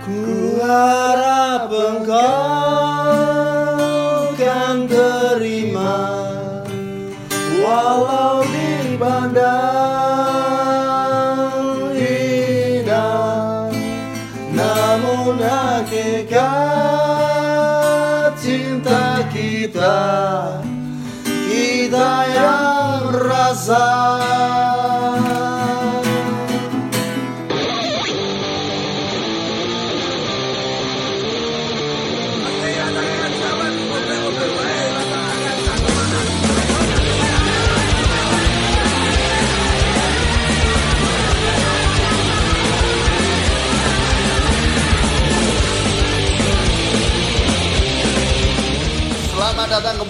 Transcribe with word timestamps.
Ku 0.00 0.56
harap 0.64 1.68
engkau 1.68 2.69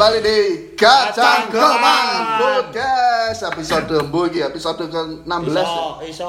kembali 0.01 0.25
di 0.25 0.39
Kacang 0.73 1.53
Komang 1.53 2.41
Podcast 2.41 3.45
episode 3.45 4.01
mbo 4.01 4.25
iki 4.25 4.41
episode 4.41 4.89
ke-16 4.89 5.29
ya. 5.53 5.61
iso 5.61 5.85
iso 6.01 6.29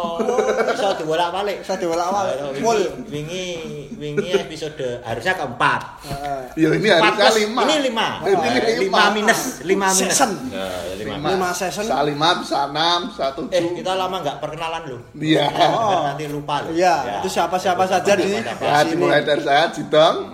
iso 0.68 0.88
dibolak-balik 1.00 1.64
Bisa 1.64 1.80
dibolak-balik. 1.80 2.36
Wingi- 2.52 2.60
Full. 2.60 2.82
wingi 3.08 3.48
wingi 3.96 4.28
episode 4.36 4.76
harusnya 5.00 5.40
keempat 5.40 6.04
Ya 6.52 6.68
ini 6.68 6.84
Empat 6.84 7.16
harusnya 7.16 7.32
plus- 7.32 7.48
5 7.48 7.64
ini 7.64 7.76
lima 7.88 8.08
Ini 8.20 8.36
lima. 8.36 8.76
lima 8.76 9.04
minus 9.16 9.42
lima 9.64 9.88
minus 9.88 10.20
Season. 10.20 10.32
Ya, 10.52 10.68
lima. 11.00 11.50
Season. 11.56 11.84
Bisa 11.88 11.96
5, 12.04 12.12
bisa 12.44 12.60
6, 12.68 13.08
bisa 13.08 13.26
7 13.32 13.56
eh 13.56 13.64
kita 13.72 13.92
lama 13.96 14.16
nggak 14.20 14.38
perkenalan 14.38 14.84
loh 14.86 15.02
Iya 15.16 15.48
Oh. 15.48 16.12
nanti 16.12 16.28
lupa 16.28 16.68
loh 16.68 16.76
Iya, 16.76 16.96
Ya. 17.00 17.14
itu 17.24 17.32
siapa-siapa 17.32 17.88
saja 17.88 18.20
di. 18.20 18.36
Ya 18.36 18.84
dimulai 18.84 19.24
dari 19.24 19.40
saya 19.40 19.72
Jidong 19.72 20.28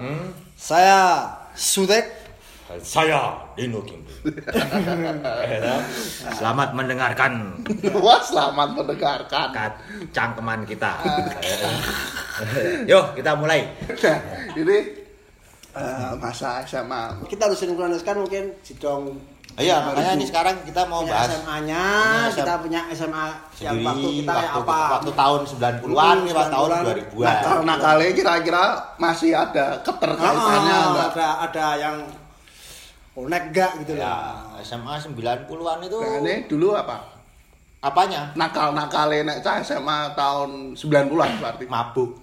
Saya 0.57 1.01
Sudek. 1.53 2.16
Saya 2.77 3.31
Dino 3.55 3.79
Kimbo 3.79 4.11
selamat 6.29 6.75
mendengarkan 6.75 7.55
Wah 7.95 8.19
selamat 8.19 8.75
mendengarkan 8.75 9.47
kat 9.49 9.71
cangkeman 10.11 10.61
kita 10.63 10.99
yuk 12.83 13.15
kita 13.15 13.31
mulai 13.33 13.71
Nah 13.87 14.19
ini 14.53 14.77
eh, 15.73 16.11
masa 16.17 16.59
SMA 16.61 17.23
Kita 17.25 17.47
harus 17.47 17.55
sinkroniskan 17.57 18.19
mungkin 18.19 18.51
Jidong 18.61 19.15
iya 19.57 19.81
makanya 19.81 20.13
ini 20.13 20.25
sekarang 20.27 20.53
kita 20.61 20.85
mau 20.85 21.01
punya 21.01 21.17
bahas 21.17 21.33
SMA-nya, 21.33 21.81
Punya 21.81 22.35
kita 22.35 22.53
punya 22.61 22.81
SMA 22.91 23.25
yang 23.57 23.75
waktu 23.81 24.09
kita 24.21 24.33
waktu, 24.35 24.59
apa. 24.61 24.79
waktu 24.93 25.11
tahun 25.15 25.41
90-an 25.47 25.81
Hmm, 25.81 26.21
ini 26.21 26.31
waktu 26.31 26.53
tahun 26.53 26.69
90-an. 26.69 26.83
2000-an 26.85 27.25
Nah 27.25 27.35
karena 27.41 27.73
kali 27.79 28.07
kira-kira 28.13 28.63
masih 28.97 29.31
ada 29.33 29.65
keterkaitannya 29.81 30.75
Ah, 30.75 30.85
enggak? 30.85 31.09
ada 31.09 31.27
ada 31.41 31.67
yang 31.79 31.95
konek 33.17 33.49
gak 33.49 33.81
gitu 33.81 33.97
ya 33.97 34.05
lah. 34.05 34.61
SMA 34.61 34.93
90-an 35.01 35.49
itu 35.81 35.97
Nah 35.97 36.21
ini 36.21 36.45
dulu 36.45 36.77
apa? 36.77 37.01
apanya 37.79 38.29
Nakal-nakalnya 38.33 39.21
nek 39.23 39.37
cah 39.41 39.57
SMA 39.59 40.13
tahun 40.13 40.73
90-an 40.73 41.29
berarti 41.35 41.65
mabuk 41.65 42.13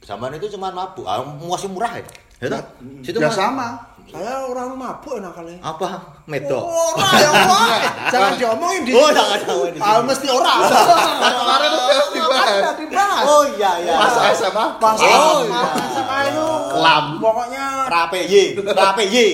zaman 0.00 0.34
itu 0.34 0.46
cuma 0.50 0.70
mabuk 0.70 1.02
ah, 1.02 1.18
masih 1.40 1.66
murah 1.66 1.90
ya 1.90 2.04
itu 2.40 2.58
situ 3.02 3.18
Ya 3.18 3.26
sama 3.26 3.74
Saya 4.04 4.44
orang 4.44 4.76
mabuk 4.76 5.16
enak 5.16 5.32
kali. 5.32 5.54
apa 5.58 5.88
medok 6.26 6.62
Ora 6.62 7.08
ya 7.16 7.28
ora. 7.32 7.58
Jangan 8.12 8.32
diomongin 8.36 8.82
di. 8.84 8.92
Oh, 8.92 9.08
jangan 9.08 9.38
diomongin 9.40 9.72
di 9.72 9.80
Ah, 9.80 9.98
mesti 9.98 10.26
ora. 10.28 10.54
Kan 10.60 11.32
kemarin 11.40 11.70
udah 11.72 12.06
dibahas 12.12 12.60
Kan 12.60 12.74
dibahas. 12.76 13.24
oh 13.24 13.42
iya 13.50 13.70
iya 13.80 13.94
Pas 13.96 14.14
SMA 14.36 14.64
Pas 14.76 14.94
Oh, 14.94 15.06
SMA 15.40 15.56
iya. 15.56 15.62
SMA 15.88 16.18
itu 16.28 16.46
Kelam. 16.68 17.04
Pokoknya 17.16 17.64
rape 17.88 18.20
ye 18.22 18.44
rape 18.60 19.04
ye 19.08 19.26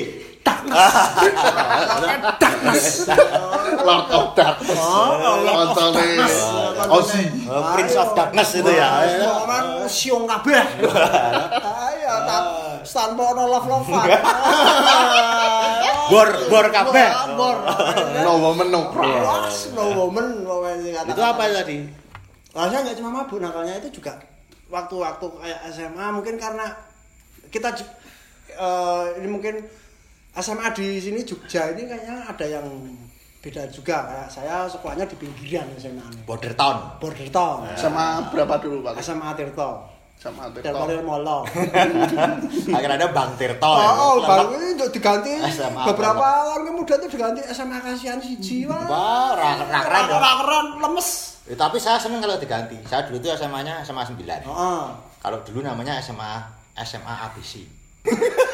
Lord 3.80 4.08
of 4.10 4.26
Darkness. 4.36 4.80
Koncone 5.40 6.06
Ozzy. 6.90 7.24
Oh, 7.48 7.62
Prince 7.76 7.96
of 7.96 8.10
Darkness 8.16 8.50
itu 8.56 8.70
ya 8.70 8.88
Pokoknya 9.20 9.88
siung 9.88 10.24
kabeh. 10.28 10.62
Ayo 11.60 12.14
tanpa 12.84 13.22
ono 13.36 13.44
love-lovean. 13.48 14.08
bor 16.10 16.26
bor 16.50 16.66
kabeh 16.74 17.06
Bor. 17.38 17.56
No 18.26 18.32
woman 18.50 18.68
no 18.74 18.90
cry. 18.90 19.22
Was, 19.22 19.70
no 19.74 19.94
woman, 19.94 20.42
itu 21.06 21.22
apa 21.22 21.42
tadi 21.54 21.78
Nah, 22.50 22.66
saya 22.66 22.82
nggak 22.82 22.98
cuma 22.98 23.22
mabuk 23.22 23.38
nakalnya 23.38 23.78
itu 23.78 24.02
juga 24.02 24.18
waktu-waktu 24.74 25.22
kayak 25.22 25.60
SMA 25.70 26.06
mungkin 26.10 26.34
karena 26.34 26.66
kita 27.46 27.70
eh, 28.58 29.04
ini 29.22 29.30
mungkin 29.30 29.62
SMA 30.32 30.66
di 30.72 30.86
sini 30.96 31.20
Jogja 31.20 31.70
ini 31.70 31.84
kayaknya 31.84 32.22
ada 32.24 32.46
yang 32.48 32.66
beda 33.40 33.64
juga 33.66 34.04
kayak 34.04 34.28
saya 34.28 34.64
sekolahnya 34.64 35.04
di 35.04 35.16
pinggiran 35.16 35.66
SMA 35.74 36.04
ini. 36.06 36.22
border 36.22 36.52
town 36.52 36.76
Border 36.96 37.26
Town. 37.28 37.64
Sama 37.72 38.28
berapa 38.28 38.54
dulu 38.58 38.84
Pak? 38.84 39.00
SMA 39.00 39.32
Tirto. 39.34 39.70
Sama 40.14 40.52
Dan 40.52 40.60
Tirto. 40.62 40.76
Molir 40.78 41.00
Molo. 41.00 41.48
akhirnya 42.68 42.96
ada 42.96 43.08
Bang 43.08 43.32
Tirto 43.34 43.64
Oh, 43.64 43.74
ya. 43.74 43.90
oh 43.96 44.14
bang 44.20 44.48
ini 44.54 44.66
untuk 44.76 44.92
diganti 44.92 45.32
SMA 45.48 45.82
beberapa 45.86 46.20
tahun 46.20 46.62
kemudian 46.68 46.98
itu 47.00 47.08
diganti 47.10 47.40
SMA 47.48 47.78
Kasihan 47.80 48.20
siji 48.20 48.68
wah. 48.68 48.84
Wah, 48.84 49.28
ra- 49.32 49.56
ra- 49.58 49.82
keren 49.82 50.02
dong. 50.06 50.20
Ra- 50.20 50.36
keren, 50.38 50.66
lemes. 50.78 51.08
Eh, 51.48 51.56
tapi 51.56 51.76
saya 51.76 51.96
seneng 51.96 52.20
kalau 52.20 52.36
diganti 52.36 52.76
saya 52.84 53.02
dulu 53.02 53.18
tuh 53.18 53.32
SMA-nya 53.32 53.80
SMA 53.80 54.04
9 54.04 54.14
Heeh. 54.46 54.82
kalau 55.18 55.38
dulu 55.42 55.58
namanya 55.60 55.96
SMA 55.98 56.38
SMA 56.78 57.14
ABC 57.24 57.64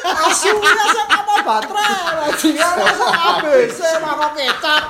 Asunya 0.07 0.71
SMA 0.71 1.17
apa 1.19 1.33
baterai? 1.43 1.91
Bajingan 2.23 2.73
SMA 2.95 3.23
ABC 3.39 3.79
mako 3.99 4.27
kecap. 4.37 4.83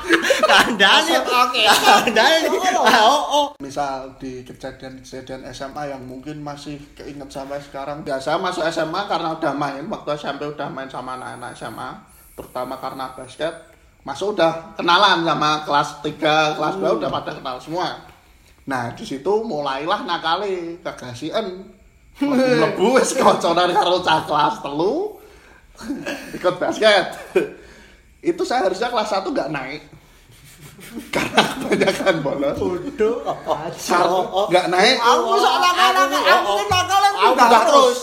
Kandani, 0.45 1.13
Oke. 1.17 1.63
kandani. 1.66 2.47
Oh, 2.78 3.22
oh. 3.29 3.47
Misal 3.57 4.13
di 4.22 4.45
kejadian-kejadian 4.45 5.47
SMA 5.50 5.89
yang 5.89 6.01
mungkin 6.05 6.41
masih 6.41 6.78
keinget 6.94 7.29
sampai 7.31 7.57
sekarang. 7.57 8.05
Biasa 8.05 8.38
masuk 8.38 8.63
SMA 8.69 9.01
karena 9.09 9.33
udah 9.33 9.53
main, 9.53 9.83
waktu 9.89 10.13
SMP 10.17 10.45
udah 10.45 10.69
main 10.69 10.89
sama 10.89 11.17
anak-anak 11.17 11.51
SMA, 11.57 11.89
terutama 12.38 12.78
karena 12.78 13.11
basket. 13.17 13.53
Masuk 14.05 14.39
udah 14.39 14.78
kenalan 14.79 15.28
sama 15.28 15.67
kelas 15.67 15.89
3, 15.99 16.55
kelas 16.55 16.75
2 16.79 16.97
udah 17.01 17.09
pada 17.11 17.31
kenal 17.35 17.59
semua. 17.59 17.99
Nah, 18.67 18.91
di 18.95 19.03
situ 19.07 19.34
mulailah 19.47 20.03
nakali 20.03 20.79
kegasian. 20.84 21.77
Mlebu 22.17 22.97
wis 22.97 23.13
kancanan 23.13 23.69
karo 23.78 24.01
cah 24.01 24.25
kelas 24.25 24.55
telu 24.66 25.22
ikut 26.33 26.55
basket. 26.57 27.13
Itu 28.25 28.41
saya 28.41 28.66
harusnya 28.66 28.89
kelas 28.89 29.13
1 29.13 29.29
nggak 29.29 29.53
naik. 29.53 29.81
Karena 31.13 31.41
kebanyakan 31.57 32.16
bolos. 32.25 32.57
Bodoh. 32.57 33.22
Nggak 34.50 34.67
naik. 34.73 34.97
Aku 34.97 35.38
soalnya 35.38 35.72
nakal 35.78 36.09
aku 36.09 36.53
nakal 36.66 37.01
yang 37.05 37.16
udah 37.33 37.61
terus. 37.69 38.00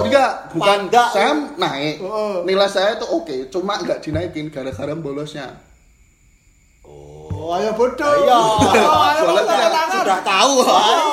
Enggak, 0.00 0.32
bukan 0.56 0.88
saya 1.12 1.32
naik. 1.60 2.00
Oh. 2.00 2.40
Nilai 2.48 2.68
saya 2.72 2.96
itu 2.96 3.04
oke, 3.04 3.36
cuma 3.52 3.76
nggak 3.80 4.00
dinaikin 4.00 4.48
gara-gara 4.48 4.96
bolosnya. 4.96 5.60
Oh, 6.88 7.52
ayo 7.56 7.76
bodoh. 7.76 8.12
Iya. 8.24 8.38
Oh, 8.40 9.08
ya. 9.44 9.68
Sudah 9.92 10.20
tahu. 10.24 10.64
Ayo, 10.64 11.04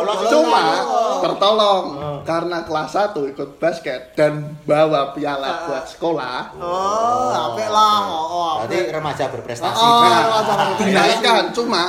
bolos. 0.00 0.18
Cuma 0.28 0.64
Oh. 0.80 1.18
tertolong 1.18 1.84
karena 2.22 2.62
kelas 2.62 2.90
1 3.10 3.26
ikut 3.26 3.58
basket 3.58 4.14
dan 4.14 4.32
bawa 4.62 5.10
piala 5.12 5.66
buat 5.66 5.84
sekolah. 5.84 6.54
Oh, 6.54 7.30
apik 7.50 7.66
lah. 7.66 7.98
Oh, 8.04 8.26
oh. 8.28 8.52
Berarti 8.62 8.78
remaja 8.88 9.24
berprestasi. 9.26 9.76
Oh, 9.76 10.00
Nah, 10.00 10.22
remaja 10.22 10.52
berprestasi. 10.54 10.86
dinaikkan 10.86 11.42
cuma 11.50 11.82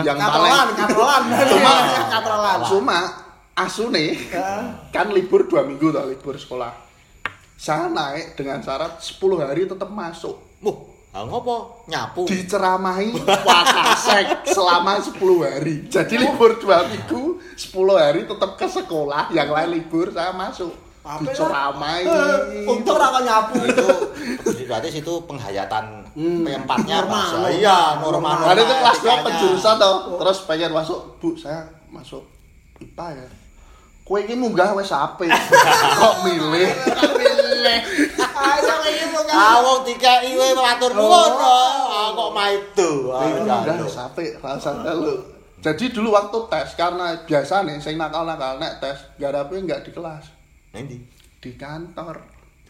yang 0.00 0.18
paling 0.18 0.52
Katrolan. 0.74 1.22
Cuma 1.52 1.72
katrolan. 2.12 2.58
cuma 2.66 2.98
asune 3.54 4.16
kan 4.88 5.08
libur 5.08 5.44
dua 5.44 5.62
minggu 5.62 5.88
tuh 5.88 6.04
libur 6.06 6.34
sekolah. 6.34 6.72
Saya 7.54 7.86
naik 7.86 8.34
dengan 8.34 8.56
syarat 8.58 8.96
10 8.98 9.20
hari 9.38 9.64
tetap 9.64 9.88
masuk. 9.88 10.32
Muh, 10.60 10.89
ah, 11.10 11.22
ngopo? 11.22 11.84
Nyapu. 11.86 12.22
diceramahi 12.24 13.10
wakasek 13.18 14.46
selama 14.46 14.96
10 14.96 15.18
hari 15.40 15.74
jadi 15.86 16.14
libur 16.16 16.54
dua 16.56 16.86
minggu 16.86 17.36
10 17.52 17.66
hari 17.96 18.20
tetap 18.24 18.54
ke 18.54 18.66
sekolah 18.66 19.28
yang 19.30 19.48
lain 19.48 19.70
libur 19.72 20.08
saya 20.08 20.30
masuk 20.30 20.70
Apa 21.00 21.24
diceramahi 21.24 22.04
Eh, 22.04 22.84
ora 22.86 23.06
kok 23.08 23.22
nyapu. 23.24 23.56
itu 23.64 23.86
berarti 24.64 24.88
situ 24.92 25.12
penghayatan 25.24 25.84
Hmm. 26.10 26.42
P4-nya 26.42 27.00
Normal, 27.00 27.06
Mas. 27.08 27.30
normal. 27.32 27.50
Iya, 27.54 27.78
normal. 28.02 28.34
Karena 28.42 28.60
itu 28.60 28.74
kelas 28.76 28.98
2 28.98 28.98
etikanya. 29.00 29.22
penjurusan 29.24 29.74
toh 29.78 29.94
terus 30.18 30.38
pengen 30.44 30.70
masuk 30.70 30.98
bu 31.16 31.28
saya 31.34 31.60
masuk 31.88 32.22
IPA 32.78 33.06
ya 33.14 33.26
kowe 34.02 34.18
iki 34.18 34.34
munggah 34.34 34.74
wis 34.74 34.90
apik. 34.90 35.30
Kok 36.00 36.14
milih? 36.22 36.68
Ayo 38.40 38.74
iki 38.82 39.04
kok 39.06 39.24
Ah 39.28 39.56
wong 39.60 39.80
dikeki 39.82 40.28
kowe 40.32 40.50
matur 40.56 40.90
nuwun. 40.92 41.32
Ah 41.36 42.08
kok 42.10 42.30
maido. 42.32 42.90
Ah, 43.10 43.26
Munggah 43.26 43.60
iya. 43.68 43.74
wis 43.80 43.96
apik, 43.96 44.30
rasa 44.38 44.70
lu. 44.92 45.16
Jadi 45.60 45.84
dulu 45.90 46.08
waktu 46.10 46.38
tes 46.48 46.72
karena 46.72 47.20
biasa 47.20 47.62
nih 47.62 47.76
sing 47.78 47.94
nakal-nakal 47.94 48.56
nek 48.56 48.80
tes 48.80 48.96
garape 49.14 49.54
enggak 49.54 49.84
di 49.84 49.92
kelas, 49.92 50.24
Nang 50.72 50.88
ndi? 50.88 50.96
di 51.36 51.50
kantor. 51.54 52.16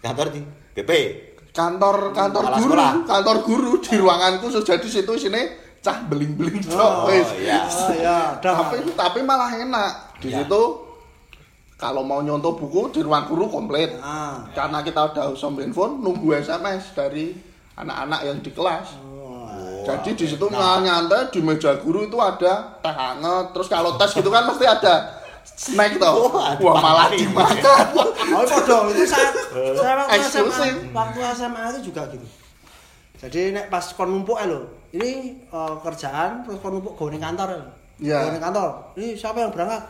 Kantor 0.00 0.26
di 0.30 0.40
BP. 0.74 0.90
Kantor 1.50 2.10
kantor 2.10 2.44
Kepala 2.44 2.58
guru, 2.58 2.66
sekolah. 2.70 2.92
kantor 3.06 3.36
guru 3.42 3.72
di 3.78 3.94
ruanganku 3.94 4.46
so 4.48 4.60
jadi 4.60 4.82
situ 4.82 5.14
sini 5.16 5.42
cah 5.78 6.02
beling-beling 6.04 6.62
Oh, 6.70 7.06
iya. 7.36 7.62
Oh 7.64 7.90
ya, 7.90 8.38
udah. 8.38 8.54
tapi 8.60 8.86
tapi 8.90 9.18
malah 9.20 9.50
enak 9.50 10.18
di 10.18 10.30
Ya. 10.30 10.42
situ 10.42 10.62
kalau 11.80 12.04
mau 12.04 12.20
nyontoh 12.20 12.52
buku 12.52 12.92
di 12.92 13.00
ruang 13.00 13.24
guru 13.24 13.48
komplit 13.48 13.96
Ah. 13.98 14.44
karena 14.52 14.84
kita 14.84 15.00
udah 15.08 15.32
usah 15.32 15.48
handphone 15.50 15.98
nunggu 15.98 16.36
SMS 16.36 16.92
dari 16.92 17.32
anak-anak 17.74 18.20
yang 18.22 18.38
di 18.38 18.52
kelas 18.52 19.00
Oh, 19.00 19.82
jadi 19.82 20.12
di 20.12 20.26
situ 20.28 20.44
nyantai 20.46 21.32
di 21.32 21.40
meja 21.40 21.72
guru 21.76 22.04
itu 22.04 22.14
ada 22.14 22.76
teh 22.78 22.92
hangat 22.92 23.50
terus 23.50 23.66
kalau 23.66 23.96
tes 23.96 24.12
gitu 24.12 24.28
kan 24.28 24.44
mesti 24.44 24.62
ada 24.62 25.08
snack 25.42 25.96
toh 25.96 26.28
Wah, 26.28 26.52
wah 26.54 26.76
malah 26.78 27.08
dimakan. 27.08 27.84
Oh, 28.30 28.44
podo 28.46 28.94
itu 28.94 29.02
saya 29.02 29.32
saya 29.74 30.06
waktu. 30.06 30.22
SMA, 30.22 30.66
waktu 30.94 31.18
SMA 31.34 31.62
itu 31.74 31.90
juga 31.90 32.06
gitu. 32.06 32.22
Jadi 33.18 33.50
nek 33.50 33.66
pas 33.66 33.82
kon 33.82 34.06
numpuk 34.06 34.38
ya 34.38 34.46
lho. 34.46 34.70
Ini 34.92 35.10
eh, 35.44 35.74
kerjaan 35.82 36.46
terus 36.46 36.62
kon 36.62 36.78
numpuk 36.78 36.94
go 36.94 37.10
ning 37.10 37.18
kantor 37.18 37.48
ya 37.50 37.58
lho. 37.58 37.68
Iya. 37.98 38.18
Go 38.22 38.30
ning 38.30 38.40
kantor. 38.40 38.68
Ini 38.94 39.08
siapa 39.12 39.38
yang 39.40 39.50
berangkat? 39.50 39.82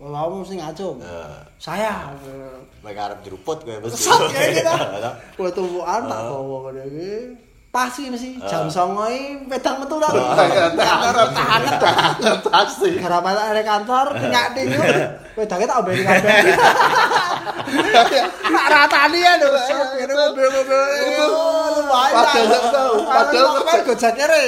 Wah, 0.00 0.24
kamu 0.24 0.34
mesti 0.40 0.54
ngaco. 0.56 0.88
Eh, 1.04 1.38
Saya. 1.60 2.08
Kowe 2.80 2.88
arep 2.88 3.20
jeruput 3.20 3.60
kowe 3.60 3.76
mesti. 3.84 4.00
Sat 4.00 4.32
kayak 4.32 4.50
gitu. 4.56 4.72
Kowe 5.36 5.50
tumpukan 5.52 6.08
tak 6.08 6.20
bawa 6.24 6.56
ngene 6.72 6.82
iki. 6.88 7.12
Pasti 7.70 8.10
mesti 8.10 8.34
jam 8.50 8.66
09.00 8.66 9.46
wedang 9.46 9.78
metu 9.78 9.94
tok. 10.00 10.10
teh 10.10 10.88
hangat 10.90 11.28
teh 11.30 11.44
hangat 11.46 11.74
teh 11.78 11.86
hangat 11.86 12.38
pasti 12.42 12.98
Gara 12.98 13.22
ada 13.22 13.62
kantor, 13.62 14.06
nyak. 14.26 14.58
Wedange 15.38 15.64
tak 15.68 15.78
ombeni 15.78 16.02
kabeh. 16.02 16.34
Tak 18.42 18.66
ratani 18.72 19.18
ya 19.22 19.32
lho. 19.38 19.48
Ngene 19.54 20.14
mobil-mobil 20.18 20.82
itu. 21.12 21.28
Padahal 21.86 22.90
padahal 23.06 23.80
gojek 23.86 24.12
kere. 24.18 24.42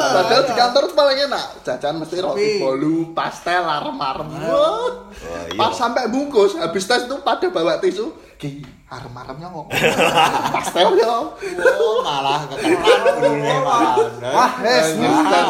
Padahal 0.00 0.42
di 0.48 0.54
kantor 0.56 0.82
tuh 0.88 0.96
paling 0.96 1.18
enak. 1.28 1.46
Jajan 1.60 1.94
mesti 2.00 2.16
roti 2.24 2.56
bolu, 2.56 3.12
pastel, 3.12 3.60
arem-arem. 3.60 4.28
Wah. 4.40 5.12
Iya. 5.20 5.60
Pas 5.60 5.72
sampai 5.76 6.08
bungkus, 6.08 6.56
habis 6.56 6.88
tes 6.88 7.04
itu 7.04 7.16
pada 7.20 7.46
bawa 7.52 7.76
tisu. 7.76 8.08
Ki, 8.40 8.64
arem-aremnya 8.88 9.52
kok. 9.52 9.66
pastel 10.56 10.96
ya. 10.96 11.08
Oh, 11.12 12.00
malah 12.00 12.48
gurune 12.48 13.56
malah. 13.68 13.94
Wah, 14.24 14.52
wes, 14.64 14.96
Dan, 14.96 15.46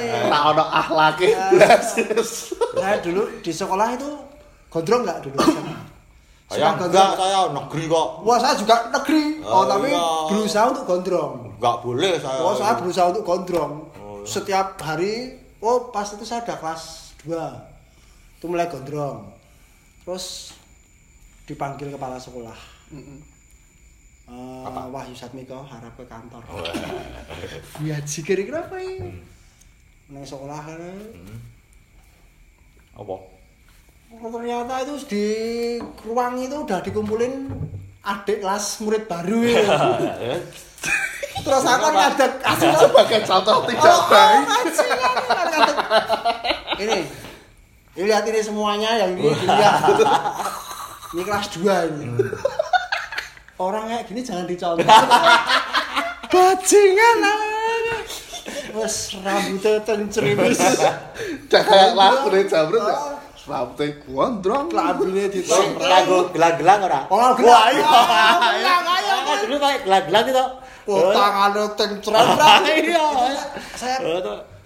iya. 0.00 0.20
tak 0.32 0.42
ada 0.56 0.64
akhlaknya. 0.80 1.36
Blas. 1.52 1.86
Saya 2.72 2.96
dulu 3.04 3.28
di 3.44 3.52
sekolah 3.52 3.88
itu 4.00 4.10
gondrong 4.72 5.04
enggak 5.04 5.18
dulu? 5.28 5.36
Saya 6.50 6.74
enggak, 6.74 6.82
gondrong. 6.82 7.14
saya 7.14 7.38
negeri 7.54 7.82
kok. 7.86 8.08
Wah, 8.26 8.38
saya 8.42 8.54
juga 8.58 8.74
negeri. 8.90 9.24
Oh, 9.40 9.54
Oh, 9.54 9.64
tapi 9.64 9.88
iya. 9.88 10.02
berusaha 10.26 10.64
untuk 10.66 10.84
gondrong. 10.84 11.32
Enggak 11.54 11.76
boleh 11.78 12.14
saya. 12.18 12.40
Oh, 12.42 12.54
saya 12.58 12.72
berusaha 12.74 13.06
untuk 13.08 13.22
gondrong. 13.22 13.72
Oh. 13.96 14.26
Setiap 14.26 14.74
hari, 14.76 15.38
oh 15.58 15.88
pas 15.88 16.10
itu 16.10 16.26
saya 16.26 16.42
udah 16.42 16.58
kelas 16.58 16.82
2. 17.22 17.38
Itu 18.36 18.50
mulai 18.50 18.66
gondrong. 18.66 19.30
Terus 20.02 20.50
dipanggil 21.46 21.94
kepala 21.94 22.18
sekolah. 22.18 22.58
Eh, 24.30 24.90
Wahyu 24.90 25.14
Satmiko 25.14 25.62
harap 25.62 25.94
ke 25.94 26.04
kantor. 26.04 26.42
Ya 27.86 27.98
jikir 28.02 28.42
kenapa 28.42 28.74
ini? 28.78 29.22
Nang 30.06 30.22
sekolah 30.22 30.58
kan. 30.60 30.82
Apa? 32.92 33.14
Oh, 34.10 34.26
ternyata 34.28 34.82
itu 34.82 34.94
di 35.06 35.26
ruang 36.02 36.34
itu 36.36 36.56
udah 36.58 36.82
dikumpulin 36.82 37.46
adik 38.02 38.42
kelas 38.42 38.82
murid 38.82 39.06
baru 39.06 39.38
itu. 39.38 39.62
Terus 41.40 41.62
aku 41.62 41.78
kan 41.80 41.92
ngadeg 41.94 42.32
kasih 42.44 42.68
Sebagai 42.76 43.20
contoh 43.22 43.64
tidak 43.64 43.86
Oh, 43.86 44.02
baik. 44.10 44.44
kata- 45.30 45.78
Ini, 46.76 46.96
ini 47.94 48.04
lihat 48.04 48.24
ini 48.26 48.40
semuanya 48.40 48.90
yang 48.98 49.14
ini 49.14 49.30
dilihat. 49.30 49.94
Ini 51.10 51.22
kelas 51.22 51.46
2 51.54 51.64
ini. 51.92 52.06
Orang 53.56 53.86
kayak 53.86 54.04
gini 54.06 54.20
jangan 54.20 54.44
dicontoh. 54.44 54.84
Bajingan 56.26 57.18
aja. 57.20 57.96
Wes 58.72 58.96
rambutnya 59.16 59.72
tencerimis. 59.80 60.58
Dah 61.46 61.62
kayak 61.62 61.92
lagu 61.92 62.26
dari 62.26 62.46
Jamrut 62.46 62.80
ya. 62.80 62.96
Rambutnya 63.40 63.86
gondrong. 64.02 64.66
Lambine 64.68 65.24
Sing 65.24 65.32
ditongkrong. 65.40 65.88
lagu 65.88 66.16
gelang-gelang 66.30 66.80
ora? 66.82 67.00
Oh, 67.08 67.30
gelang. 67.32 67.50
Wah, 67.50 67.66
iya. 67.68 67.88
Gelang, 68.52 68.84
ayo, 68.86 69.14
Kan 69.22 69.36
dulu 69.42 69.56
kayak 69.58 69.80
gelang-gelang 69.84 70.24
itu. 70.26 70.44
Oh, 70.86 71.12
tangannya 71.12 71.64
tencrem. 71.74 72.26
Iya. 72.80 73.06
Saya 73.74 73.96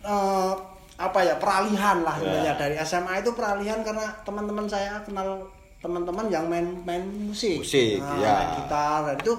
Eh, 0.04 0.52
apa 0.94 1.18
ya 1.18 1.34
peralihan 1.36 2.04
lah 2.04 2.12
Ya. 2.16 2.28
intinya 2.28 2.52
dari 2.56 2.76
SMA 2.78 3.18
itu 3.18 3.32
peralihan 3.32 3.80
karena 3.80 4.04
teman-teman 4.20 4.68
saya 4.68 5.00
kenal 5.00 5.42
teman-teman 5.80 6.28
yang 6.28 6.44
main 6.44 6.76
main 6.82 7.02
musik, 7.24 7.60
Musik, 7.60 7.98
Nah, 7.98 8.16
ya. 8.16 8.34
main 8.34 8.48
gitar 8.54 8.98
dan 9.02 9.16
itu 9.18 9.32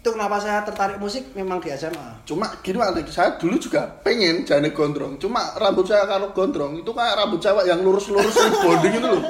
itu 0.00 0.16
kenapa 0.16 0.40
saya 0.40 0.64
tertarik 0.64 0.96
musik 0.96 1.28
memang 1.36 1.60
di 1.60 1.68
SMA. 1.76 2.24
Cuma 2.24 2.48
gini 2.64 2.80
waktu 2.80 3.04
itu, 3.04 3.12
saya 3.12 3.36
dulu 3.36 3.60
juga 3.60 3.84
pengen 4.00 4.48
jadi 4.48 4.72
gondrong. 4.72 5.20
Cuma 5.20 5.52
rambut 5.60 5.84
saya 5.84 6.08
kalau 6.08 6.32
gondrong 6.32 6.80
itu 6.80 6.88
kayak 6.88 7.20
rambut 7.20 7.36
cewek 7.36 7.68
yang 7.68 7.84
lurus-lurus 7.84 8.32
di 8.32 8.48
bonding 8.64 8.96
itu 8.96 9.08
loh. 9.12 9.20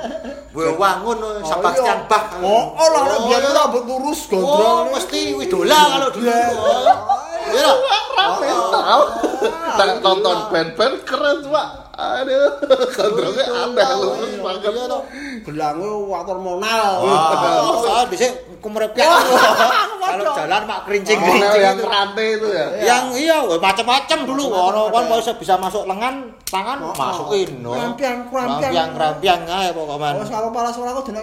Kowe 0.55 0.71
wangun 0.79 1.43
Sebastian 1.43 2.07
Bach. 2.07 2.39
Oh, 2.39 2.79
oh 2.79 2.89
lah 2.95 3.03
Oh, 3.03 3.27
biar 3.27 3.43
iya. 3.43 3.51
rambut 3.51 3.83
lurus 3.83 4.31
Oh, 4.31 4.39
gondrong. 4.39 4.95
mesti 4.95 5.35
widola 5.35 5.75
kalau 5.91 6.09
dulu. 6.15 6.31
Oh. 6.31 6.83
Iya. 7.51 7.73
Rame 8.15 8.49
tau. 8.71 9.03
Dan 9.75 9.89
nonton 10.07 10.37
band-band 10.55 10.95
keren 11.03 11.37
cuma. 11.43 11.90
Aduh, 12.01 12.49
gondrongnya 12.97 13.45
aneh 13.47 13.91
lurus 13.95 14.33
banget. 14.41 14.73
Iya 14.73 14.85
toh. 14.89 15.03
Gelangnya 15.45 15.91
water 16.09 16.37
monal. 16.37 16.91
Wah, 17.05 17.77
saya 17.79 18.05
bisa 18.09 18.27
kumrepek. 18.59 19.05
Kalau 20.11 20.35
jalan 20.35 20.63
mak 20.67 20.81
kerincing-kerincing 20.91 21.63
yang 21.63 21.79
itu. 21.79 21.87
rantai 21.87 22.27
itu 22.35 22.49
ya. 22.51 22.67
Yang 22.83 23.05
iya, 23.21 23.37
macam-macam 23.47 24.19
dulu. 24.27 24.45
Ono 24.49 24.83
kan 24.89 25.07
Macam-macam. 25.07 25.21
bisa 25.23 25.33
bisa 25.39 25.55
masuk 25.55 25.87
lengan, 25.87 26.15
tangan 26.43 26.79
Oh, 26.83 26.91
masukin. 26.91 27.63
no. 27.63 27.71
Kerampian, 27.71 28.17
kerampian. 28.27 28.59
Kerampian, 28.59 28.89
kerampian 28.91 29.41
ae 29.47 29.69
pokoknya. 29.71 30.19
Oh, 30.19 30.27
kalau 30.27 30.49
kepala 30.51 30.69
sekolah 30.75 30.91
aku 30.93 31.03
dina 31.07 31.23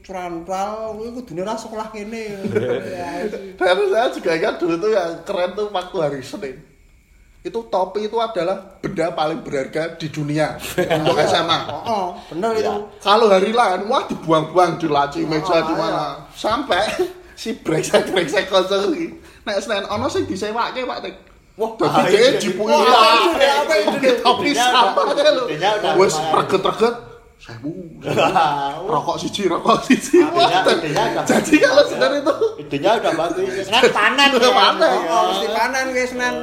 curanpal, 0.00 0.68
kuwi 0.92 1.08
kudune 1.14 1.42
ra 1.42 1.54
sekolah 1.54 1.86
kene. 1.90 2.24
Ya, 2.94 3.26
Dan 3.54 3.76
saya 3.90 4.08
juga 4.10 4.30
ingat 4.34 4.54
dulu 4.58 4.74
tuh 4.76 4.90
yang 4.90 5.22
keren 5.22 5.50
tuh 5.54 5.66
waktu 5.68 5.96
hari 5.96 6.20
Senin. 6.20 6.56
Itu 7.44 7.68
topi 7.68 8.08
itu 8.08 8.16
adalah 8.16 8.80
benda 8.80 9.12
paling 9.12 9.44
berharga 9.44 10.00
di 10.00 10.08
dunia 10.08 10.56
untuk 10.56 11.12
SMA. 11.28 11.58
Oh, 11.68 11.82
oh, 11.84 12.06
bener 12.32 12.56
itu. 12.56 12.64
Iya. 12.64 12.74
Kalau 12.98 13.28
hari 13.28 13.52
lain, 13.52 13.84
wah 13.84 14.08
dibuang-buang 14.08 14.80
di 14.80 14.88
laci 14.88 15.28
meja 15.28 15.60
Oh, 15.60 15.68
di 15.68 15.74
mana. 15.76 16.24
Sampai 16.32 16.88
si 17.36 17.52
brengsek-brengsek 17.52 18.48
konsol 18.48 18.96
iki. 18.96 19.08
Nek 19.44 19.60
Senin 19.60 19.84
ono 19.84 20.08
sing 20.08 20.24
disewake 20.24 20.88
Pak 20.88 20.98
Tik. 21.04 21.14
Wah, 21.54 21.70
Ah, 21.84 22.02
dadi 22.02 22.16
iya. 22.16 22.32
dhek 22.32 22.40
jipuki 22.40 22.72
Wah, 22.72 22.82
apa? 22.82 23.74
Pakai 23.92 24.12
topi 24.18 24.50
sama 24.50 25.04
aja 25.06 25.30
lho. 25.30 25.44
udah 25.46 25.94
Wes 26.00 26.16
reget-reget. 26.16 26.94
Sewu. 27.44 28.00
Rokok 28.88 29.16
siji, 29.20 29.44
rokok 29.44 29.84
siji. 29.84 30.16
Wah, 30.24 30.48
idenya 30.64 31.12
udah- 31.12 31.28
Jadi 31.28 31.60
kalau 31.60 31.84
Senin 31.84 32.24
itu 32.24 32.34
Idenya 32.56 32.90
udah 32.96 33.12
bagus. 33.12 33.68
Kan 33.68 33.84
panen. 33.92 34.28
Udah 34.32 34.48
ya. 34.48 34.56
panen. 34.56 34.96
Oh, 35.04 35.22
mesti 35.28 35.48
panen 35.52 35.84
guys 35.92 36.12
nan. 36.16 36.34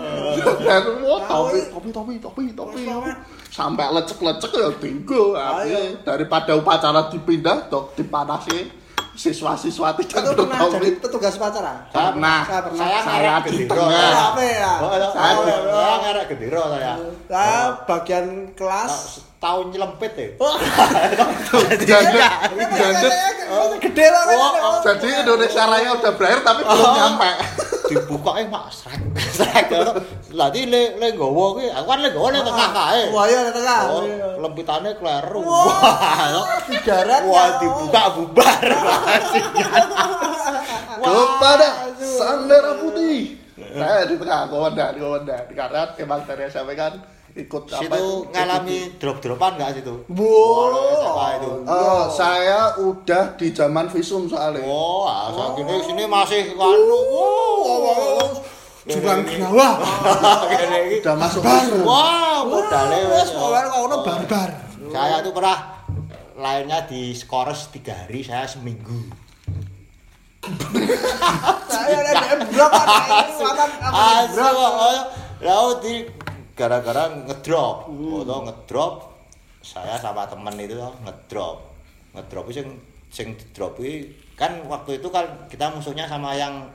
Dan 0.61 0.83
wah, 1.01 1.19
topi, 1.25 1.59
topi, 1.73 1.89
topi, 1.89 2.13
topi, 2.53 2.81
topi. 2.85 3.11
Sampai 3.49 3.89
lecek-lecek 3.89 4.51
ya 4.53 4.69
tinggal. 4.77 5.25
Ayo. 5.33 5.97
Daripada 6.05 6.53
upacara 6.53 7.09
dipindah, 7.09 7.65
dok 7.65 7.97
dipanasi 7.97 8.69
siswa-siswa 9.11 9.91
tidak 9.97 10.23
Itu 10.23 10.45
pernah 10.45 10.69
jadi 10.69 10.89
petugas 11.01 11.33
upacara. 11.35 11.89
Pernah. 11.89 12.45
Saya 12.45 12.61
pernah. 12.61 12.77
Saya 12.79 12.99
Saya 13.01 13.33
di 13.43 13.65
tengah. 13.65 13.89
saya. 14.37 14.53
Ya? 14.53 14.73
Oh. 14.77 14.89
Saya 15.09 15.33
Oh, 15.33 15.43
di- 15.43 15.65
saya 15.65 15.95
ngarep 15.97 16.23
gendero 16.29 16.61
saya. 16.69 16.93
Saya 17.25 17.59
bagian 17.83 18.25
kelas. 18.53 18.93
Tahun 19.41 19.65
nyelempit 19.73 20.13
ya. 20.13 20.27
Jangan, 21.81 22.49
jangan. 22.77 23.09
Gede 23.81 24.05
lah. 24.13 24.23
Oh, 24.29 24.37
oh. 24.37 24.79
Jadi 24.85 25.07
Indonesia 25.25 25.65
Raya 25.65 25.97
udah 25.97 26.11
berakhir 26.13 26.39
tapi 26.45 26.61
belum 26.61 26.91
nyampe. 26.93 27.31
dibuka 27.91 28.39
eh 28.39 28.47
Pak 28.47 28.71
srek 28.71 29.01
srek 29.19 29.67
iki 29.67 30.63
le 30.71 30.95
le 30.95 31.07
nggawa 31.11 31.59
kuwi 31.59 31.67
aku 31.67 31.87
kan 31.91 31.99
le 31.99 32.07
nggawa 32.07 32.27
ning 32.31 32.43
tengah 32.47 32.69
kae. 32.71 33.01
Wah, 33.11 33.25
iya 33.27 33.39
ning 33.43 33.55
tengah. 33.57 33.81
Oh, 33.91 34.01
Iya. 34.07 34.27
lempitane 34.39 34.91
kleru. 34.95 35.43
Wah, 35.43 36.31
didarat. 36.71 37.21
Wah, 37.27 37.35
ya. 37.35 37.59
dibuka 37.59 38.03
bubar. 38.15 38.63
kepada 41.01 41.69
sang 41.97 42.45
merah 42.45 42.77
putih 42.77 43.35
saya 43.57 44.05
di 44.05 44.15
tengah 44.21 44.47
komandan 44.47 44.93
komandan 45.01 45.43
karena 45.51 45.81
emang 45.97 46.21
dari 46.29 46.43
SMP 46.45 46.77
kan 46.77 46.93
ikut 47.31 47.63
apa 47.71 47.79
Situ 47.79 48.07
ngalami 48.35 48.77
drop-dropan 48.99 49.51
enggak 49.55 49.79
situ? 49.79 49.93
Wow. 50.11 51.15
Itu? 51.39 51.51
Oh, 51.63 52.03
saya 52.11 52.75
udah 52.75 53.39
di 53.39 53.55
zaman 53.55 53.87
visum 53.87 54.27
soalnya. 54.27 54.67
Oh, 54.67 55.07
ah, 55.07 55.31
saat 55.31 55.55
ini 55.63 55.75
sini 55.79 56.03
masih 56.03 56.51
kanu. 56.59 56.99
Wow, 57.07 58.27
Jurang 58.83 59.23
iki. 59.29 59.39
Udah 60.99 61.15
masuk 61.15 61.41
visum. 61.45 61.87
Wah, 61.87 62.43
modalnya 62.43 62.99
wes. 63.15 63.31
pokoke 63.31 63.61
kono 63.71 63.97
barbar. 64.03 64.49
Saya 64.91 65.15
tuh 65.23 65.31
pernah 65.31 65.57
lainnya 66.35 66.83
di 66.83 67.15
skores 67.15 67.71
tiga 67.71 67.95
hari, 67.95 68.27
saya 68.27 68.43
seminggu. 68.43 69.07
Saya 71.69 72.01
ada 72.01 72.33
berapa 72.49 72.81
makan 73.45 73.69
apa 73.77 74.41
oh, 74.41 75.05
Lalu 75.37 75.71
di 75.85 75.93
gara-gara 76.61 77.09
ngedrop, 77.25 77.89
foto 77.89 78.35
ngedrop. 78.45 78.93
Saya 79.65 79.97
sama 79.97 80.29
temen 80.29 80.53
itu 80.61 80.77
ngedrop. 80.77 81.73
Ngedrop 82.13 82.45
itu 82.53 82.61
sing 82.61 82.67
sing 83.09 83.27
drop 83.53 83.81
kan 84.37 84.61
waktu 84.69 85.01
itu 85.01 85.07
kan 85.09 85.25
kita 85.49 85.69
musuhnya 85.73 86.05
sama 86.05 86.37
yang 86.37 86.65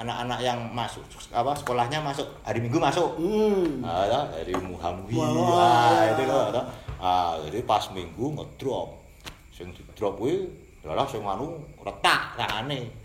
anak-anak 0.00 0.40
yang 0.40 0.56
masuk 0.72 1.04
apa 1.28 1.52
sekolahnya 1.52 2.00
masuk 2.00 2.24
hari 2.44 2.60
Minggu 2.60 2.80
masuk. 2.80 3.16
Hmm. 3.20 3.84
Ah, 3.84 4.28
dari 4.32 4.56
Muhamdi. 4.56 5.16
Wah. 5.16 6.00
Ah, 6.00 6.00
itu 6.12 6.22
loh. 6.24 6.48
toh. 6.52 6.64
Ah, 7.00 7.32
jadi 7.48 7.64
pas 7.64 7.84
Minggu 7.92 8.36
ngedrop. 8.36 9.00
Sing 9.52 9.72
drop 9.96 10.20
kuwi 10.20 10.48
adalah 10.84 11.04
sing 11.08 11.20
anu 11.24 11.60
retak 11.80 12.36
tangane. 12.36 12.99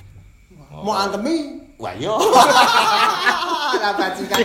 Mau 0.72 0.94
antemi? 0.94 1.62
Wah, 1.76 1.92
yo. 2.00 2.16
Lah 3.82 3.92
bajingan. 3.94 4.40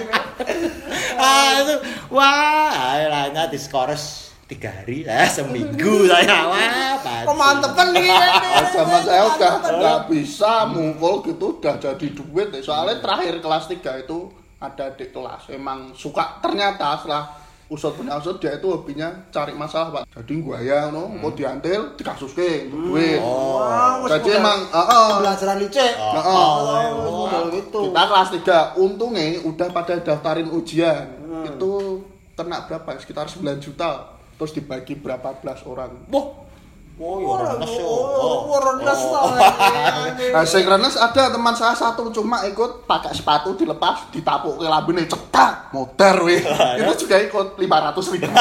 ah 1.20 1.60
itu 1.60 1.74
wah 2.08 2.96
lainnya 2.96 3.44
diskores 3.52 4.32
tiga 4.48 4.72
hari 4.72 5.04
eh 5.04 5.28
seminggu 5.36 6.08
saya 6.08 6.48
wah 6.48 6.96
Kok 7.28 7.36
mantepen 7.36 7.88
iki. 7.94 8.10
Ah, 8.50 8.64
zaman 8.72 9.00
saya 9.04 9.22
udah 9.28 9.52
nggak 9.62 10.00
bisa 10.10 10.66
mukul 10.66 11.22
gitu 11.22 11.60
udah 11.60 11.76
jadi 11.78 12.06
duit 12.10 12.48
soalnya 12.64 12.98
terakhir 13.04 13.38
kelas 13.38 13.68
3 13.68 14.04
itu 14.04 14.18
ada 14.58 14.92
adik 14.92 15.12
kelas 15.12 15.48
emang 15.52 15.92
suka 15.94 16.40
ternyata 16.42 16.98
setelah 16.98 17.30
usut 17.70 17.94
punya 17.94 18.18
usut 18.18 18.42
dia 18.42 18.58
itu 18.58 18.66
hobinya 18.66 19.14
cari 19.30 19.54
masalah 19.54 20.02
pak. 20.02 20.04
Jadi 20.10 20.42
gua 20.42 20.58
ya 20.58 20.90
no 20.90 21.06
mau 21.06 21.30
diantil 21.30 21.94
dikasuske 21.94 22.66
untuk 22.66 22.90
duit. 22.92 23.22
Oh. 23.22 23.62
Wah, 23.62 24.02
wis 24.02 24.10
jadi 24.18 24.42
emang 24.42 24.66
ah, 24.74 24.82
ah. 24.82 25.06
pembelajaran 25.16 25.56
licik. 25.62 25.92
Oh, 25.96 26.10
Nah, 26.10 26.24
Oh, 26.26 27.30
oh, 27.30 27.42
gitu. 27.54 27.80
kita 27.94 28.02
kelas 28.10 28.28
3 28.74 28.82
untungnya 28.82 29.38
udah 29.46 29.68
pada 29.70 29.94
daftarin 30.02 30.50
ujian. 30.50 31.06
Itu 31.46 32.02
kena 32.34 32.66
berapa 32.66 32.98
sekitar 32.98 33.30
9 33.30 33.62
juta. 33.62 34.18
Terus 34.34 34.50
dibagi 34.56 34.98
berapa 34.98 35.36
belas 35.38 35.62
orang. 35.62 35.94
Boh 36.10 36.49
oh 37.00 37.16
ya 37.16 37.26
Ora 37.32 37.56
renes 37.56 37.72
yo. 37.80 37.88
ora 38.52 38.72
nes 38.76 39.00
Oh. 39.10 39.32
Nah, 40.30 40.44
sing 40.46 40.68
ada 40.68 41.22
teman 41.32 41.54
saya 41.56 41.72
satu 41.74 42.12
cuma 42.12 42.44
ikut 42.46 42.84
pakai 42.84 43.16
sepatu 43.16 43.56
dilepas 43.56 44.12
ditapuk 44.12 44.60
ke 44.60 44.68
lambene 44.68 45.08
cetak 45.08 45.72
motor 45.74 46.28
weh. 46.28 46.38
Itu 46.84 47.08
juga 47.08 47.16
ikut 47.18 47.56
500 47.56 48.12
ribu. 48.14 48.28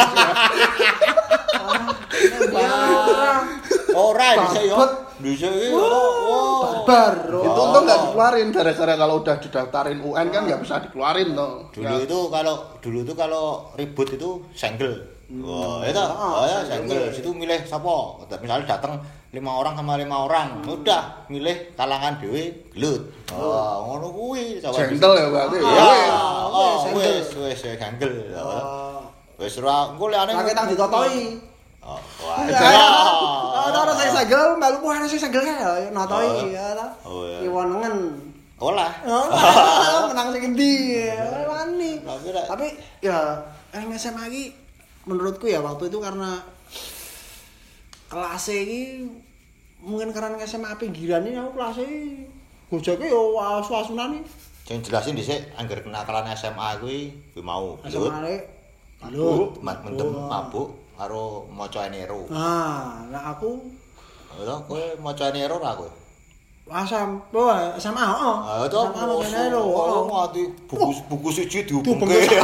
ora 3.95 4.27
bisa 4.45 4.61
yo. 4.67 4.77
Bisa 5.19 5.51
oh 5.75 6.87
Barbar. 6.87 7.43
itu 7.43 7.59
untung 7.59 7.83
nggak 7.83 7.99
dikeluarin. 8.07 8.47
Gara-gara 8.55 8.93
kalau 8.95 9.15
udah 9.19 9.35
didaftarin 9.35 9.99
UN 9.99 10.27
kan 10.31 10.41
nggak 10.47 10.61
bisa 10.63 10.79
dikeluarin 10.79 11.35
tuh. 11.35 11.67
dulu 11.75 11.95
itu 11.99 12.19
kalau 12.31 12.55
dulu 12.79 12.97
itu 13.03 13.13
kalau 13.19 13.45
ribut 13.75 14.07
itu 14.15 14.43
senggel 14.55 15.18
Wah, 15.29 15.85
oh, 15.85 15.85
itu 15.85 16.01
ah, 16.01 16.09
oh, 16.09 16.41
saya 16.41 16.65
jangkel 16.65 17.13
situ 17.13 17.29
milih 17.29 17.61
sapa? 17.61 18.17
Misalnya 18.41 18.65
datang 18.65 18.97
lima 19.29 19.61
orang 19.61 19.77
sama 19.77 19.93
lima 19.93 20.25
orang, 20.25 20.65
hmm. 20.65 20.73
udah 20.81 21.29
milih 21.29 21.53
talangan 21.77 22.17
dhewe 22.17 22.49
gelut. 22.73 23.13
Oh. 23.29 23.53
Wah, 23.53 23.77
ngono 23.85 24.09
kuwi 24.09 24.57
sapa? 24.57 24.89
Jengkel 24.89 25.13
ya 25.21 25.29
berarti. 25.29 25.57
Ah, 25.61 25.69
ya, 25.69 26.17
wis 26.49 26.81
wis 26.97 27.27
wis 27.37 27.61
jengkel. 27.77 28.09
Ah. 28.33 29.05
Wis 29.37 29.53
ora 29.61 29.93
engko 29.93 30.09
le 30.09 30.17
aneh. 30.17 30.33
Kaget 30.33 30.55
nang 30.57 30.67
ditotoi. 30.73 31.21
Oh, 31.85 32.01
wah. 32.25 32.37
Ada 33.69 33.77
ada 33.85 33.93
saya 34.01 34.11
segel, 34.25 34.57
Mbak 34.57 34.69
Lupu 34.81 34.87
harus 34.89 35.13
saya 35.13 35.29
segel 35.29 35.45
ya, 35.45 35.93
notoi 35.93 36.49
ya 36.49 36.73
ta. 36.73 36.89
Iwonengen. 37.45 38.17
Ola. 38.57 38.89
Menang 40.09 40.33
sing 40.33 40.41
endi? 40.41 41.05
Wani. 41.45 42.01
Tapi 42.49 42.67
ya, 43.05 43.45
eh 43.77 43.85
SMA 43.93 44.25
iki 44.33 44.68
menurutku 45.09 45.49
ya 45.49 45.59
waktu 45.65 45.89
itu 45.89 45.97
karena 45.97 46.37
kelas 48.09 48.45
iki 48.53 49.09
mungkin 49.81 50.13
karena 50.13 50.37
SMA 50.45 50.77
pinggiran 50.77 51.25
ini 51.25 51.37
aku 51.41 51.57
kelas 51.57 51.77
iki 51.81 52.29
gojeke 52.69 53.05
yo 53.09 53.33
asu-asunan 53.41 54.13
nih. 54.13 54.23
Sing 54.69 54.85
jelasin 54.85 55.17
dhisik 55.17 55.41
anggar 55.57 55.81
kenakalan 55.81 56.29
SMA 56.37 56.77
kuwi 56.77 57.09
kuwi 57.33 57.41
mau. 57.41 57.81
SMA 57.89 58.21
ne 58.21 58.35
Halo. 59.01 59.55
mendem 59.63 60.11
mabuk 60.13 60.75
karo 60.93 61.47
maca 61.49 61.87
enero. 61.89 62.27
Nah, 62.29 63.07
nah 63.09 63.33
aku 63.33 63.57
Lho, 64.39 64.55
kowe 64.69 64.83
maca 65.01 65.33
enero 65.33 65.57
ra 65.57 65.73
kowe? 65.73 65.89
Asam, 66.69 67.17
oh 67.33 67.49
SMA, 67.75 68.05
oh. 68.05 68.37
Ah, 68.39 68.61
itu 68.63 68.77
bos. 68.77 68.93
mengenai 68.93 69.49
lo, 69.49 69.61
Oh, 69.65 69.73
oh. 69.73 70.01
mati 70.05 70.45
buku 70.69 70.93
buku 71.09 71.29
siji 71.33 71.65
Tuh 71.65 71.81
dihubungke. 71.81 72.37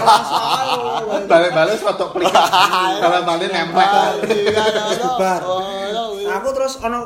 Balik-balik 1.25 1.77
foto 1.77 2.09
pelik. 2.09 2.33
Kalau 2.33 3.19
balik 3.21 3.49
nempel. 3.53 4.25
Bubar. 4.97 5.41
Oh. 5.45 5.61
Aku 6.25 6.47
terus 6.51 6.81
ono 6.81 7.05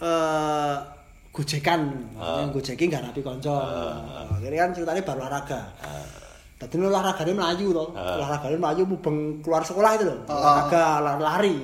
eh 0.00 0.74
gojekan, 1.30 1.80
Ah. 2.16 2.42
yang 2.42 2.50
gojeki 2.50 2.88
nggak 2.88 3.04
rapi 3.06 3.20
konco. 3.20 3.54
Akhirnya 4.32 4.66
kan 4.66 4.70
ceritanya 4.72 5.02
baru 5.04 5.20
olahraga. 5.22 5.60
Tadi 6.56 6.76
ini 6.76 6.84
olahraganya 6.88 7.32
melayu 7.32 7.72
toh, 7.72 7.88
Ah. 7.92 8.16
olahraganya 8.16 8.58
melayu 8.58 8.82
mubeng 8.84 9.16
keluar 9.40 9.60
sekolah 9.60 9.96
itu 9.96 10.04
loh, 10.08 10.18
olahraga 10.26 10.84
lari 11.16 11.56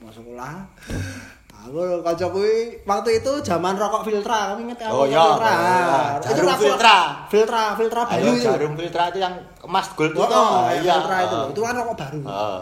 masuk 0.00 0.24
sekolah. 0.24 0.52
Aku 1.58 1.74
konco 2.00 2.26
kuwi 2.30 2.80
waktu 2.86 3.18
itu 3.18 3.32
zaman 3.42 3.74
rokok 3.74 4.06
filtra, 4.06 4.54
kamu 4.54 4.70
inget 4.70 4.78
ya? 4.78 4.88
Oh, 4.88 5.02
rokok 5.02 5.10
iya. 5.10 5.20
filtra. 5.26 5.50
Oh, 5.50 6.14
Itu 6.14 6.30
jarum 6.30 6.48
aku- 6.48 6.62
filtra. 6.64 6.96
filtra, 7.28 7.62
filtra 7.74 8.00
baru 8.06 8.14
Ayo 8.22 8.30
itu. 8.32 8.44
jarum 8.46 8.72
filtra 8.78 9.02
itu 9.10 9.18
yang 9.18 9.34
emas 9.66 9.86
gold 9.92 10.12
itu. 10.14 10.20
Oh, 10.22 10.30
oh, 10.30 10.62
iya. 10.70 10.94
filtra 10.96 11.16
itu 11.26 11.34
loh. 11.36 11.48
Itu 11.50 11.60
kan 11.66 11.74
rokok 11.76 11.94
baru. 11.98 12.20
Heeh. 12.22 12.60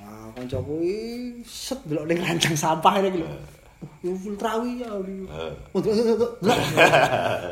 Nah, 0.00 0.26
kanca 0.32 0.58
kuwi 0.58 0.96
set 1.44 1.80
delok 1.84 2.04
ning 2.08 2.18
ranjang 2.18 2.54
sampah 2.56 2.94
ini 2.98 3.20
lho. 3.20 3.28
Yo 4.00 4.10
filtrawi 4.16 4.70
ya. 4.80 4.88
Heeh. 4.90 5.52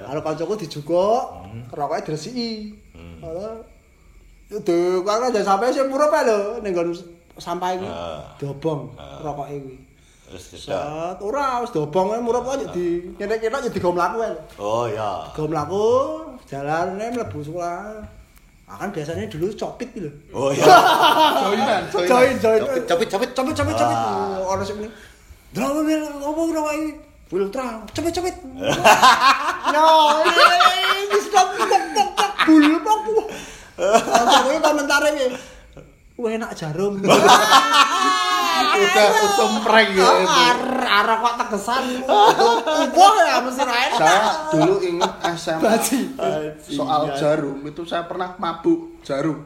Karo 0.08 0.20
kancaku 0.24 0.52
dijukuk, 0.58 1.22
rokoknya 1.70 2.02
diresiki. 2.02 2.72
Ora 3.20 3.52
de 4.48 4.76
karo 5.02 5.24
aja 5.28 5.40
sampai 5.44 5.72
sing 5.72 5.86
murup 5.86 6.08
lho 6.10 6.58
ning 6.64 6.72
sampah 7.36 7.68
iki. 7.76 7.84
Heeh. 7.84 8.18
Diobong 8.40 8.96
rokoke 9.20 9.54
kuwi. 9.60 9.76
Terus. 10.24 10.44
Set 10.56 11.18
ora 11.20 11.60
wis 11.60 11.70
diobong 11.70 12.16
ae 12.16 12.20
murup 12.24 12.48
aja 12.48 12.64
di 12.72 13.12
kene-kene 13.20 13.60
aja 13.60 13.68
digo 13.68 13.92
mlaku 13.92 14.24
ae. 14.24 14.32
Oh 14.56 14.88
iya. 14.88 15.28
Go 15.36 15.44
mlaku, 15.44 15.84
jalane 16.48 17.12
mlebu 17.12 17.44
sekolah. 17.44 18.00
Ah, 18.64 18.80
kan 18.80 18.88
biasanya 18.88 19.28
dulu 19.28 19.52
copit 19.52 19.92
gitu. 19.92 20.08
Oh 20.32 20.48
iya. 20.48 20.64
Joinan. 21.44 21.82
Join, 21.92 22.34
join. 22.40 22.60
Copit, 22.88 23.08
copit, 23.12 23.30
copit. 23.36 23.54
Cepet 23.60 23.74
cepet. 23.76 23.76
Ah. 23.76 24.40
Ono 24.56 24.62
sing 24.64 24.76
muni. 24.80 24.90
Drama 25.52 25.80
bil 25.84 26.02
opo 26.24 26.40
drama 26.48 26.70
iki? 26.72 26.90
Filtra. 27.28 27.84
Cepet 27.92 28.12
cepet. 28.16 28.34
Yo, 29.76 29.86
ini 30.24 31.18
stop 31.20 31.48
pok 31.60 31.68
pok 31.68 32.08
pok 32.16 32.30
bul 32.48 32.64
pok. 32.80 33.26
Langsung 33.76 34.58
komentare. 34.64 35.10
Wah 36.16 36.30
enak 36.30 36.50
jarum. 36.56 37.02
Udah 38.74 39.08
udah 39.10 39.48
prank 39.62 39.88
ya 39.94 40.02
itu. 40.02 40.30
Arah 40.84 41.16
kok 41.18 41.34
tegesan. 41.46 41.84
Wah 42.98 43.16
ya 43.22 43.36
mesti 43.42 43.62
ra 43.62 43.74
enak. 43.74 43.98
Saya 43.98 44.20
dulu 44.50 44.74
inget 44.82 45.12
SMA 45.38 45.60
Baji. 45.62 46.00
soal 46.64 47.02
jarum 47.18 47.58
itu 47.66 47.82
saya 47.86 48.04
pernah 48.06 48.34
mabuk 48.38 49.00
jarum. 49.02 49.42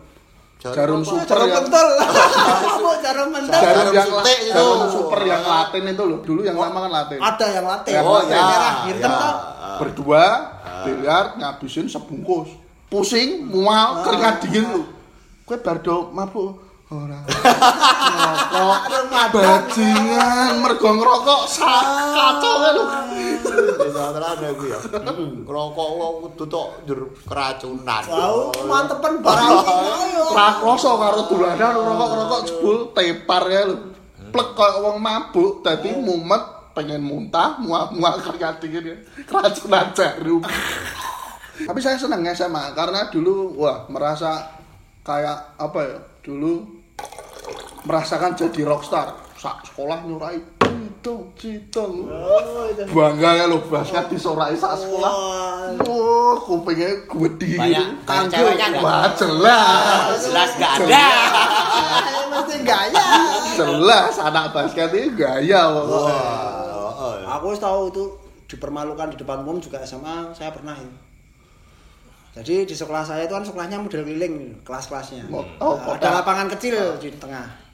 Jarum 0.58 0.74
Jarum 0.74 1.00
super 1.06 1.38
Jarum 1.38 1.48
yang. 1.54 1.66
Apa 1.70 2.90
jarum 3.06 3.28
mentol? 3.30 3.62
jarum 3.62 3.94
yang 3.94 4.08
suntik 4.10 4.38
itu. 4.42 4.50
jarum 4.58 4.90
super 4.90 5.20
yang 5.22 5.42
Latin 5.46 5.82
itu 5.86 6.02
loh. 6.02 6.18
Dulu 6.18 6.40
yang 6.42 6.58
lama 6.58 6.78
kan 6.82 6.90
Latin. 6.90 7.18
Ada 7.22 7.46
yang 7.54 7.66
latte. 7.70 7.90
Oh, 8.02 8.18
Warna 8.18 8.26
ya, 8.26 8.42
merah, 8.42 8.74
hitam 8.90 9.10
ya. 9.14 9.30
Berdua 9.78 10.24
biliar 10.82 11.24
ngabisin 11.38 11.86
sebungkus. 11.86 12.50
Pusing, 12.90 13.46
mual, 13.46 14.02
keringat 14.02 14.34
dingin 14.42 14.64
lu. 14.66 14.82
Kowe 15.46 15.56
bar 15.62 15.78
do 15.78 16.10
mabuk 16.10 16.67
ora. 16.88 17.20
Ngerokok, 17.28 18.80
bajingan, 19.36 20.64
mergo 20.64 20.90
ngerokok 20.96 21.42
kacau 21.60 22.54
lu. 22.72 22.82
Bisa 23.76 24.04
tenan 24.16 24.40
aku 24.40 24.64
ya. 24.72 24.78
Rokok 25.44 25.88
kok 25.88 26.12
kudu 26.24 26.44
tok 26.48 26.68
njur 26.88 27.00
keracunan. 27.28 28.02
Wow, 28.08 28.52
mantepen 28.64 29.20
barang. 29.20 29.52
Ra 30.32 30.48
karo 30.64 30.74
dolanan 31.28 31.76
rokok-rokok 31.76 32.40
jebul 32.48 32.76
tepar 32.96 33.44
ya 33.52 33.68
lu. 33.68 33.76
Plek 34.28 34.48
koyo 34.56 34.84
wong 34.84 34.96
mabuk 35.00 35.64
dadi 35.64 35.92
mumet 35.92 36.72
pengen 36.76 37.00
muntah, 37.00 37.56
mual-mual 37.60 38.20
keringat 38.20 38.60
dingin 38.60 38.92
ya. 38.92 38.96
Keracunan 39.24 39.92
jarum. 39.92 40.44
Tapi 41.58 41.80
saya 41.82 41.98
senang 41.98 42.22
SMA 42.32 42.70
karena 42.72 43.10
dulu 43.10 43.56
wah 43.60 43.84
merasa 43.92 44.56
kayak 45.04 45.58
apa 45.60 45.80
ya? 45.84 45.98
Dulu 46.22 46.77
merasakan 47.88 48.36
jadi 48.36 48.60
rockstar. 48.68 49.16
Sak 49.38 49.64
sekolah 49.64 50.04
nyurai 50.04 50.36
citong 50.60 51.32
citong. 51.38 52.04
Oh, 52.04 52.68
itu. 52.68 52.84
Bangga 52.90 53.30
ya 53.32 53.44
lo 53.48 53.64
basket 53.64 54.12
disorai 54.12 54.52
sak 54.52 54.76
sekolah. 54.76 55.08
Wah. 55.08 55.88
Oh, 55.88 56.36
kupingnya 56.42 57.06
gede 57.06 57.56
Kanggo. 58.04 58.34
ceweknya 58.34 58.66
nggak? 58.76 58.82
Wah, 58.84 59.08
jelas. 59.16 60.20
Jelas 60.20 60.50
gak 60.58 60.72
ada. 60.84 61.06
Mesti 62.34 62.56
gaya. 62.60 63.06
Jelas 63.56 64.14
anak 64.20 64.52
basket 64.52 64.90
ini 64.92 65.08
gaya 65.16 65.60
pokoknya. 65.72 66.18
Wah, 66.18 66.92
oh, 66.92 67.14
Aku 67.38 67.54
wis 67.54 67.62
tahu 67.62 67.88
itu 67.88 68.04
dipermalukan 68.48 69.14
di 69.14 69.16
depan 69.16 69.46
umum 69.46 69.62
juga 69.62 69.80
SMA 69.82 70.34
saya 70.34 70.50
pernah 70.52 70.76
itu. 70.76 70.92
Jadi 72.38 72.70
di 72.70 72.74
sekolah 72.76 73.02
saya 73.02 73.26
itu 73.26 73.34
kan 73.34 73.42
sekolahnya 73.42 73.82
model 73.82 74.02
keliling 74.04 74.62
kelas-kelasnya. 74.62 75.26
Oh, 75.30 75.42
oh, 75.58 75.74
Nah, 75.74 75.94
kota. 75.94 75.98
ada 75.98 76.08
lapangan 76.22 76.46
kecil 76.54 76.76
di 76.98 77.10
tengah. 77.16 77.67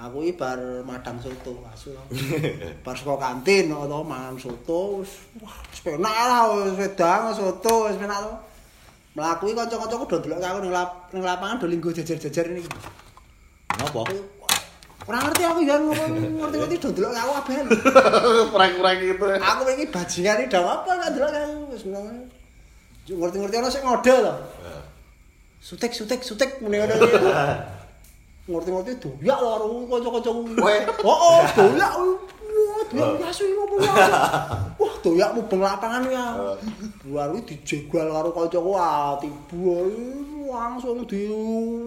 Aku 0.00 0.24
ini 0.24 0.32
bar 0.32 0.56
madang 0.88 1.20
soto 1.20 1.60
asu. 1.68 1.92
bar 2.84 2.96
sekolah 2.96 3.20
kantin 3.20 3.68
atau 3.68 4.00
mangan 4.00 4.32
soto 4.40 5.04
wis 5.04 5.28
wah 5.44 5.52
penak 5.84 6.14
lah 6.24 6.48
wis 6.56 6.72
wedang 6.80 7.28
soto 7.36 7.84
wis 7.84 8.00
penak 8.00 8.24
to. 8.24 8.32
Mlaku 9.12 9.52
iki 9.52 9.60
kanca-kancaku 9.60 10.04
do 10.08 10.16
delok 10.24 10.40
aku 10.40 10.58
ning 10.64 10.72
lap- 10.72 11.12
ning 11.12 11.20
lapangan 11.20 11.60
do 11.60 11.66
linggo 11.68 11.92
jejer-jejer 11.92 12.48
ini. 12.48 12.64
Napa? 13.76 14.08
Ora 15.04 15.18
ngerti 15.20 15.42
aku 15.44 15.60
ya 15.68 15.76
ngerti-ngerti 15.76 16.76
do 16.80 16.88
delok 16.96 17.12
aku 17.20 17.32
kabeh. 17.44 17.54
Prank-prank 18.56 18.98
gitu 19.04 19.24
ya. 19.28 19.36
aku 19.36 19.60
pengen 19.68 19.88
bajingan 19.92 20.36
ini 20.40 20.46
dah 20.48 20.62
apa 20.64 20.90
kan 20.96 21.12
wis 21.68 21.84
ngono. 21.84 22.24
ngerti-ngerti 23.10 23.56
ana 23.58 23.68
sing 23.68 23.82
ngode 23.82 24.14
lho 24.22 24.34
sutek 25.60 25.92
sutek 25.92 26.24
sutek 26.24 26.50
muni 26.64 26.80
ngono 26.80 26.94
iki 26.96 27.20
ngerti-ngerti 28.50 28.92
doyak 28.98 29.38
lho 29.38 29.48
karo 29.54 29.66
kanca-kancaku 29.86 30.40
Weh. 30.58 30.82
oh 31.06 31.40
doyak. 31.54 31.92
Wah 32.50 32.82
doyak 32.90 33.30
asu 33.30 33.46
iki 33.46 33.56
opo 33.62 33.74
ya 33.78 33.94
wah 34.74 34.94
doyak 35.00 35.30
mubeng 35.38 35.62
lapangan 35.62 36.02
ya. 36.10 36.26
Baru 37.06 37.38
dijegal 37.46 38.10
karo 38.10 38.28
kancaku 38.34 38.70
ah 38.74 39.14
tiba 39.22 39.86
langsung 40.50 41.06
di 41.06 41.30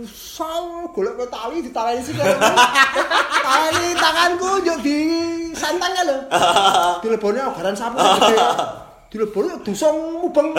sal 0.08 0.88
golek 0.96 1.20
ke 1.20 1.26
tali 1.28 1.60
ditaleni 1.60 2.00
sik 2.00 2.16
tali 3.44 3.88
tanganku 3.92 4.64
yo 4.64 4.80
di 4.80 5.00
santangnya 5.52 6.04
lho. 6.08 6.18
Dilebone 7.04 7.44
agaran 7.44 7.76
sapu 7.76 8.00
dilebone 9.14 9.62
dusung 9.62 10.26
mubeng 10.26 10.58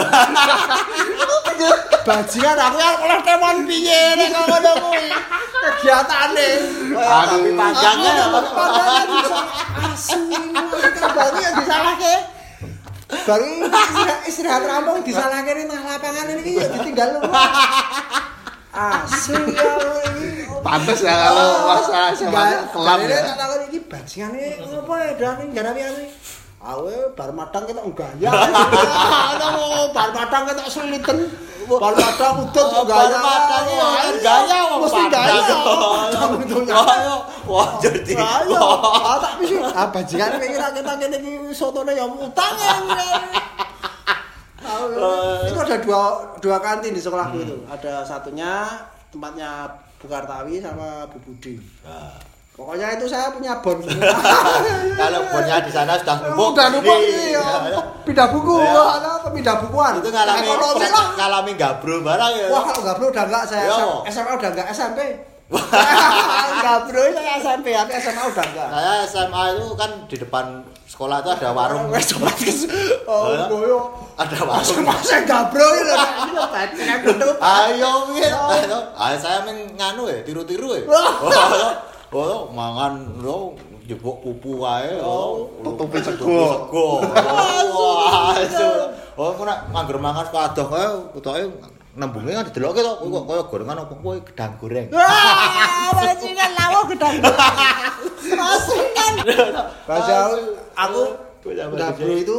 bajingan 2.06 2.54
aku 2.54 2.76
ya 2.78 2.90
oleh 3.02 3.18
temon 3.26 3.56
piye? 3.66 4.14
Nek 4.14 4.30
ngono 4.30 4.73
kuwi. 4.78 5.08
Kegiatane. 5.64 6.49
Tapi 6.94 7.50
panjangnya. 7.50 8.12
Padahal 8.30 9.04
bisa 9.11 9.38
asu. 9.90 10.20
Baru 11.02 11.38
yang 11.42 11.54
disalahke. 11.58 12.14
Baru 13.25 13.47
istirahat, 14.28 14.62
rampung 14.69 15.02
disalahke 15.02 15.50
ning 15.58 15.69
lapangan 15.75 16.26
ini 16.38 16.60
ya 16.60 16.67
ditinggal 16.78 17.08
lu 17.19 17.21
asu 18.75 19.34
ya 19.38 19.71
ini 20.14 20.47
Pantes 20.64 20.99
ya 21.04 21.14
kalau 21.14 21.49
masa 21.69 22.10
SMA 22.17 22.45
kelam 22.73 22.99
Ini 23.04 23.12
ya. 23.12 23.36
takon 23.36 23.60
iki 23.69 23.78
bajingane 23.86 24.58
ngopo 24.64 24.95
ya 24.99 25.12
dan 25.14 25.47
garapi 25.52 25.80
aku. 25.84 26.04
Awe 26.64 26.96
bar 27.12 27.28
madang 27.28 27.68
ketok 27.68 27.92
gaya. 27.92 28.32
Ono 29.36 29.48
bar 29.96 30.08
madang 30.10 30.48
ketok 30.48 30.64
seliten. 30.66 31.28
Bar 31.68 31.92
madang 31.92 32.40
udut 32.40 32.64
Oh, 32.64 32.84
gaya. 32.88 33.20
bar 33.20 33.20
madang 33.20 33.64
ya, 33.68 33.84
Wah, 33.84 34.08
gaya 34.16 34.58
Mesti 34.80 35.02
gaya. 35.12 35.56
Wah, 37.44 37.68
jadi. 37.78 38.12
Ayo, 38.16 38.64
ah 38.80 39.16
tak 39.20 39.32
bisa. 39.44 39.60
Ah 39.70 39.86
bajingan 39.92 40.40
iki 40.40 40.56
ra 40.56 40.72
ketok 40.72 40.96
kene 40.96 41.16
iki 41.20 41.32
sotone 41.52 41.92
ya 41.92 42.08
utang 42.08 42.56
ya. 42.56 42.72
Ah, 44.64 45.44
Itu 45.44 45.60
ada 45.60 45.76
dua 45.76 46.00
dua 46.40 46.56
kantin 46.58 46.96
di 46.96 47.00
sekolahku 47.00 47.36
itu. 47.44 47.56
Ada 47.68 48.00
satunya 48.00 48.64
tempatnya 49.12 49.68
Bu 50.00 50.08
Kartawi 50.08 50.64
sama 50.64 51.04
Bu 51.12 51.20
Budi. 51.20 51.60
Pokoknya 52.54 52.95
itu 52.95 53.10
saya 53.10 53.34
punya 53.34 53.58
bon. 53.58 53.82
Kalau 55.00 55.21
bonnya 55.26 55.58
di 55.58 55.75
sana 55.75 55.99
sudah 55.99 56.23
numpuk. 56.23 56.54
Udah 56.54 56.67
numpuk 56.71 56.99
iya. 57.02 57.43
Pindah 58.06 58.30
buku, 58.30 58.54
Ya. 58.62 58.84
pindah 59.26 59.56
bukuan. 59.58 59.99
Itu 59.99 60.08
ngalami 60.08 60.47
Ekonomi 60.47 60.86
lah. 60.86 61.06
ngalami 61.19 61.52
gabrol 61.54 62.00
barang 62.00 62.32
ya. 62.32 62.47
Wah, 62.49 62.62
kalau 62.62 62.80
nggak 62.80 62.95
bro 62.95 63.06
udah 63.10 63.25
enggak 63.26 63.45
saya 63.45 63.64
Ya. 63.64 63.75
SM- 63.75 64.02
SMA 64.06 64.32
udah 64.38 64.50
enggak 64.54 64.69
SMP. 64.71 64.99
Enggak 65.50 66.78
bro 66.86 67.02
saya 67.10 67.32
SMP, 67.36 67.67
tapi 67.75 67.93
SMA 67.99 68.23
udah 68.23 68.45
enggak. 68.47 68.69
Saya 68.71 68.93
SMA 69.04 69.43
itu 69.50 69.67
kan 69.75 69.90
di 70.06 70.17
depan 70.17 70.45
sekolah 70.86 71.17
itu 71.21 71.30
ada 71.34 71.49
warung. 71.50 71.90
Wes 71.90 72.06
coba 72.06 72.30
kes. 72.32 72.71
Oh, 73.04 73.34
Ya. 73.34 73.50
boyo. 73.50 73.78
Ada 74.14 74.38
warung. 74.40 74.78
Mas 74.86 75.02
saya 75.02 75.26
enggak 75.26 75.43
bro 75.50 75.69
ini 75.75 75.90
loh. 75.90 76.06
Ini 76.23 76.32
loh 76.32 76.47
bajingan 76.49 76.99
gendut. 77.02 77.36
Ayo 77.43 77.93
ayo. 78.14 78.78
Ayo 78.95 79.17
saya 79.19 79.43
main 79.43 79.58
nganu 79.75 80.06
ya, 80.06 80.23
tiru-tiru 80.23 80.71
ya. 80.71 80.86
Oh, 82.14 82.22
oh, 82.22 82.42
mangan 82.54 83.10
lo 83.18 83.58
jebok 83.90 84.22
pupu 84.22 84.62
wae. 84.62 85.02
Oh, 85.02 85.50
tutupi 85.66 85.98
sego. 85.98 86.22
sego. 86.46 87.02
Wah, 87.74 88.38
itu. 88.38 88.70
Oh, 89.18 89.34
aku 89.34 89.42
nak 89.42 89.66
nganggur 89.74 89.98
mangan 89.98 90.22
sepadoh 90.22 90.66
kae 90.70 90.86
utoke 91.18 91.42
nembunge 91.98 92.38
kan 92.38 92.46
didelokke 92.46 92.86
to, 92.86 92.92
kok 93.02 93.24
kaya 93.26 93.42
gorengan 93.50 93.82
apa 93.82 93.94
kowe 93.98 94.14
gedang 94.30 94.54
goreng. 94.62 94.86
Wah, 94.94 95.90
bajingan 95.90 96.50
lawo 96.54 96.80
gedang. 96.94 97.18
Bajingan. 97.18 99.14
Padahal 99.82 100.30
aku 100.78 101.02
enggak 101.50 101.98
bro 101.98 102.14
itu 102.14 102.38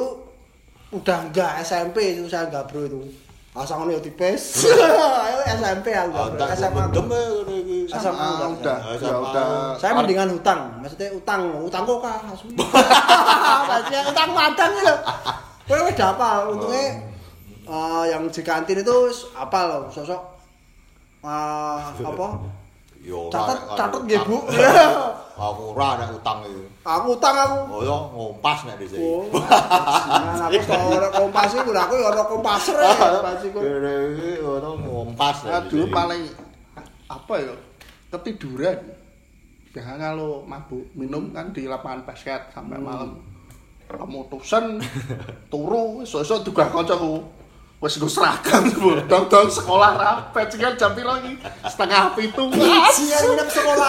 udah 0.95 1.17
enggak 1.27 1.51
SMP 1.67 2.15
itu 2.15 2.31
saya 2.31 2.47
enggak 2.47 2.71
bro 2.71 2.88
itu. 2.88 3.11
Asal 3.55 3.83
ngono 3.83 3.95
ya 3.95 3.99
tipes. 3.99 4.63
Ayo 5.27 5.39
SMP 5.59 5.91
aku 5.91 6.15
bro. 6.15 6.31
Otak 6.31 6.55
SMA. 8.01 8.15
ya 8.15 8.29
iki. 8.29 8.36
SMA 8.36 8.47
udah. 8.55 8.77
udah, 8.77 8.77
SMA. 8.99 9.08
ya 9.08 9.15
udah. 9.19 9.45
Saya 9.79 9.91
mendingan 9.95 10.29
hutang, 10.36 10.60
maksudnya 10.81 11.10
utang, 11.13 11.41
utang 11.63 11.81
kok 11.84 11.99
kah. 12.03 12.19
Maksudnya 13.69 14.01
utang 14.10 14.29
madang 14.31 14.71
lho. 14.84 14.95
Kowe 15.65 15.79
wis 15.89 15.95
dapal, 15.97 16.53
untungnya 16.53 17.01
eh, 17.65 18.03
yang 18.13 18.29
di 18.29 18.41
kantin 18.45 18.86
itu 18.86 18.95
wis 19.10 19.25
apal 19.34 19.65
loh, 19.65 19.81
sosok 19.89 20.21
eh, 21.25 21.77
apa? 22.05 22.27
Yo, 23.05 23.29
Catet, 23.29 23.58
catet 23.77 24.01
ora 24.01 24.05
nggih, 24.10 24.19
Bu. 24.25 24.38
utang. 24.49 25.13
Aku 25.36 25.77
ora 25.77 25.99
nek 25.99 26.10
utang 26.15 26.41
iki. 26.47 26.63
Aku 26.81 27.12
utang 27.12 27.36
aku. 27.36 27.58
Oh 27.67 27.81
yo 27.84 27.97
ngompas 28.15 28.63
nek 28.65 28.79
di 28.79 28.88
sini. 28.88 29.03
Oh, 29.03 29.27
bajingan, 29.36 30.47
aku 30.47 30.63
tau 30.63 30.95
ora 30.95 31.10
kompas 31.12 31.51
iku, 31.51 31.75
lha 31.75 31.81
aku 31.84 31.93
ya 31.99 32.05
ora 32.08 32.23
kompaser 32.23 32.75
ya, 32.79 32.91
iki 34.15 34.39
ono 34.39 34.79
ngompas 34.79 35.43
Nah, 35.43 35.60
sini. 35.67 35.91
paling 35.91 36.23
apa 37.12 37.34
ya? 37.36 37.53
Ketiduran. 38.15 38.80
Biasanya 39.75 40.15
kalau 40.15 40.47
mabuk 40.47 40.88
minum 40.95 41.36
kan 41.36 41.51
di 41.51 41.67
lapangan 41.67 42.08
basket 42.08 42.47
sampai 42.56 42.80
malam. 42.80 43.19
Kemutusan 43.91 44.80
turu 45.51 45.99
esuk-esuk 45.99 46.47
juga 46.47 46.71
kancaku. 46.71 47.19
Wis 47.84 47.99
nggo 47.99 48.08
seragam 48.08 48.63
dong-dong 49.04 49.51
sekolah 49.51 49.99
rapet 49.99 50.47
sing 50.47 50.63
jam 50.80 50.95
iki? 50.95 51.43
Setengah 51.67 52.15
pitu. 52.15 52.47
Bajingan 52.56 53.21
nginep 53.36 53.49
sekolah. 53.51 53.88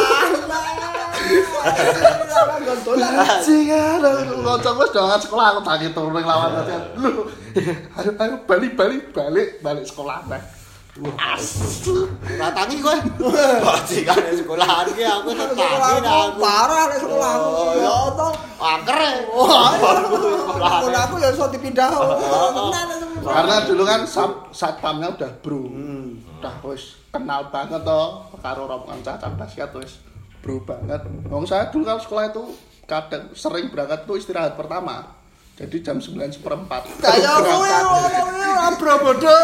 Bajingan, 2.82 4.02
kancaku 4.42 4.78
wis 4.82 4.90
dongan 4.90 5.20
sekolah 5.22 5.46
aku 5.54 5.60
tangi 5.62 5.88
turu 5.94 6.10
ning 6.10 6.26
lawan 6.26 6.66
ayo 8.02 8.10
ayo 8.20 8.34
balik 8.44 8.74
balik 8.74 9.14
balik 9.14 9.62
balik 9.62 9.84
sekolah 9.86 10.18
teh. 10.28 10.42
Ora 10.96 12.48
tangi 12.52 12.80
kowe. 12.80 12.96
Bajingan 13.60 14.16
sekolahan 14.32 14.86
ki 14.88 15.04
aku 15.04 15.28
Sekolah 15.28 15.48
tetangi 15.52 16.08
aku 16.08 16.40
parah 16.40 16.82
nek 16.88 16.98
sekolah 16.98 17.30
aku. 17.30 17.46
Oh, 17.46 17.70
Ya 17.70 17.84
iya. 17.84 17.96
toh. 18.12 18.32
Angker. 18.56 18.96
e. 18.96 19.12
Wah, 19.28 19.70
Sekolahan. 19.76 20.80
sekolah 20.80 21.00
aku 21.04 21.14
ya 21.20 21.28
iso 21.30 21.44
dipindah. 21.52 21.88
Tenan. 21.92 22.86
Karena 23.20 23.56
dulu 23.62 23.82
kan 23.84 24.00
sat 24.06 24.30
satpamnya 24.50 25.08
udah 25.12 25.30
bro. 25.40 25.62
Udah 26.40 26.54
wis 26.64 26.96
kenal 27.10 27.48
banget 27.48 27.80
toh 27.82 28.24
karo 28.38 28.64
rombongan 28.64 29.00
cacat 29.02 29.32
basket 29.36 29.70
wis 29.76 30.00
bro 30.40 30.62
banget. 30.62 31.04
Wong 31.26 31.44
saya 31.44 31.68
dulu 31.68 31.84
kan 31.84 32.00
sekolah 32.00 32.30
itu 32.30 32.44
kadang 32.86 33.28
sering 33.32 33.68
berangkat 33.68 34.08
tuh 34.08 34.16
istirahat 34.16 34.54
pertama. 34.54 35.12
Jadi 35.56 35.76
jam 35.80 35.96
9 35.96 36.12
seperempat. 36.28 36.84
Kowe 36.84 37.00
Berangkat. 37.00 38.76
ora 38.76 38.94
bodoh. 39.00 39.42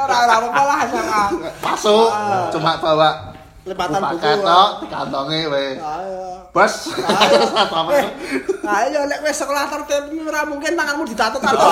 Ora 0.00 0.16
ora 0.22 0.34
apa 0.38 0.62
lah. 0.62 0.80
Masuk 1.60 2.06
Ah. 2.08 2.46
cuma 2.48 2.78
bawa 2.78 3.29
Lepatan 3.60 4.00
buku. 4.00 4.24
ketok 4.24 4.70
dikantongi. 4.80 5.40
Ayo. 5.52 6.48
Bos. 6.48 6.74
Ayo 8.64 9.00
nek 9.04 9.20
wis 9.20 9.36
sekolah 9.36 9.68
tertib 9.68 10.08
ora 10.24 10.48
mungkin 10.48 10.72
tanganmu 10.72 11.04
ditato-tato. 11.04 11.68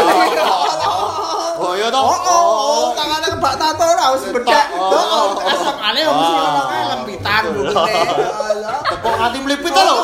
Oh 1.59 1.75
iya 1.75 1.89
toh. 1.89 2.05
Oh, 2.05 2.13
oh, 2.13 2.45
oh, 2.55 2.87
tangannya 2.93 3.29
kebak 3.35 3.55
tato 3.57 3.85
ora 3.89 4.05
wis 4.15 4.25
bedek. 4.29 4.67
Oh. 4.77 4.93
Oh, 4.95 5.27
SMA-ne 5.43 6.01
yo 6.05 6.11
mesti 6.13 6.35
ngono 6.37 6.61
kae 6.69 6.83
lempitan 6.93 7.43
bukune. 7.57 8.01
Tepuk 8.93 9.15
nganti 9.17 9.39
mlipit 9.43 9.73
lho. 9.73 9.97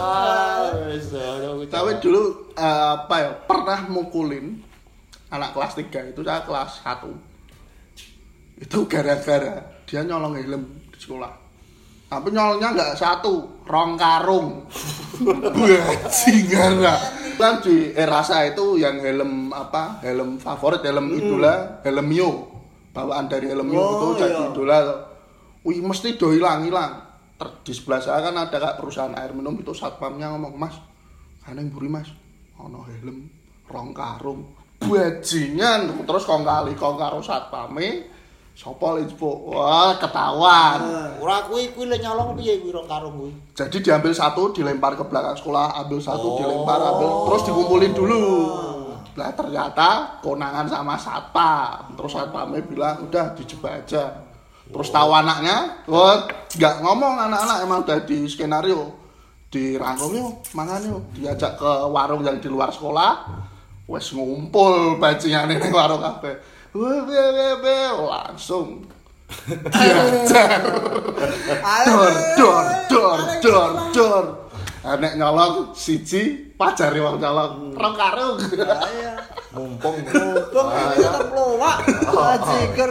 Ah, 0.00 0.72
wis, 0.88 1.12
aduh, 1.12 1.60
Tapi 1.68 1.90
dulu 2.00 2.22
eh, 2.56 2.88
apa 2.96 3.14
ya 3.20 3.30
pernah 3.44 3.84
mukulin 3.84 4.64
anak 5.28 5.52
kelas 5.52 5.76
3 5.76 6.16
itu 6.16 6.20
saya 6.24 6.40
kelas 6.48 6.80
1 6.82 7.35
itu 8.56 8.78
gara-gara 8.88 9.60
dia 9.84 10.00
nyolong 10.02 10.34
helm 10.40 10.62
di 10.88 10.98
sekolah. 10.98 11.32
Tapi 12.06 12.28
nyolongnya 12.32 12.72
nggak 12.72 12.92
satu 12.96 13.64
rong 13.68 13.98
karung. 13.98 14.64
Bajingan 15.56 16.74
lah. 16.80 16.98
Kan 17.36 17.60
di 17.60 17.92
era 17.92 18.24
saya 18.24 18.56
itu 18.56 18.80
yang 18.80 18.96
helm 19.02 19.52
apa 19.52 20.00
helm 20.00 20.40
favorit 20.40 20.80
helm 20.80 21.12
idola 21.12 21.84
helm 21.84 22.06
Mio. 22.08 22.30
Bawaan 22.96 23.28
dari 23.28 23.52
helm 23.52 23.68
Mio 23.68 23.82
Oh, 23.82 23.92
itu 23.92 24.24
jadi 24.24 24.40
iya. 24.40 24.48
idola 24.50 24.78
wih 25.66 25.82
mesti 25.82 26.14
do 26.14 26.30
hilang 26.30 26.62
hilang 26.62 27.06
di 27.36 27.74
sebelah 27.74 28.00
saya 28.00 28.30
kan 28.30 28.38
ada 28.38 28.56
kak 28.56 28.80
perusahaan 28.80 29.12
air 29.18 29.34
minum 29.34 29.58
itu 29.58 29.74
satpamnya 29.74 30.32
ngomong 30.32 30.54
mas 30.56 30.78
kaneng 31.44 31.68
buri 31.68 31.86
mas? 31.86 32.08
Ono 32.56 32.82
helm 32.88 33.28
rong 33.68 33.92
karung. 33.92 34.40
Bajingan. 34.80 36.06
Terus 36.08 36.24
kong 36.24 36.42
kali 36.42 36.72
kong 36.72 36.96
karo 36.96 37.20
satpame 37.20 38.15
sopo 38.56 38.96
linjpo 38.96 39.52
wah 39.52 40.00
ketahuan. 40.00 40.80
Ora 41.20 41.44
kuwi 41.44 41.76
kuwi 41.76 41.92
le 41.92 42.00
nyolong 42.00 42.32
piye 42.40 42.56
kuwi 42.64 42.72
rong 42.72 42.88
karung 42.88 43.12
kuwi. 43.20 43.32
jadi 43.52 43.76
diambil 43.84 44.16
satu 44.16 44.48
dilempar 44.56 44.96
ke 44.96 45.04
belakang 45.04 45.36
sekolah 45.36 45.76
ambil 45.84 46.00
satu 46.00 46.24
Oh. 46.24 46.36
dilempar 46.40 46.80
ambil 46.80 47.10
terus 47.28 47.42
dikumpulin 47.44 47.92
dulu. 47.92 48.24
Lah 49.12 49.28
ternyata 49.36 50.20
konangan 50.24 50.64
sama 50.72 50.96
satpam. 50.96 52.00
Terus 52.00 52.12
satpamnya 52.16 52.64
bilang 52.64 52.96
udah 53.04 53.36
dijebak 53.36 53.84
aja. 53.84 54.24
Terus 54.72 54.88
tahu 54.88 55.10
anaknya 55.12 55.84
wah 55.84 56.24
nggak 56.56 56.74
ngomong 56.80 57.12
anak-anak 57.28 57.56
emang 57.60 57.80
udah 57.84 57.98
di 58.08 58.24
skenario. 58.24 58.88
Dirangkum 59.52 60.16
yuk 60.16 60.32
mangan 60.56 60.80
yuk. 60.80 61.02
Diajak 61.12 61.60
ke 61.60 61.72
warung 61.92 62.24
yang 62.24 62.40
di 62.40 62.48
luar 62.48 62.72
sekolah 62.72 63.44
wes 63.86 64.10
ngumpul 64.10 64.98
bajingan 64.98 65.52
ini 65.52 65.70
warung 65.70 66.02
kafe 66.02 66.55
Langsung 68.06 68.84
diajar 69.74 70.62
dor 71.82 72.14
dor 72.38 72.66
dor 72.86 73.20
dor 73.42 73.70
dor 73.90 74.24
anek 74.86 75.18
nyolong 75.18 75.74
siji 75.74 76.54
pajari 76.54 77.02
wong 77.02 77.18
nyolong 77.18 77.74
rong 77.74 77.96
karung 77.98 78.38
Ayo. 78.38 79.12
Mumpung. 79.56 79.96
Ini 80.04 80.36
tetap 81.00 81.32
lowak. 81.32 81.80
Bajiker. 82.12 82.90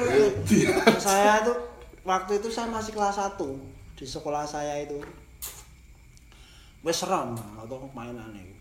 Saya 0.98 1.46
tuh 1.46 1.58
waktu 2.02 2.42
itu 2.42 2.50
saya 2.50 2.74
masih 2.74 2.98
kelas 2.98 3.22
1 3.22 3.38
di 3.94 4.06
sekolah 4.10 4.50
saya 4.50 4.82
itu. 4.82 4.98
Wes 6.82 6.98
seram 6.98 7.38
atau 7.62 7.86
mainannya. 7.94 8.58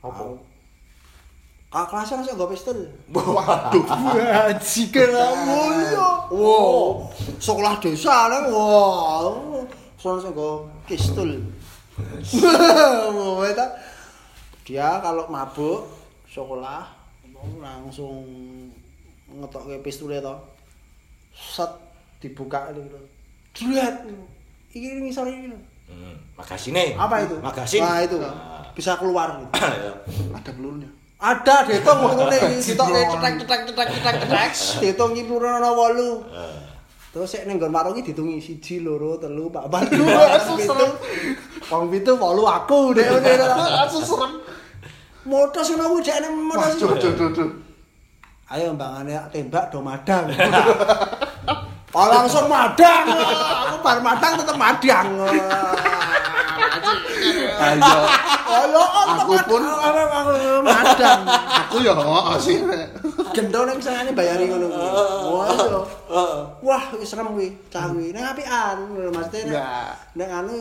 Apa? 0.00 0.55
Kakak 1.76 1.92
kelasnya 1.92 2.16
masih 2.24 2.32
gak 2.40 2.52
pistol. 2.56 2.78
waduh 3.12 3.84
Bajiker 3.84 5.08
kamu 5.12 5.60
ya. 5.92 6.08
Wow, 6.32 7.04
sekolah 7.36 7.76
desa 7.84 8.32
nih. 8.32 8.48
Wow, 8.48 9.60
soalnya 10.00 10.24
saya 10.24 10.32
gak 10.32 10.56
pistol. 10.88 11.36
Itu. 13.44 13.66
Dia 14.64 14.88
kalau 15.04 15.28
mabuk 15.28 15.84
sekolah 16.24 16.88
langsung 17.60 18.24
ngetok 19.28 19.68
ke 19.68 19.76
pistolnya 19.84 20.24
toh. 20.24 20.40
Set 21.36 21.68
dibuka 22.24 22.72
itu. 22.72 22.80
Dret. 23.52 23.96
Iki 24.72 25.04
ngisor 25.04 25.28
ini. 25.28 25.52
lho. 25.52 25.60
Hmm, 25.92 26.16
magasine. 26.40 26.96
Apa 26.96 27.20
itu? 27.28 27.36
Magasin. 27.36 27.84
Nah, 27.84 28.00
itu. 28.00 28.16
Ah. 28.24 28.64
Bisa 28.72 28.96
keluar 28.96 29.44
gitu. 29.44 29.52
Ya. 29.60 29.92
ada 30.32 30.50
pelurnya 30.56 30.88
Ada 31.16 31.64
dihitung 31.64 31.98
waktu 32.04 32.24
ini 32.28 32.60
dihitung 32.60 32.88
cetek 32.92 33.32
cetek 33.40 33.60
cetek 33.72 33.88
cetek 33.96 34.50
cetek 34.52 35.24
pura 35.24 35.50
ana 35.58 35.72
8. 35.72 35.96
Eh. 35.96 36.56
Terus 37.16 37.32
sik 37.32 37.48
ning 37.48 37.56
nggon 37.56 37.72
warung 37.72 37.96
iki 37.96 38.12
dihitungi 38.12 38.36
1 38.36 38.60
2 38.84 39.24
3 39.24 39.32
4 39.32 39.96
5 39.96 40.04
6 40.60 40.68
7 40.68 41.72
Wong 41.72 41.88
pitu 41.88 42.12
8 42.12 42.20
aku 42.60 42.92
dek 42.92 43.08
ngene. 43.08 43.44
langsung 43.48 44.04
serem 44.04 44.32
Motos 45.24 45.72
ngono 45.72 45.96
ku 45.96 45.98
jekne 46.04 46.28
wah 46.28 46.60
motos. 46.60 46.76
duh 46.76 46.92
duh 47.00 47.12
duh 47.16 47.30
duh 47.32 47.50
Ayo 48.46 48.76
mbangane 48.76 49.16
tembak 49.34 49.74
do 49.74 49.80
madang. 49.82 50.30
Oh 51.96 52.06
langsung 52.12 52.44
madang. 52.44 53.08
Aku 53.72 53.80
bar 53.80 54.04
madang 54.04 54.36
tetep 54.36 54.52
madang. 54.60 55.06
Ayo 57.56 58.00
Ayo 58.46 58.82
Aku 59.16 59.32
pun- 59.50 59.66
madang. 60.62 61.20
aku 61.26 61.76
ya 61.82 61.92
oh 61.92 62.36
sih 62.38 62.62
Gendong 63.34 63.66
ning 63.68 63.78
sangane 63.82 64.14
bayari 64.14 64.48
ngono 64.48 64.70
kuwi. 64.70 64.88
Wah, 65.28 65.50
yo. 65.66 65.80
Wah, 66.62 66.82
wis 66.96 67.10
serem 67.10 67.34
kuwi. 67.34 67.52
Cah 67.68 67.90
kuwi 67.90 68.14
ning 68.14 68.22
apian. 68.22 68.86
Maksudnya 69.12 69.42
Enggak. 69.44 69.92
nek 70.14 70.30
anu 70.32 70.56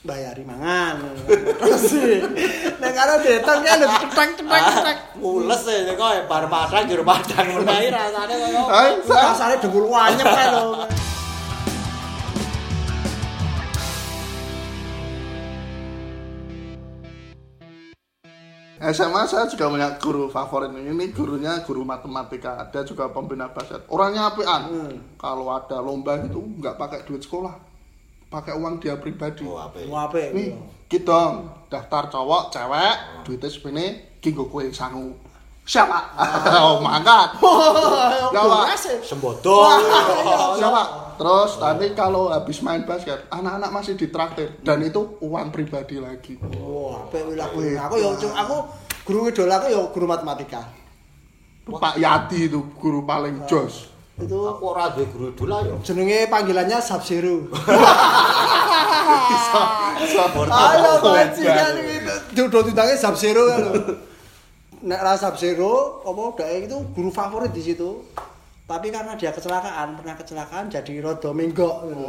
bayari 0.00 0.40
mangan. 0.46 1.04
Terus 1.28 1.84
nek 2.80 2.94
anu 2.96 3.12
detong 3.20 3.60
kan 3.60 3.76
cetek 3.82 4.30
cetek 4.38 4.62
cetek. 4.72 4.96
Mules 5.18 5.62
e 5.66 5.92
kok 5.92 6.10
bar 6.24 6.44
padang 6.46 6.84
jero 6.86 7.04
padang 7.04 7.46
menahi 7.60 7.88
rasane 7.90 8.34
koyo. 8.38 8.62
Rasane 9.04 9.54
dengkul 9.60 9.84
wanyep 9.84 10.24
kan 10.24 10.48
lho. 10.54 10.64
SMA 18.90 19.24
saya 19.24 19.48
juga 19.48 19.70
punya 19.70 19.88
guru 19.96 20.28
favorit 20.28 20.68
ini. 20.74 21.08
Gurunya 21.14 21.62
guru 21.64 21.86
matematika. 21.86 22.60
Ada 22.60 22.84
juga 22.84 23.08
pembina 23.08 23.48
basket. 23.48 23.86
Orangnya 23.88 24.28
apian 24.28 24.62
Hmm. 24.68 24.94
kalau 25.16 25.48
ada 25.48 25.80
lomba 25.80 26.20
gitu 26.20 26.42
nggak 26.60 26.76
pakai 26.76 27.00
duit 27.08 27.24
sekolah. 27.24 27.54
Pakai 28.28 28.58
uang 28.58 28.82
dia 28.82 28.98
pribadi. 28.98 29.46
Oh, 29.46 29.56
apik. 29.56 29.86
Mau 29.86 30.04
apik. 30.04 30.34
nih 30.34 30.52
gitu 30.84 31.10
dong 31.10 31.48
daftar 31.66 32.06
cowok 32.06 32.54
cewek 32.54 32.94
duitnya 33.26 33.48
segini 33.50 33.86
kinggo 34.22 34.46
kue 34.46 34.70
sangu 34.70 35.16
siapa 35.64 36.12
oh 36.60 36.76
mangkat 36.84 37.40
Jawa. 38.30 38.68
Sembodo. 39.08 39.64
siapa 40.60 40.82
terus 41.16 41.56
nanti 41.56 41.94
kalau 41.96 42.28
habis 42.28 42.60
main 42.60 42.84
basket 42.84 43.24
anak-anak 43.30 43.70
masih 43.72 43.94
ditraktir 43.96 44.60
dan 44.60 44.82
itu 44.82 45.16
uang 45.24 45.48
pribadi 45.48 45.96
lagi 45.96 46.36
Wah, 46.58 47.06
apik 47.08 47.22
kuwi 47.24 47.34
lah 47.38 47.48
kuwi. 47.54 47.78
Aku 47.78 47.94
yo 47.96 48.10
aku 48.12 48.56
guru 49.06 49.30
idola 49.30 49.62
aku 49.62 49.66
yo 49.70 49.82
guru 49.94 50.04
matematika. 50.04 50.68
Pak 51.64 51.96
Yati 51.96 52.52
itu 52.52 52.60
guru 52.76 53.08
paling 53.08 53.48
jos 53.48 53.88
Itu 54.14 54.36
Aku 54.46 54.62
ora 54.68 54.92
duwe 54.92 55.06
guru 55.08 55.24
idola 55.32 55.62
yo. 55.64 55.74
jenenge 55.80 56.26
panggilannya. 56.28 56.78
Supporter. 60.04 60.52
Ayo 60.52 60.90
bajingan 61.00 61.72
gitu. 61.78 62.14
Jodoh 62.36 62.62
ditangnya 62.66 62.94
Sub 62.98 63.14
Zero 63.16 63.48
kan. 63.48 63.62
Nek 64.84 65.00
ra 65.00 65.16
Sub 65.16 65.40
Zero, 65.40 66.04
apa 66.04 66.44
dhek 66.44 66.68
itu 66.68 66.76
guru 66.92 67.08
favorit 67.08 67.48
di 67.56 67.64
situ. 67.64 68.04
Tapi 68.68 68.92
karena 68.92 69.16
dia 69.16 69.32
kecelakaan, 69.32 69.96
pernah 69.96 70.16
kecelakaan 70.16 70.68
jadi 70.68 71.00
rada 71.00 71.32
menggok 71.32 71.76
gitu. 71.88 72.08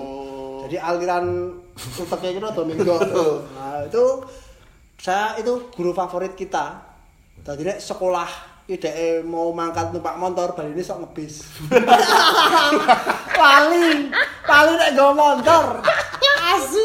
Jadi 0.67 0.75
aliran 0.79 1.55
uteknya 1.75 2.29
itu 2.35 2.39
rada 2.43 2.61
menggok. 2.67 2.99
Nah, 3.55 3.87
itu 3.87 4.03
saya 4.99 5.39
itu 5.39 5.71
guru 5.71 5.95
favorit 5.95 6.35
kita. 6.35 6.83
Tadi 7.43 7.63
nek 7.63 7.79
sekolah 7.79 8.55
ide 8.65 9.21
mau 9.21 9.53
mangkat 9.53 9.93
numpak 9.93 10.17
motor 10.17 10.57
bali 10.57 10.73
ini 10.73 10.81
sok 10.81 11.05
ngebis 11.05 11.45
lali 13.37 14.09
lali 14.41 14.73
nek 14.73 14.89
nggo 14.97 15.13
motor 15.13 15.85
asu 16.49 16.81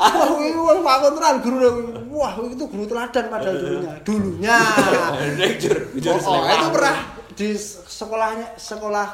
wah 0.00 0.26
kuwi 0.32 0.48
wong 0.50 0.80
pakontran 0.80 1.34
guru 1.40 1.68
wah 2.08 2.32
itu 2.42 2.64
guru 2.64 2.84
teladan 2.84 3.24
padahal 3.28 3.54
dulunya 3.54 3.92
dulunya 4.00 4.58
Oh, 6.22 6.40
itu 6.46 6.68
pernah 6.72 6.96
di 7.36 7.48
sekolahnya 7.86 8.56
sekolah 8.56 9.08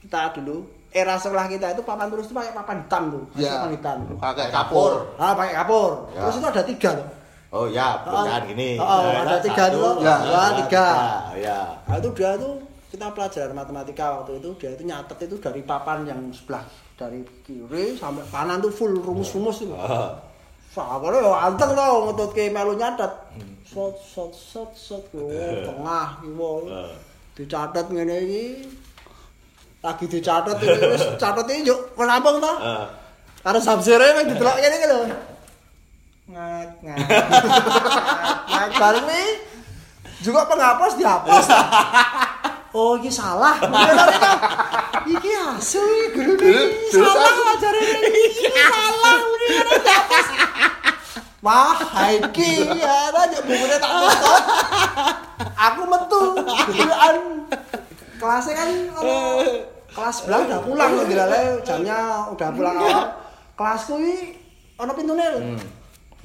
kita 0.00 0.38
dulu 0.38 0.62
era 0.88 1.14
sekolah 1.14 1.46
kita 1.46 1.74
itu 1.74 1.82
papan 1.82 2.08
tulis 2.08 2.24
itu 2.24 2.34
pakai 2.34 2.52
papan 2.52 2.76
hitam 2.80 3.02
tuh 3.10 3.24
Ya. 3.34 3.50
papan 3.58 3.70
hitam 3.74 3.98
pakai 4.16 4.46
kapur 4.48 4.92
ah 5.16 5.34
pakai 5.34 5.54
kapur 5.56 5.90
Ya. 6.10 6.20
terus 6.22 6.36
itu 6.38 6.46
ada 6.46 6.62
tiga 6.64 6.90
loh 6.94 7.08
Oh 7.48 7.64
ya, 7.64 8.04
bukan 8.04 8.44
gini. 8.44 8.76
Oh, 8.76 8.84
oh, 8.84 9.08
Ya, 9.08 9.24
ada 9.24 9.40
kan? 9.40 9.40
tiga 9.40 9.64
dulu. 9.72 10.04
Ya, 10.04 10.20
dua, 10.20 10.44
tiga. 10.60 10.86
Ya. 11.32 11.60
nah, 11.88 11.96
itu 11.96 12.12
dia 12.12 12.36
tuh 12.36 12.60
kita 12.92 13.08
pelajaran 13.08 13.56
matematika 13.56 14.20
waktu 14.20 14.36
itu 14.36 14.48
dia 14.60 14.70
itu 14.76 14.84
nyatet 14.84 15.16
itu 15.24 15.36
dari 15.40 15.64
papan 15.64 16.04
yang 16.04 16.20
sebelah 16.28 16.60
dari 17.00 17.24
kiri 17.40 17.96
sampai 17.96 18.20
kanan 18.28 18.60
tuh 18.60 18.68
full 18.68 18.92
rumus-rumus 19.00 19.64
itu 19.64 19.72
Oh. 19.72 20.12
Sakare 20.78 21.18
yo 21.18 21.34
anteng 21.34 21.74
to 21.74 21.86
ngetutke 22.06 22.54
melu 22.54 22.78
nyatet. 22.78 23.10
Sot 23.66 23.98
sot 23.98 24.30
sot 24.30 24.70
sot 24.78 25.04
yo 25.10 25.26
tengah 25.66 26.22
kiwa. 26.22 26.50
Dicatet 27.34 27.86
ngene 27.90 28.16
iki. 28.22 28.46
Lagi 29.82 30.06
dicatet 30.06 30.54
iki 30.62 30.86
wis 30.86 31.02
catet 31.18 31.50
iki 31.50 31.66
yo 31.66 31.74
rampung 31.98 32.38
to. 32.38 32.52
Karo 33.42 33.58
sabsire 33.58 34.22
wis 34.22 34.30
didelok 34.30 34.56
ngene 34.62 34.76
iki 34.78 34.86
lho. 34.86 34.98
Ngak 36.30 36.70
ngak. 36.86 36.98
Ngak 38.46 38.68
bareng. 38.78 39.06
Juga 40.22 40.46
penghapus 40.46 40.94
dihapus. 40.98 41.46
Oh, 42.74 42.94
iki 43.00 43.10
salah. 43.10 43.58
Iki 45.08 45.30
asu 45.56 45.80
iki 45.80 46.20
guru. 46.20 46.36
Terus 46.92 47.16
Salah 47.16 47.56
iki. 47.72 48.28
Iki 48.28 48.48
salah 48.52 49.27
ini 49.48 49.56
ngene 49.56 49.78
dihapus. 49.80 50.26
Wah, 51.38 51.78
iki 52.12 52.66
ya, 52.76 53.14
aja 53.14 53.38
bukunya 53.46 53.78
tak 53.78 53.90
tutup. 53.94 54.42
Aku 55.54 55.82
metu, 55.86 56.22
kebetulan 56.42 57.16
kelasnya 58.18 58.54
kan 58.58 58.70
ono 58.98 59.18
kelas 59.94 60.14
sebelah 60.18 60.40
udah 60.50 60.60
pulang 60.66 60.90
loh 60.98 61.06
dilale 61.06 61.62
jamnya 61.62 62.26
udah 62.34 62.48
pulang 62.50 62.76
awal. 62.76 63.04
Kelasku 63.54 64.02
ini 64.02 64.34
ono 64.82 64.92
pintune 64.98 65.24
lho. 65.30 65.40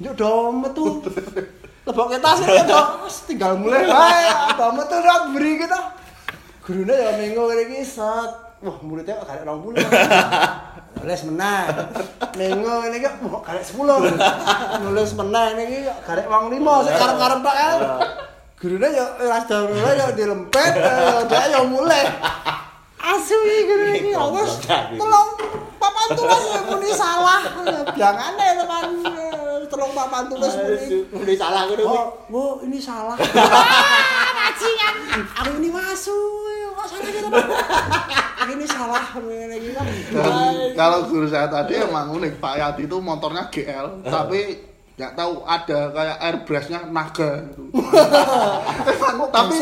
Yuk 0.02 0.14
do 0.18 0.50
metu. 0.50 0.98
Lebok 1.84 2.16
tas 2.18 2.42
ya 2.42 2.64
do, 2.70 3.06
tinggal 3.30 3.54
mulai 3.54 3.86
wae. 3.86 4.26
Do 4.58 4.66
metu 4.74 4.96
do 4.98 5.14
beri 5.30 5.62
kita. 5.62 5.78
Gurune 6.66 6.94
ya 6.94 7.10
minggu 7.22 7.38
ngene 7.38 7.62
iki 7.70 7.86
set. 7.86 8.30
Wah, 8.64 8.80
muridnya 8.80 9.20
kok 9.20 9.28
gak 9.28 9.44
20. 9.44 9.76
Nulis 11.04 11.20
meneh. 11.28 11.68
Minggu 12.32 12.74
iki 12.88 13.04
kok 13.04 13.44
gak 13.44 13.60
10. 13.60 13.76
Nulis 14.80 15.10
meneh 15.20 15.46
ngene 15.52 15.62
iki 15.68 15.78
kok 15.84 15.98
gak 16.08 16.24
wong 16.32 16.48
5 16.48 16.84
sik 16.88 16.94
karep-karep 16.96 17.38
tok 17.44 17.56
kan. 17.60 17.78
Gurune 18.56 18.88
ya 18.88 19.04
ras 19.20 19.44
mulai 19.44 20.00
ya 20.00 20.08
dilempet, 20.16 20.72
eh, 20.80 21.20
dia 21.28 21.52
ya 21.52 21.60
mulai. 21.68 22.08
Asu 22.96 23.36
iki 23.44 23.68
guru 23.68 23.84
iki 23.92 24.10
ya 24.16 24.24
wis 24.32 24.64
tolong 24.96 25.28
papan 25.76 26.08
tulis 26.16 26.44
muni 26.72 26.88
salah. 26.96 27.44
Biangane 27.92 28.46
teman 28.64 28.84
tolong 29.68 29.92
papan 29.92 30.24
tulis 30.32 30.56
muni 30.56 31.04
Ini 31.04 31.34
salah 31.36 31.68
ngono. 31.68 31.84
Oh, 31.84 32.06
Bu, 32.32 32.64
ini 32.64 32.80
salah. 32.80 33.20
Bajingan. 34.40 34.94
Aku 35.44 35.52
ini 35.60 35.68
masuk. 35.68 36.53
Salah 36.84 37.08
gitu, 37.08 37.28
Pak? 37.32 37.44
Ini 38.44 38.64
salah 38.68 39.04
kan. 39.08 39.86
Kalau 40.76 40.98
guru 41.08 41.26
saya 41.26 41.48
tadi 41.48 41.80
emang 41.80 42.12
unik 42.12 42.38
Pak 42.38 42.54
Yati 42.60 42.82
itu 42.84 42.96
motornya 43.00 43.48
GL 43.48 44.04
tapi 44.04 44.40
nggak 44.94 45.18
tahu 45.18 45.42
ada 45.42 45.90
kayak 45.90 46.16
airbrushnya 46.22 46.86
naga 46.86 47.42
gitu. 47.50 47.66
tapi 49.34 49.54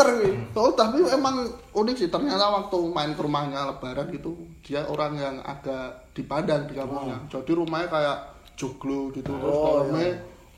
oh, 0.52 0.68
tapi 0.76 1.00
emang 1.08 1.48
unik 1.72 1.96
sih 1.96 2.12
ternyata 2.12 2.52
waktu 2.52 2.76
main 2.92 3.16
ke 3.16 3.22
rumahnya 3.24 3.72
lebaran 3.72 4.12
gitu 4.12 4.36
dia 4.60 4.84
orang 4.84 5.16
yang 5.16 5.36
agak 5.40 6.12
dipandang 6.12 6.68
di 6.68 6.76
kampungnya 6.76 7.16
jadi 7.32 7.48
rumahnya 7.48 7.88
kayak 7.88 8.18
joglo 8.60 9.08
gitu 9.16 9.32
terus 9.32 9.56
Oh, 9.56 9.88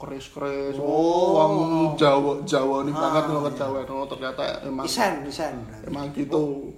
kolamnya 0.05 0.21
keris-keris 0.21 0.77
oh, 0.77 1.41
wong 1.41 1.53
Jawa 1.97 2.33
Jawa 2.45 2.85
nih 2.85 2.93
banget 2.93 3.25
loh 3.33 3.49
Jawa. 3.49 3.79
Oh, 3.89 4.07
ternyata 4.07 4.61
emang 4.63 4.85
Isen, 4.85 5.25
isen. 5.25 5.55
emang 5.89 6.13
gitu. 6.13 6.73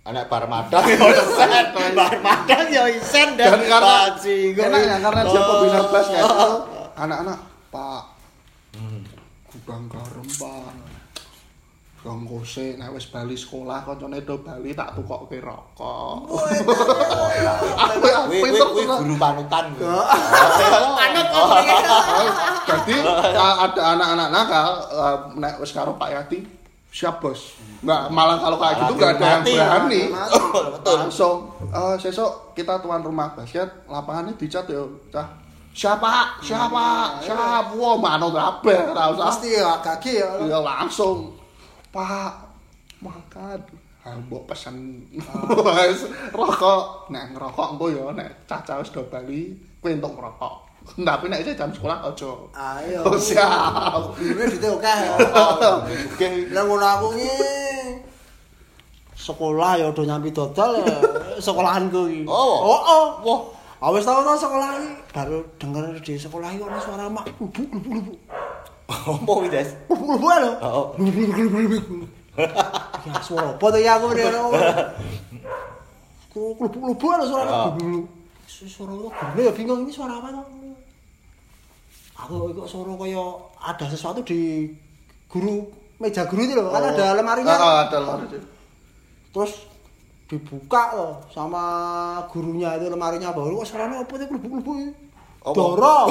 Anak 0.00 0.32
bar 0.32 0.48
madang 0.48 0.80
ya 0.88 0.96
isen. 0.96 1.50
Bar 1.76 2.16
madang 2.24 2.66
ya 2.72 2.84
isen 2.88 3.28
dan 3.36 3.60
karena 3.68 4.16
enak 4.16 4.80
ya 4.80 4.96
karena 4.96 5.20
dia 5.28 5.40
Oh. 5.40 5.46
pembina 5.60 5.80
bas 5.92 6.06
kayak 6.08 6.24
gitu. 6.24 6.50
Anak-anak 7.04 7.38
pak. 7.68 8.02
Gudang 9.50 9.84
garam 9.92 10.26
pak 10.40 10.99
Gang 12.00 12.24
kose 12.24 12.80
nek 12.80 12.96
wis 12.96 13.12
bali 13.12 13.36
sekolah 13.36 13.84
kancane 13.84 14.24
do 14.24 14.40
bali 14.40 14.72
tak 14.72 14.96
tukokke 14.96 15.36
rokok. 15.36 16.32
Aku 17.76 17.96
Wih, 18.32 18.40
wih, 18.40 18.40
pinter 18.40 18.68
wih, 18.72 18.88
tuh. 18.88 18.98
guru 19.04 19.14
panutan. 19.20 19.64
kuwi. 19.76 19.84
Panut 20.96 21.28
Jadi 22.72 22.94
ada 23.36 23.82
anak-anak 23.92 24.28
nakal 24.32 24.68
nek 25.36 25.60
wis 25.60 25.76
karo 25.76 25.92
Pak 26.00 26.08
Yati 26.08 26.40
siap 26.88 27.20
bos. 27.20 27.60
Enggak 27.84 28.08
malah 28.10 28.40
kalau 28.40 28.56
kayak 28.56 28.74
gitu 28.80 28.92
enggak 28.96 29.10
ada 29.20 29.24
yang 29.28 29.42
berani. 29.44 30.02
Betul. 30.80 30.96
Langsung 31.04 31.36
eh, 31.68 31.94
sesok 32.00 32.56
kita 32.56 32.80
tuan 32.80 33.04
rumah 33.04 33.36
basket 33.36 33.68
lapangannya 33.86 34.40
dicat 34.40 34.64
ya 34.72 34.82
cah. 35.12 35.28
Siapa? 35.70 36.42
Siapa? 36.42 37.20
Siapa? 37.22 37.70
Wah, 37.78 37.94
manut 37.94 38.34
kabeh 38.34 38.90
ora 38.90 39.14
usah. 39.14 39.30
Pasti 39.30 39.54
ya 39.54 39.78
kaki 39.78 40.18
ya. 40.18 40.30
Ya 40.50 40.58
langsung. 40.58 41.39
Pak, 41.90 42.32
makan. 43.02 43.58
Ah, 44.00 44.16
mbok 44.16 44.48
pesen 44.48 45.04
wis 45.90 46.08
rokok. 46.32 47.12
Nek 47.12 47.36
ngerokok 47.36 47.66
engko 47.76 47.86
ya 47.92 48.04
nek 48.16 48.48
caca 48.48 48.80
wis 48.80 48.88
do 48.94 49.04
bali, 49.12 49.52
kowe 49.82 49.92
entuk 49.92 50.16
ngerokok. 50.16 50.54
Tapi 51.06 51.28
nek 51.28 51.44
isih 51.44 51.58
jam 51.58 51.68
sekolah 51.68 52.08
aja. 52.08 52.32
Ayo. 52.56 53.04
Oh, 53.04 53.18
siap. 53.18 54.16
Ini 54.22 54.56
di 54.56 54.68
oke. 54.70 54.96
Oke. 56.16 56.28
Lah 56.54 56.62
ngono 56.64 56.86
aku 56.86 57.06
ki 57.18 57.32
sekolah 59.20 59.76
ya 59.76 59.86
udah 59.92 60.04
nyampi 60.08 60.32
dodol 60.32 60.80
ya 60.80 60.96
sekolahanku 61.36 62.00
iki. 62.08 62.24
Oh. 62.24 62.56
Oh, 62.72 62.80
oh. 62.80 63.06
Wah, 63.20 63.40
awis 63.92 64.08
tau 64.08 64.24
to 64.24 64.32
sekolah 64.32 64.80
baru 65.12 65.44
denger 65.60 66.00
di 66.00 66.16
sekolah 66.16 66.48
iki 66.56 66.64
ana 66.64 66.80
suara 66.80 67.04
mak 67.12 67.28
lubuk 67.36 67.68
lubuk 67.68 67.92
lubuk. 68.00 68.18
Apa 68.90 69.22
kuwi, 69.22 69.46
Des? 69.46 69.70
Lubuk 69.86 70.18
lho. 70.18 70.50
Oh. 70.60 70.92
Lubuk. 70.98 71.86
Ya 73.00 73.16
suara 73.24 73.56
apa 73.56 73.64
tuh 73.64 73.80
ya 73.80 73.96
aku 73.96 74.12
bener. 74.12 74.28
Ku 76.30 76.52
lubuk 76.58 76.82
lubuk 76.84 77.10
lho 77.16 77.24
suara 77.24 77.48
Oh. 77.48 77.72
lubuk 77.72 77.86
lubuk. 77.86 78.06
Suara 78.46 78.92
gurune 78.92 79.40
ya 79.40 79.52
bingung 79.54 79.80
ini 79.86 79.90
suara 79.90 80.18
apa 80.18 80.28
tuh. 80.30 80.44
Aku 82.20 82.52
kok 82.52 82.68
suara 82.68 82.92
kaya 82.98 83.22
ada 83.56 83.84
sesuatu 83.88 84.20
di 84.20 84.68
guru 85.32 85.64
meja 85.96 86.28
guru 86.28 86.44
itu 86.44 86.52
loh, 86.52 86.68
kan 86.68 86.92
ada 86.92 87.16
lemarinya. 87.16 87.56
Oh, 87.56 87.76
ada 87.88 87.96
lemari. 88.00 88.26
terus 89.30 89.52
dibuka 90.26 90.90
loh 90.92 91.12
sama 91.30 91.62
gurunya 92.28 92.74
itu 92.76 92.86
lemarinya 92.86 93.30
baru 93.30 93.62
kok 93.62 93.66
suaranya 93.70 94.02
apa 94.02 94.12
itu 94.14 94.26
kelubuk-kelubuk 94.26 94.74
ini 94.76 94.90
Apa? 95.40 95.54
Doro 95.54 95.98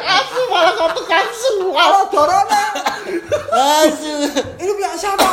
Aku 0.00 0.40
malah 0.48 0.72
kau 0.78 0.88
tekan 0.96 1.26
semua. 1.34 1.72
kalau 1.76 2.02
Dorone. 2.08 2.64
Asu. 3.52 4.14
ini 4.56 4.72
pihak 4.78 4.96
siapa? 4.96 5.28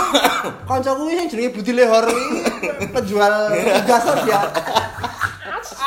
Kancaku 0.67 1.07
ini 1.07 1.23
yang 1.23 1.27
jenenge 1.31 1.51
Budi 1.55 1.71
Lehor 1.71 2.05
ini 2.11 2.43
penjual 2.91 3.33
gas 3.87 4.05
dia. 4.27 4.41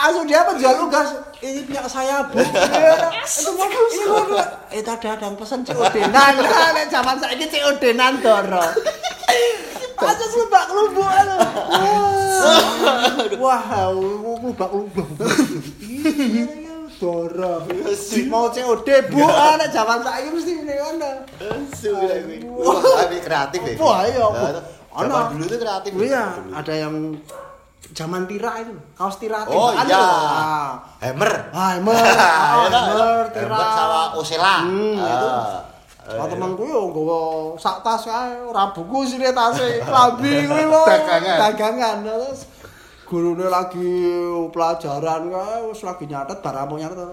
Langsung 0.02 0.24
dia 0.26 0.40
penjual 0.48 0.74
ugas 0.88 1.08
ini 1.42 1.60
pihak 1.68 1.86
saya 1.90 2.24
bu. 2.26 2.40
Itu 2.40 3.50
mau 3.54 3.68
ini 3.68 4.04
mau 4.08 4.24
itu 4.72 4.88
ada 4.88 5.08
ada 5.14 5.26
yang 5.28 5.36
pesen 5.36 5.60
COD-nan 5.68 6.40
nek 6.40 6.86
zaman 6.88 7.20
saiki 7.20 7.46
COD-nan 7.50 8.22
Doro. 8.24 8.62
Aja 10.02 10.26
kelubak 10.34 10.66
kelubuk 10.66 11.06
anu. 11.06 11.36
Wah, 13.38 13.62
kelubak 13.62 14.68
kelubuk. 14.74 15.06
Iya, 17.02 17.10
Doro. 17.10 17.54
Mau 18.30 18.46
COD 18.54 18.88
bu, 19.10 19.18
nek 19.58 19.68
zaman 19.74 19.98
saiki 20.06 20.28
mesti 20.30 20.52
ngene 20.62 20.74
ngono. 20.78 21.10
Asu 21.42 21.90
ya 21.98 22.16
kuwi. 22.22 22.36
Wah, 22.46 23.10
kreatif 23.10 23.60
ya. 23.66 23.74
Wah, 23.82 24.00
iya. 24.06 24.26
Zaman 24.94 25.22
dulu 25.34 25.44
tuh 25.50 25.58
kreatif. 25.58 25.90
Iya, 25.98 26.24
ada 26.54 26.72
yang 26.78 26.94
zaman 27.92 28.22
tira 28.30 28.62
itu, 28.62 28.72
kaos 28.94 29.18
tira 29.18 29.42
Oh 29.50 29.74
iya. 29.74 29.82
itu. 29.82 29.98
Ah. 29.98 30.70
Hammer. 31.02 31.32
Ah, 31.50 31.76
Hammer, 31.76 31.92
Iya, 32.06 32.22
ah? 32.22 32.70
Hammer, 32.70 33.24
tira. 33.34 33.50
Hammer 33.50 33.68
sama 33.74 34.00
Osela. 34.16 34.56
Hmm, 34.62 34.94
itu. 34.96 35.28
Ah. 35.28 35.60
Lah 36.02 36.26
temanku 36.26 36.66
yo 36.66 36.90
nggawa 36.90 37.54
sak 37.62 37.78
tas 37.86 38.02
kae, 38.02 38.34
ora 38.42 38.74
buku 38.74 39.06
sine 39.06 39.30
tase, 39.30 39.82
klambi 39.86 40.46
kuwi 40.50 40.64
lho. 40.66 40.82
Dagangan. 40.86 41.38
Dagangan. 41.38 41.96
Terus 42.02 42.38
gurune 43.12 43.44
lagi 43.44 43.92
pelajaran 44.48 45.28
kae 45.28 45.56
wis 45.68 45.84
lagi 45.84 46.08
nyatet 46.08 46.40
barang 46.40 46.64
mau 46.64 46.80
nyatet. 46.80 47.12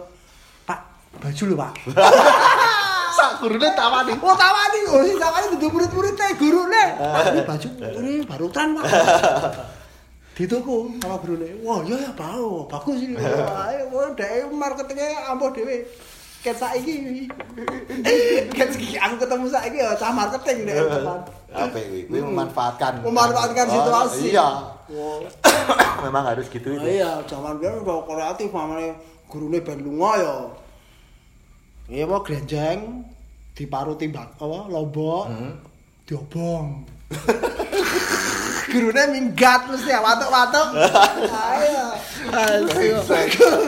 Pak, 0.63 0.79
baju 1.19 1.43
lho, 1.43 1.55
Pak. 1.59 1.73
Sak 3.19 3.31
gurune 3.43 3.67
tawani. 3.75 4.15
Oh, 4.23 4.31
tawani, 4.31 4.79
oh 4.95 5.03
sing 5.03 5.19
tawani 5.19 5.45
dudu 5.59 5.67
murid-murid 5.75 6.15
e 6.15 6.27
gurune. 6.39 6.83
Pak, 6.95 7.23
ini 7.35 7.41
baju 7.43 7.67
ini 7.99 8.11
barutan, 8.23 8.79
Pak. 8.79 8.85
Di 10.39 10.47
toko 10.47 10.87
sama 11.03 11.19
gurune. 11.19 11.59
Wah, 11.67 11.83
iya 11.83 11.99
ya, 11.99 12.11
Pak. 12.15 12.31
Oh, 12.39 12.63
bagus 12.63 13.03
ini. 13.03 13.19
Wah, 13.91 14.07
dhek 14.15 14.47
marketingnya 14.55 15.35
ampuh 15.35 15.51
dhewe. 15.51 15.83
Ket 16.39 16.55
saiki. 16.55 17.27
Ket 18.55 18.71
saiki 18.71 18.95
aku 18.95 19.19
ketemu 19.19 19.51
saiki 19.51 19.83
ya 19.83 19.91
cah 19.99 20.15
marketing 20.15 20.63
deh. 20.63 20.79
Apa 21.51 21.75
kuwi? 21.75 22.07
Kuwi 22.07 22.23
memanfaatkan. 22.23 23.03
Memanfaatkan 23.03 23.67
Oh, 23.67 23.73
situasi. 23.75 24.31
Iya. 24.31 24.78
Wah. 24.89 25.21
Memang 26.01 26.23
harus 26.25 26.49
gitu 26.49 26.69
Nah, 26.71 26.81
itu. 26.81 26.97
iya, 26.97 27.21
zaman 27.23 27.57
biyen 27.57 27.81
udah 27.81 28.01
kreatif 28.03 28.49
mamane 28.49 28.97
gurune 29.25 29.61
ben 29.61 29.79
lunga 29.79 30.11
ya. 30.17 30.35
Iya 31.89 32.03
apa 32.05 32.17
grenjeng 32.21 33.05
diparuti 33.53 34.07
mbak 34.07 34.37
apa 34.37 34.59
lombok 34.67 35.25
Hmm. 35.29 35.53
diobong. 36.05 36.85
Gurune 38.69 39.03
minggat 39.09 39.65
mesti 39.65 39.89
ya 39.89 39.97
watuk-watuk. 39.99 40.67
Ayo. 40.77 41.85
Ayo. 42.29 42.97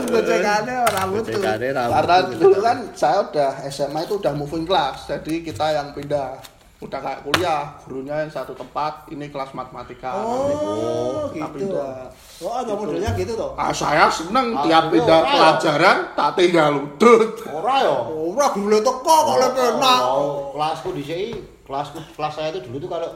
Gojekane 0.05 0.73
ora 0.85 1.01
mutu. 1.09 1.41
Karena 1.41 2.15
dulu 2.23 2.57
kan 2.61 2.77
saya 2.93 3.25
udah 3.25 3.51
SMA 3.65 4.05
itu 4.05 4.21
udah 4.21 4.33
moving 4.33 4.61
class, 4.63 5.09
jadi 5.09 5.41
kita 5.41 5.65
yang 5.73 5.89
pindah 5.91 6.37
udah 6.81 6.97
kayak 6.97 7.21
kuliah, 7.21 7.69
gurunya 7.85 8.25
yang 8.25 8.31
satu 8.33 8.57
tempat, 8.57 9.05
ini 9.13 9.29
kelas 9.29 9.53
matematika. 9.53 10.17
Oh, 10.17 11.29
gitu. 11.29 11.69
pindah. 11.69 12.09
Oh, 12.41 12.57
ada 12.57 12.73
modelnya 12.73 13.13
gitu 13.13 13.37
toh. 13.37 13.53
Ah, 13.53 13.69
saya 13.69 14.09
seneng 14.09 14.57
Ah, 14.57 14.65
tiap 14.65 14.89
iya, 14.89 14.93
pindah 14.97 15.19
iya. 15.21 15.29
pelajaran 15.29 15.97
tak 16.17 16.29
tinggal 16.41 16.69
ludut. 16.73 17.37
Ora 17.53 17.85
ya. 17.85 17.95
Ora 18.09 18.45
gurune 18.49 18.81
teko 18.81 19.15
kok 19.29 19.37
lek 19.37 19.53
enak. 19.53 20.01
Oh, 20.01 20.49
kelasku 20.57 20.89
di 20.97 21.03
sini, 21.05 21.27
kelasku 21.69 22.01
kelas 22.17 22.33
saya 22.33 22.49
itu 22.49 22.65
dulu 22.65 22.81
tuh 22.81 22.89
kalau 22.89 23.09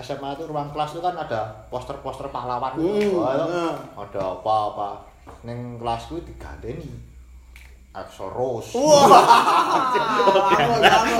SMA 0.00 0.28
itu 0.40 0.44
ruang 0.48 0.72
kelas 0.72 0.96
itu 0.96 1.02
kan 1.04 1.12
ada 1.20 1.40
poster-poster 1.68 2.32
pahlawan. 2.32 2.72
Hmm, 2.72 3.04
itu 3.04 3.20
nah. 3.20 3.76
Ada 4.00 4.40
apa-apa. 4.40 5.04
Neng 5.44 5.76
kelasku 5.76 6.24
digandeni 6.24 7.09
Axoros. 7.90 8.70
Wah. 8.78 9.10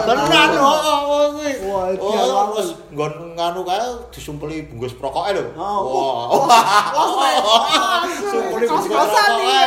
Tenan 0.06 0.50
oh, 0.54 1.34
kuwi. 1.34 1.50
Wah, 1.66 1.90
banget. 1.90 2.50
terus 2.54 2.70
nggon 2.94 3.14
nganu 3.34 3.60
kae 3.66 3.90
disumpeli 4.14 4.70
bungkus 4.70 4.94
prokoke 4.94 5.34
lho. 5.34 5.50
Oh, 5.58 6.46
Wah. 6.46 8.06
Sumpeli 8.30 8.70
bungkus 8.70 8.86
prokoke. 8.86 9.58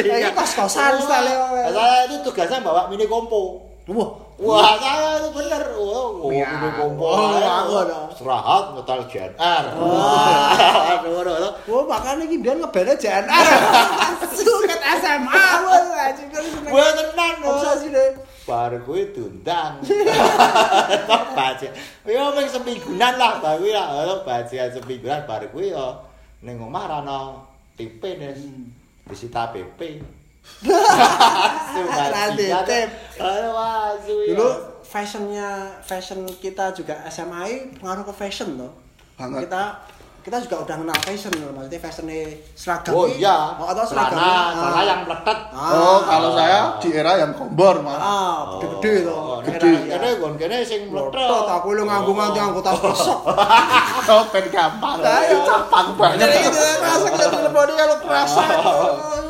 Ini 0.00 0.32
kos-kosan 0.32 0.96
style 1.04 1.32
Saya 1.76 2.08
itu 2.08 2.16
tugasnya 2.24 2.64
bawa 2.64 2.88
mini 2.88 3.04
kompo. 3.04 3.60
Wah, 3.92 4.08
Wah, 4.40 4.72
saya 4.80 5.20
itu 5.20 5.28
bener. 5.36 5.62
Wah, 5.76 6.16
oh, 6.16 6.32
Iya. 6.32 6.48
mini 6.48 6.68
kompo. 6.80 7.04
Oh, 7.04 7.36
Ayo, 7.36 7.44
aku 7.44 7.72
ada. 7.84 7.98
Istirahat 8.08 8.64
nyetel 8.72 9.00
JNR. 9.04 9.64
Wah, 9.76 10.96
aduh, 10.96 11.20
aduh. 11.20 11.52
Wah, 11.68 11.82
makanya 11.84 12.24
iki 12.24 12.40
biyen 12.40 12.56
ngebene 12.64 12.96
JNR. 12.96 13.46
Suket 14.32 14.80
SMA 14.80 15.44
kan. 15.60 15.82
Wah, 16.72 16.88
tenan. 16.96 17.34
Obsesi 17.44 17.92
deh. 17.92 18.16
Bar 18.48 18.72
kuwi 18.88 19.12
diundang. 19.12 19.84
Tok 21.04 21.22
baca. 21.36 21.68
Ya 22.08 22.22
mung 22.32 22.48
semingguan 22.48 23.14
lah 23.20 23.38
bar 23.38 23.60
kuwi 23.60 23.70
lah. 23.76 23.86
Oh, 24.08 24.24
bajingan 24.24 24.72
semingguan 24.72 25.22
bar 25.28 25.44
kuwi 25.52 25.70
ya 25.70 26.00
ning 26.40 26.56
omah 26.56 26.88
ra 26.88 26.98
ono 27.04 27.44
TV 27.76 28.00
Nes. 28.16 28.40
Disita 29.06 29.52
PP. 29.52 30.00
Suwi. 34.02 34.26
Dulu 34.34 34.48
fashionnya 34.82 35.78
fashion 35.84 36.26
kita 36.42 36.74
juga 36.74 36.98
SMA 37.06 37.76
pengaruh 37.78 38.04
ke 38.08 38.14
fashion 38.16 38.58
loh. 38.58 38.72
Banget. 39.14 39.46
Kita 39.46 39.62
kita 40.20 40.36
juga 40.38 40.56
udah 40.60 40.76
kenal 40.76 40.98
fashion 41.00 41.32
loh, 41.34 41.50
maksudnya 41.50 41.80
fashionnya 41.80 42.20
seragam. 42.52 42.92
Oh 42.92 43.04
ini, 43.04 43.18
iya, 43.18 43.56
Oh, 43.56 43.64
atau 43.64 43.82
celana, 43.82 44.12
seragamnya. 44.12 44.36
celana 44.52 44.82
yang 44.84 45.00
meletet. 45.02 45.38
Ah. 45.50 45.72
Oh, 45.72 45.98
kalau 46.02 46.30
saya 46.32 46.58
di 46.76 46.88
era 46.90 47.12
yang 47.16 47.32
kombor 47.32 47.80
malah. 47.80 47.98
Ah, 47.98 48.36
gede-gede 48.56 49.08
tuh. 49.08 49.16
Oh, 49.16 49.38
Gede. 49.40 49.72
Kene 49.88 50.08
gon 50.16 50.34
kene 50.36 50.56
sing 50.60 50.80
meletet. 50.88 51.24
Aku 51.50 51.72
lu 51.72 51.82
nganggo 51.82 52.12
nganti 52.12 52.38
nganggo 52.38 52.60
tas 52.60 52.76
besok. 52.84 53.20
Oh, 54.10 54.26
pen 54.26 54.44
gampang. 54.50 54.98
Ayo. 55.00 55.38
Capang 55.46 55.94
banget. 55.94 56.26
Jadi 56.26 56.36
gitu 56.42 56.58
rasa 56.82 57.08
kita 57.08 57.26
teleponi 57.30 57.72
kalau 57.72 57.96
kerasa. 58.02 58.42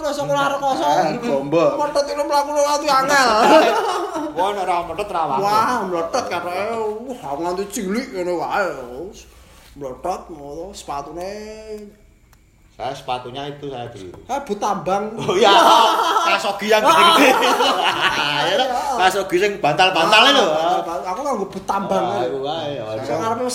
Rasa 0.00 0.22
kelar 0.24 0.52
kosong. 0.56 0.88
Ah, 0.88 1.12
gombor. 1.20 1.70
Motot 1.76 2.04
itu 2.04 2.22
mlaku 2.22 2.50
nganti 2.50 2.88
angel. 2.88 3.28
Wah, 4.32 4.48
ora 4.50 4.76
meletet 4.88 5.08
ra. 5.12 5.22
Wah, 5.36 5.84
mlotot 5.84 6.24
katanya, 6.26 6.74
wah, 6.80 7.20
aku 7.28 7.40
nganti 7.44 7.64
cilik 7.68 8.06
ngene 8.10 8.32
wae. 8.34 8.68
Mlotot, 9.80 10.28
mau 10.36 10.68
sepatune 10.76 11.32
Saya 12.76 12.92
sepatunya 12.92 13.48
itu 13.48 13.68
saya 13.72 13.88
dulu. 13.88 14.12
Ah, 14.28 14.40
but 14.44 14.56
tambang. 14.60 15.12
Oh 15.16 15.36
iya, 15.36 15.52
kasogi 16.32 16.68
yang 16.68 16.84
gede-gede. 16.84 17.28
Ya 18.40 18.56
toh, 18.56 18.68
kasogi 18.96 19.36
sing 19.36 19.52
bantal-bantal 19.60 20.20
itu. 20.32 20.44
Ah, 20.48 20.80
Aku 21.12 21.20
nganggo 21.24 21.44
but 21.48 21.64
tambang. 21.64 22.04
Kan. 22.08 22.28
iku 22.28 22.40
wae. 22.44 22.76
ya. 22.76 22.84
Saya 23.04 23.16
ngarepe. 23.20 23.48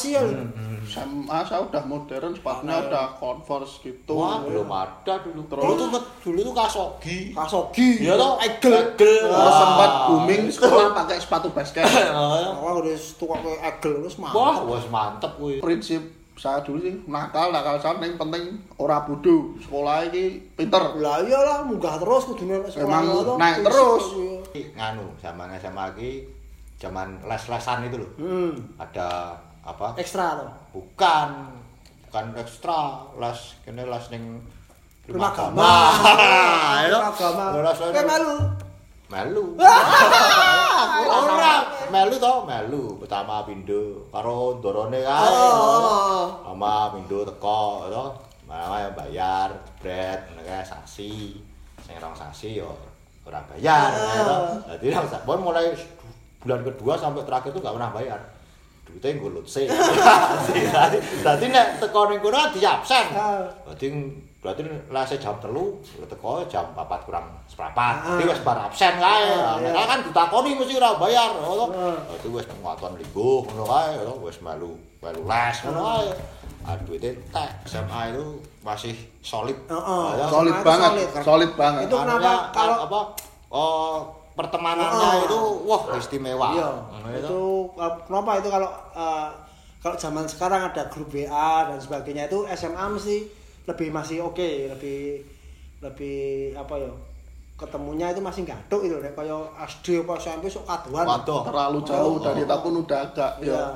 SMA 0.96 1.40
saya 1.44 1.60
udah 1.60 1.84
modern, 1.84 2.32
sepatunya 2.32 2.80
udah 2.80 3.06
Converse 3.14 3.84
gitu. 3.84 4.16
Wah, 4.16 4.40
belum 4.40 4.64
ada 4.66 5.14
dulu. 5.20 5.44
Terus? 5.46 5.60
Dulu 5.62 5.74
tuh 5.76 5.90
dulu 6.24 6.40
tuh 6.42 6.56
kasogi. 6.56 7.18
Kasogi. 7.30 7.90
Iya 8.00 8.16
toh, 8.16 8.40
Egel. 8.40 8.72
Egel. 8.72 9.28
Terus 9.28 9.36
Wah. 9.36 9.60
sempat 9.60 9.92
booming 10.08 10.44
sekolah 10.48 10.88
pakai 10.96 11.18
sepatu 11.20 11.52
basket. 11.52 11.84
Ah, 11.84 12.56
Aku 12.56 12.80
udah 12.80 12.96
tukang 13.16 13.40
kayak 13.40 13.60
egel 13.74 13.94
terus 14.00 14.16
Wah, 14.18 14.32
mantap. 14.32 14.64
wes 14.70 14.86
mantep 14.88 15.32
kuwi. 15.36 15.60
Prinsip 15.60 16.02
saya 16.36 16.60
dulu 16.60 16.80
sih 16.80 16.92
nakal 17.06 17.48
nakal 17.50 17.76
saya 17.76 17.96
yang 17.98 18.16
penting 18.16 18.60
ora 18.76 19.00
bodoh 19.02 19.56
sekolah 19.56 20.04
ini 20.06 20.36
pinter 20.52 20.84
Lah 21.00 21.24
iyalah 21.24 21.64
munggah 21.64 21.96
terus 21.96 22.28
kudune 22.28 22.60
nek 22.60 22.68
sekolah 22.68 22.88
Emang 22.92 23.04
ngono, 23.08 23.34
naik 23.36 23.64
terus. 23.64 24.04
terus. 24.12 24.44
Iya. 24.52 24.68
Nganu, 24.76 25.06
zaman 25.16 25.48
SMA 25.56 25.84
lagi 25.86 26.12
zaman 26.76 27.08
les-lesan 27.24 27.88
itu 27.88 27.96
loh. 27.96 28.12
Hmm. 28.20 28.52
Ada 28.76 29.32
apa? 29.66 29.98
Ekstra 29.98 30.26
tuh. 30.38 30.52
Bukan, 30.78 31.30
bukan 32.08 32.26
ekstra, 32.38 33.10
les 33.18 33.40
kene 33.66 33.84
les 33.90 34.06
ning 34.14 34.40
Rumah 35.06 35.32
agama. 35.38 35.70
Rumah 36.90 37.10
agama. 37.14 37.44
Kayak 37.94 38.10
malu. 38.10 38.36
Melu. 39.06 39.46
Ora, 41.14 41.56
melu 41.94 42.16
to, 42.18 42.34
melu. 42.50 42.84
Pertama 42.98 43.46
pindho 43.46 44.10
karo 44.10 44.58
ndorone 44.58 44.98
kae. 45.06 45.30
Oh. 45.30 46.42
Sama 46.42 46.90
pindho 46.90 47.22
teko 47.22 47.86
to. 47.86 48.06
Malah 48.50 48.90
bayar, 48.98 49.54
jebret, 49.78 50.26
ngono 50.34 50.42
kae 50.42 50.66
sasi. 50.66 51.38
Sing 51.86 52.02
rong 52.02 52.18
sasi 52.18 52.58
yo 52.58 52.74
ora 53.26 53.42
bayar 53.46 53.94
ya 53.94 54.22
to. 54.26 54.38
Dadi 54.74 54.90
sasi 54.90 55.22
Pon 55.22 55.46
mulai 55.46 55.70
bulan 56.42 56.66
kedua 56.66 56.94
sampai 56.98 57.26
terakhir 57.26 57.54
tuh 57.54 57.62
gak 57.62 57.78
pernah 57.78 57.94
bayar. 57.94 58.18
Duitnya 58.86 59.10
nggo 59.18 59.30
lutse. 59.36 59.66
Dadi 61.26 61.46
nek 61.50 61.68
teko 61.82 62.08
ning 62.10 62.20
kono 62.22 62.42
di 62.54 62.62
absen. 62.64 63.06
Ah. 63.18 63.44
Dadi 63.68 63.88
berarti 64.40 64.62
lase 64.94 65.18
jam 65.18 65.34
telu, 65.42 65.82
teko 66.06 66.46
jam 66.46 66.70
4 66.78 67.06
kurang 67.06 67.26
seprapat. 67.50 67.96
Ah. 68.06 68.16
Dadi 68.16 68.24
wis 68.30 68.42
bar 68.46 68.58
absen 68.70 68.94
kae. 69.02 69.26
Ah, 69.36 69.58
iya. 69.58 69.74
Nek 69.74 69.86
kan 69.90 70.00
ditakoni 70.06 70.54
mesti 70.54 70.78
ora 70.78 70.96
bayar, 71.02 71.34
ngono. 71.34 71.66
Ah. 71.74 71.98
Dadi 72.14 72.28
wis 72.30 72.46
ngoton 72.62 72.94
lingguh 73.02 73.42
ngono 73.50 73.64
kae, 73.66 74.06
wis 74.22 74.38
melu 74.46 74.78
melu 75.02 75.22
les 75.26 75.58
ngono 75.66 75.82
kae. 75.82 76.10
Ah 76.66 76.74
duitnya 76.82 77.14
tek 77.30 77.50
SMA 77.70 78.10
itu 78.10 78.42
masih 78.66 78.98
solid. 79.22 79.54
Heeh. 79.70 80.06
Ya, 80.18 80.26
solid 80.34 80.54
itu 80.58 80.66
banget 80.66 80.92
solid. 81.22 81.52
banget 81.54 81.86
Itu 81.86 81.96
kenapa 82.02 82.18
anunya, 82.18 82.36
kalau- 82.58 82.80
apa 82.90 83.00
oh 83.54 83.98
pertemanannya 84.36 85.08
Ah. 85.10 85.24
itu 85.24 85.40
wah 85.64 85.82
istimewa. 85.96 86.48
Iya. 86.52 86.70
Ngono 86.92 87.08
Itu 87.16 87.40
kalau- 87.74 88.00
kenapa 88.04 88.32
itu 88.38 88.50
kalau 88.50 88.70
eh, 88.94 89.28
kalau 89.80 89.96
zaman 89.96 90.26
sekarang 90.26 90.62
ada 90.66 90.84
grup 90.86 91.10
WA 91.10 91.50
dan 91.66 91.78
sebagainya 91.78 92.26
itu 92.26 92.44
SMA 92.50 92.86
mesti 92.90 93.18
lebih 93.64 93.90
masih 93.90 94.22
oke, 94.22 94.50
lebih 94.70 95.24
lebih 95.80 96.20
apa 96.54 96.76
ya? 96.78 96.92
Ketemunya 97.56 98.12
itu 98.12 98.20
masih 98.20 98.44
gaduk 98.44 98.84
itu 98.84 99.00
nek 99.00 99.16
kaya 99.16 99.32
SD 99.64 100.04
apa 100.04 100.14
SMP 100.18 100.46
sok 100.46 100.66
kaduan. 100.66 101.08
Waduh. 101.08 101.42
terlalu 101.42 101.80
jauh 101.84 102.16
Oh. 102.16 102.20
dari 102.20 102.44
kita 102.44 102.58
pun 102.60 102.74
udah 102.78 103.00
agak 103.02 103.32
Iya. 103.40 103.56
ya 103.56 103.68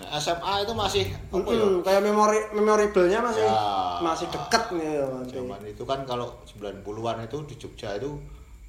Nah, 0.00 0.16
SMA 0.16 0.64
itu 0.64 0.72
masih 0.72 1.04
apa 1.28 1.50
ya? 1.50 1.66
Kayak 1.82 2.02
memori 2.02 2.40
memorable-nya 2.54 3.20
masih 3.20 3.44
Ya. 3.44 4.00
masih 4.00 4.26
deket 4.28 4.64
nih 4.72 4.96
ya. 4.96 5.04
Zaman 5.28 5.60
itu 5.62 5.82
kan 5.84 6.00
kalau 6.04 6.24
90-an 6.46 7.20
itu 7.20 7.36
di 7.44 7.54
Jogja 7.58 7.92
itu 7.94 8.08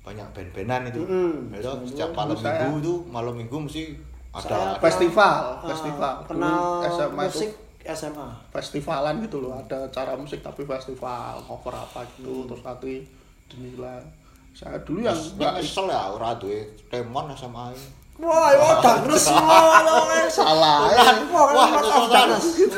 banyak 0.01 0.27
band-bandan 0.31 0.81
itu. 0.87 1.01
Mm-mm. 1.01 1.53
Itu 1.53 1.69
setiap 1.87 2.09
malam 2.11 2.33
Saya- 2.33 2.65
minggu 2.65 2.77
itu 2.79 2.93
malam 3.07 3.33
minggu 3.35 3.57
mesti 3.59 3.83
ada 4.31 4.47
Saya- 4.47 4.79
festival 4.79 5.35
Ah, 5.53 5.67
festival 5.67 6.13
kenal 6.23 6.63
SMA 6.87 7.21
itu 7.21 7.37
musik 7.37 7.51
SMA 7.83 8.29
festivalan 8.49 9.15
gitu 9.19 9.37
loh 9.39 9.53
ada 9.53 9.83
acara 9.83 10.13
musik 10.13 10.39
tapi 10.39 10.63
festival 10.63 11.41
cover 11.41 11.73
apa 11.75 12.01
Hmm. 12.01 12.09
gitu 12.15 12.33
terus 12.45 12.61
nanti 12.61 12.93
dinilai 13.45 13.99
saya 14.51 14.77
dulu 14.79 15.01
yang 15.01 15.11
Nggak 15.11 15.35
nggak 15.37 15.53
kesel 15.59 15.85
ya 15.85 16.01
ora 16.09 16.31
duwe 16.35 16.61
temon 16.87 17.25
SMA. 17.31 17.73
wah 18.17 18.47
ya 18.49 18.61
udah 18.77 18.95
terus 19.01 19.25
wah 19.27 19.81
salah 20.29 20.93
wah 21.25 21.49
Wah, 21.51 21.67
Afganas. 21.73 22.53
gitu. 22.53 22.77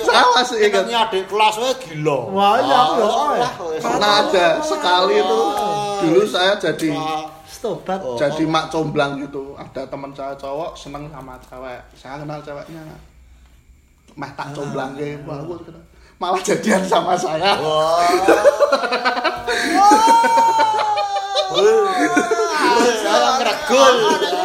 Salah 0.00 0.40
sih, 0.40 0.64
kan. 0.66 0.82
nengi 0.82 0.96
adik 0.96 1.24
kelas 1.26 1.54
wae 1.58 1.72
gila. 1.76 2.18
Wah, 2.26 2.56
iya, 2.56 2.80
ya. 2.96 3.04
wah, 3.04 3.28
wes. 3.68 3.82
pernah 3.84 4.12
ada 4.24 4.46
sekali 4.58 5.20
itu 5.20 5.40
dulu 6.02 6.22
saya 6.26 6.52
jadi 6.58 6.90
Wah, 6.94 7.26
Stobat. 7.48 8.00
Oh. 8.04 8.14
jadi 8.14 8.44
mak 8.44 8.68
comblang 8.68 9.18
gitu. 9.24 9.56
Ada 9.56 9.88
teman 9.88 10.12
saya 10.12 10.36
cowok 10.36 10.76
seneng 10.76 11.08
sama 11.08 11.34
cewek. 11.42 11.80
Saya 11.96 12.20
kenal 12.20 12.38
ceweknya. 12.44 12.82
Meh 14.14 14.30
tak 14.36 14.52
comblang 14.52 14.92
gitu. 15.00 15.32
Malah 16.18 16.42
jadian 16.42 16.82
sama 16.84 17.16
saya. 17.16 17.56
Wah. 17.58 18.08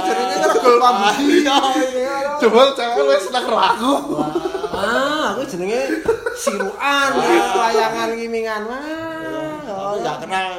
Jadinya 0.04 0.36
ngeregol 0.44 0.76
pambu 0.84 1.08
Iya, 1.24 1.58
iya. 1.96 2.16
coba 2.44 2.76
cewek 2.76 3.04
wes 3.08 3.24
seneng 3.32 3.46
aku 3.48 3.94
ah 4.74 5.32
aku 5.32 5.42
jenenge 5.48 6.04
siruan 6.36 7.12
wayangan 7.56 8.10
gimingan 8.18 8.68
wah. 8.68 8.82
Aku 9.64 10.02
nggak 10.02 10.18
kenal 10.28 10.50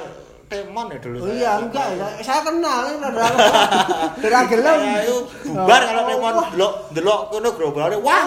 temon 0.48 0.86
ya 0.92 0.98
dulu. 1.00 1.16
Oh 1.20 1.26
saya. 1.26 1.36
iya, 1.36 1.52
enggak, 1.60 1.86
saya, 1.94 2.08
saya 2.22 2.40
kenal 2.44 2.80
ini 2.90 2.98
rada 3.00 3.46
rada 4.22 4.40
gelem. 4.50 4.78
Saya 4.80 5.00
itu 5.02 5.16
bubar 5.48 5.80
kalau 5.84 6.02
temon 6.08 6.34
delok 6.52 6.72
delok 6.94 7.20
kono 7.32 7.48
gerobakane 7.56 7.96
wah 8.00 8.22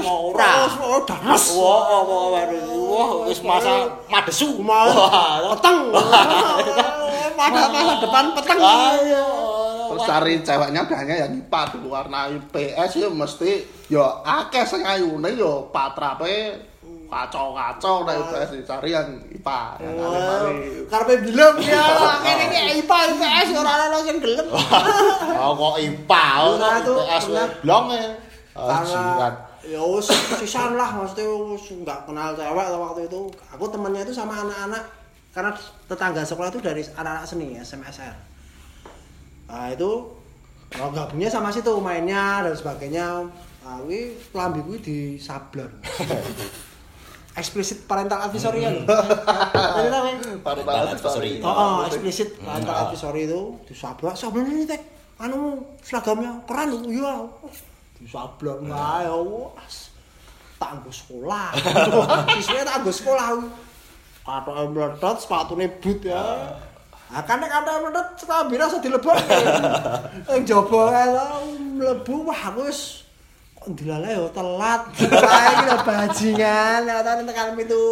mau 0.00 0.18
ora. 0.32 0.50
Oh, 0.80 1.00
daras. 1.04 1.44
Wah, 1.52 1.82
wah, 1.88 2.02
wah, 2.04 2.44
wah, 2.88 3.08
wis 3.28 3.40
masa 3.44 3.88
madesu. 4.08 4.60
Mau 4.60 4.88
Wah, 4.88 5.54
peteng. 5.56 5.78
Pada 7.38 7.60
masa 7.70 7.94
depan 8.02 8.24
peteng. 8.34 8.58
Ayo. 8.58 9.26
terus 9.88 10.04
cari 10.04 10.34
ceweknya 10.44 10.84
banyak 10.84 11.16
yang 11.16 11.32
IPA 11.32 11.62
dulu 11.72 11.96
warna 11.96 12.28
IPS 12.28 13.00
ya 13.00 13.08
mesti 13.08 13.52
ya 13.88 14.20
akeh 14.20 14.64
sing 14.68 14.84
ayune 14.84 15.32
ya 15.32 15.64
patrape 15.72 16.60
kacau-kacau 17.08 18.04
nah 18.04 18.14
IPS 18.14 18.50
dicari 18.60 18.92
yang 18.92 19.08
IPA 19.32 19.60
yang 19.80 19.94
mari 19.96 20.84
ya, 21.64 21.84
kene 22.24 22.44
iki 22.52 22.60
IPA 22.84 22.98
IPS 23.16 23.48
ora 23.56 23.72
ana 23.88 23.98
sing 24.04 24.16
gelem. 24.20 24.46
Oh, 25.40 25.52
kok 25.56 25.74
IPA. 25.80 26.28
Nah, 26.60 26.76
itu 26.84 26.94
PS 27.00 27.24
pernah. 27.32 27.48
blong 27.64 27.86
ya. 27.96 28.08
Ajiran. 28.58 29.34
ya 29.68 29.80
wis 29.84 30.08
sisan 30.40 30.80
lah 30.80 30.88
maksudnya 30.96 31.28
wis 31.52 31.64
enggak 31.72 32.04
kenal 32.04 32.36
cewek 32.36 32.66
waktu 32.76 33.00
itu. 33.08 33.20
Aku 33.56 33.64
temennya 33.72 34.04
itu 34.04 34.12
sama 34.12 34.44
anak-anak 34.44 34.84
karena 35.32 35.50
tetangga 35.88 36.22
sekolah 36.24 36.52
itu 36.52 36.60
dari 36.60 36.82
anak-anak 36.84 37.24
seni 37.24 37.56
SMSR. 37.56 38.16
Nah 39.48 39.72
itu 39.72 39.90
oh, 40.76 40.90
gabungnya 40.92 41.32
sama 41.32 41.48
situ 41.48 41.72
mainnya 41.80 42.44
dan 42.44 42.52
sebagainya. 42.52 43.24
Nah, 43.68 43.84
ini 43.84 44.16
lambi 44.32 44.64
gue 44.64 44.78
di 44.80 44.98
sablon. 45.20 45.68
Explicit 47.38 47.86
parental 47.86 48.18
advisory. 48.26 48.66
Jadi 48.66 48.82
tahu 48.82 50.04
kan? 50.10 50.18
parental 50.42 50.90
advisory 50.90 51.38
Oh, 51.38 51.54
oh 51.54 51.76
eksplisit 51.86 52.34
parental 52.42 52.74
advisory 52.74 53.30
itu 53.30 53.54
di 53.62 53.74
sablon. 53.78 54.18
Sablon 54.18 54.50
ini 54.50 54.66
teh 54.66 54.80
anu 55.22 55.62
seragamnya 55.78 56.42
keren 56.50 56.74
lho 56.74 56.78
iya. 56.90 57.14
Di 57.94 58.06
sablon 58.10 58.66
wae 58.66 59.06
wes. 59.06 59.94
Tak 60.58 60.82
nggo 60.82 60.90
sekolah. 60.90 61.54
Siswa 62.34 62.66
tak 62.66 62.76
nggo 62.82 62.90
sekolah. 62.90 63.28
Katoke 64.26 64.62
meletot 64.74 65.16
sepatune 65.22 65.66
boot 65.78 66.02
ya. 66.02 66.22
Ah 67.08 67.22
kan 67.22 67.38
nek 67.38 67.54
katoke 67.54 67.78
meletot 67.86 68.06
setabira 68.18 68.66
iso 68.66 68.82
dilebok. 68.82 69.14
Ing 70.34 70.42
jaba 70.50 70.80
kae 70.90 71.06
mlebu 71.78 72.26
wah 72.26 72.40
aku 72.50 72.66
wis 72.66 73.07
dilalai 73.74 74.16
yo 74.16 74.30
telat. 74.30 74.82
Kae 74.96 75.46
iki 75.52 75.64
lho 75.68 75.76
bajingan, 75.82 76.80
nek 76.86 77.02
tak 77.04 77.14
tekan 77.26 77.56
pintu. 77.56 77.84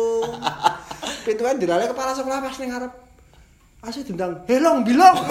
Pintu 1.27 1.43
kan 1.43 1.57
dilalai 1.59 1.91
kepala 1.91 2.13
sekolah 2.15 2.39
pas 2.41 2.57
ning 2.61 2.71
ngarep. 2.71 2.93
Asih 3.85 4.03
dendang, 4.07 4.41
helong 4.49 4.83
bilong. 4.87 5.17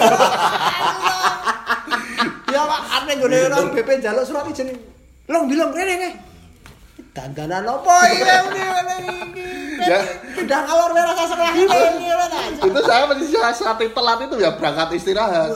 ya 2.54 2.62
Pak, 2.64 2.80
ane 2.94 3.12
nggone 3.18 3.36
orang 3.52 3.74
BP 3.74 3.88
njaluk 4.00 4.24
surat 4.24 4.46
izin. 4.48 4.70
Long 5.26 5.50
bilong 5.50 5.70
rene 5.74 5.94
ke. 5.98 6.10
Dandanan 7.16 7.64
opo 7.64 7.92
iki 8.12 8.24
ini 8.28 9.35
Ya. 9.86 10.00
Pindah 10.34 10.60
ngalor 10.66 10.90
merah 10.92 11.14
ini 11.54 11.64
ini 11.64 12.06
itu 12.66 12.80
saya 12.82 13.04
masih 13.06 13.26
saat 13.32 13.78
telat 13.78 14.18
itu 14.26 14.36
ya 14.42 14.50
berangkat 14.58 14.88
istirahat. 14.98 15.50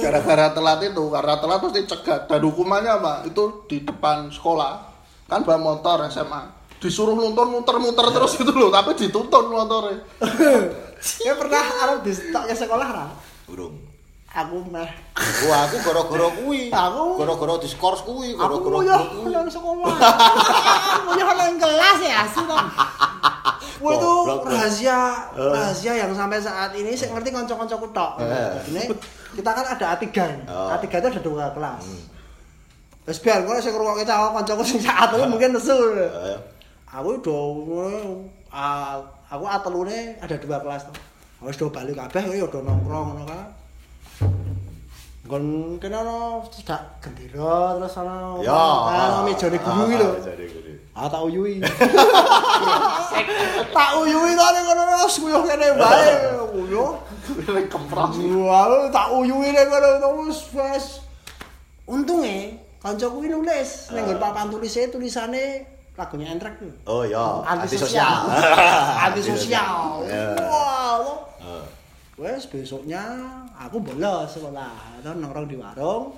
Gara-gara 0.00 0.46
telat 0.56 0.80
itu 0.82 1.04
karena 1.12 1.34
telat 1.36 1.58
pasti 1.60 1.80
cegat. 1.84 2.20
Dan 2.26 2.40
hukumannya 2.48 2.90
apa 2.96 3.14
itu 3.28 3.68
di 3.68 3.84
depan 3.84 4.32
sekolah. 4.32 4.96
Kan 5.26 5.42
bawa 5.42 5.58
motor 5.58 6.06
SMA 6.08 6.56
disuruh 6.76 7.16
nonton 7.16 7.50
muter-muter 7.50 8.04
terus 8.12 8.36
gitu 8.36 8.52
loh 8.52 8.68
tapi 8.68 8.96
dituntun 8.96 9.52
motornya. 9.52 10.00
Ya 11.22 11.36
pernah 11.36 11.60
arep 11.60 12.08
di 12.08 12.12
stoknya 12.16 12.56
sekolah 12.56 12.88
ra? 12.88 13.06
Burung. 13.46 13.78
Aku 14.36 14.60
meh. 14.68 14.84
Wah, 15.48 15.64
aku 15.64 15.80
gara-gara 15.80 16.28
kuwi. 16.36 16.68
Aku- 16.68 17.16
gara-gara 17.16 17.56
diskors 17.56 18.04
kuwi, 18.04 18.36
Aku 18.36 18.60
gara-gara 18.60 18.76
nguyuh 18.84 19.02
kuwi. 19.16 19.32
nang 19.32 19.48
sekolah. 19.48 19.96
Nguyuh 21.08 21.32
nang 21.32 21.56
kelas 21.56 21.98
ya 22.04 22.14
asli 22.28 22.44
Bang. 22.44 22.68
Wah 23.76 23.92
itu 23.92 24.08
Goblok, 24.08 24.44
Bang. 24.44 24.52
rahasia 24.56 24.98
rahasia 25.32 25.92
yang 25.96 26.12
sampai 26.12 26.40
saat 26.40 26.72
ini 26.72 26.92
saya 26.92 27.16
ngerti 27.16 27.32
kanca-kancaku 27.32 27.86
tok. 27.92 28.12
Eh. 28.20 28.52
Ini 28.72 28.82
kita 29.36 29.50
kan 29.52 29.64
ada 29.66 29.86
A3. 29.96 30.04
Oh. 30.48 30.68
A3 30.72 30.84
itu 30.84 31.08
ada 31.12 31.22
dua 31.24 31.44
kelas. 31.52 31.84
Wes 33.06 33.18
biar 33.22 33.40
kowe 33.40 33.56
sing 33.56 33.72
ngrungokke 33.72 34.04
cawang 34.04 34.36
kancaku 34.36 34.62
sing 34.64 34.80
saat 34.80 35.12
itu 35.12 35.24
mungkin 35.24 35.56
nesu. 35.56 35.76
Aku 36.92 37.20
do 37.20 37.40
aku 39.26 39.44
atelune 39.46 40.16
ada 40.20 40.36
dua 40.36 40.60
kelas 40.60 40.88
to. 40.88 40.92
Wis 41.40 41.56
do 41.56 41.68
bali 41.68 41.92
kabeh 41.92 42.20
ya 42.32 42.44
do 42.44 42.60
nongkrong 42.60 43.16
ngono 43.16 43.24
kan. 43.24 43.48
Gon 45.26 45.74
kene 45.82 45.96
ana 45.98 46.38
cedak 46.54 47.02
gendera 47.02 47.74
terus 47.74 47.98
ana 47.98 48.38
Ya. 48.46 48.62
ana 48.94 49.26
mejane 49.26 49.58
guru 49.58 49.82
iki 49.90 49.96
lho. 49.98 50.10
Guru. 50.22 50.72
Ah 50.96 51.10
tak 51.10 51.20
uyui. 51.26 51.58
tak 53.76 53.90
uyui 54.00 54.30
to 54.38 54.46
ning 54.54 54.64
kono 54.64 54.82
wis 55.02 55.16
nguyuh 55.18 55.42
kene 55.44 55.66
bae. 55.74 56.10
Nguyuh. 56.54 56.90
kempros 57.66 58.14
Wah, 58.46 58.86
tak 58.94 59.06
uyui 59.18 59.50
ning 59.50 59.66
kono 59.66 60.08
wis 60.24 60.40
wis. 60.54 60.86
Untunge 61.90 62.54
kancaku 62.78 63.26
iki 63.26 63.34
nulis 63.34 63.90
ning 63.90 64.06
nggon 64.06 64.22
papan 64.22 64.46
tulisnya 64.46 64.86
tulisane 64.94 65.74
lagunya 65.96 66.28
Entrek. 66.28 66.60
Oh 66.84 67.08
ya, 67.08 67.40
Antisosial. 67.42 68.28
Antisosial. 69.10 69.96
Ya. 70.12 70.36
Wah, 70.36 70.36
lo. 70.36 70.36
Eh, 70.36 70.36
Wes 72.16 72.48
besoknya 72.48 73.04
aku 73.60 73.76
bolos 73.76 74.32
sekolah, 74.32 75.00
atau 75.00 75.12
nongkrong 75.12 75.52
di 75.52 75.56
warung. 75.60 76.16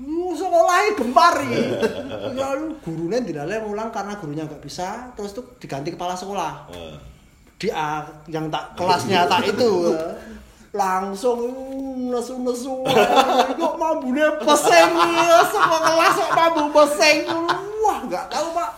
Uh, 0.00 0.32
sekolahnya 0.32 0.96
gempar 0.96 1.34
iki. 1.44 1.60
Lalu 2.40 2.72
gurunya 2.80 3.20
dinilai 3.20 3.60
mulang 3.60 3.92
karena 3.92 4.16
gurunya 4.16 4.48
nggak 4.48 4.64
bisa, 4.64 5.12
terus 5.12 5.36
tuh 5.36 5.44
diganti 5.60 5.92
kepala 5.92 6.16
sekolah. 6.16 6.72
Di 7.60 7.68
A 7.68 8.00
yang 8.32 8.48
tak 8.48 8.80
kelasnya 8.80 9.28
tak 9.28 9.52
itu. 9.52 9.92
Langsung 10.72 11.36
nesu-nesu. 12.08 12.80
Kok 13.60 13.74
mambune 13.76 14.24
peseng 14.40 14.90
ya, 14.96 15.44
semua 15.52 15.80
kelas 15.84 16.16
kok 16.16 16.32
mambu 16.32 16.64
peseng. 16.72 17.16
Wah, 17.84 17.98
nggak 18.08 18.24
tahu, 18.32 18.46
Pak. 18.56 18.70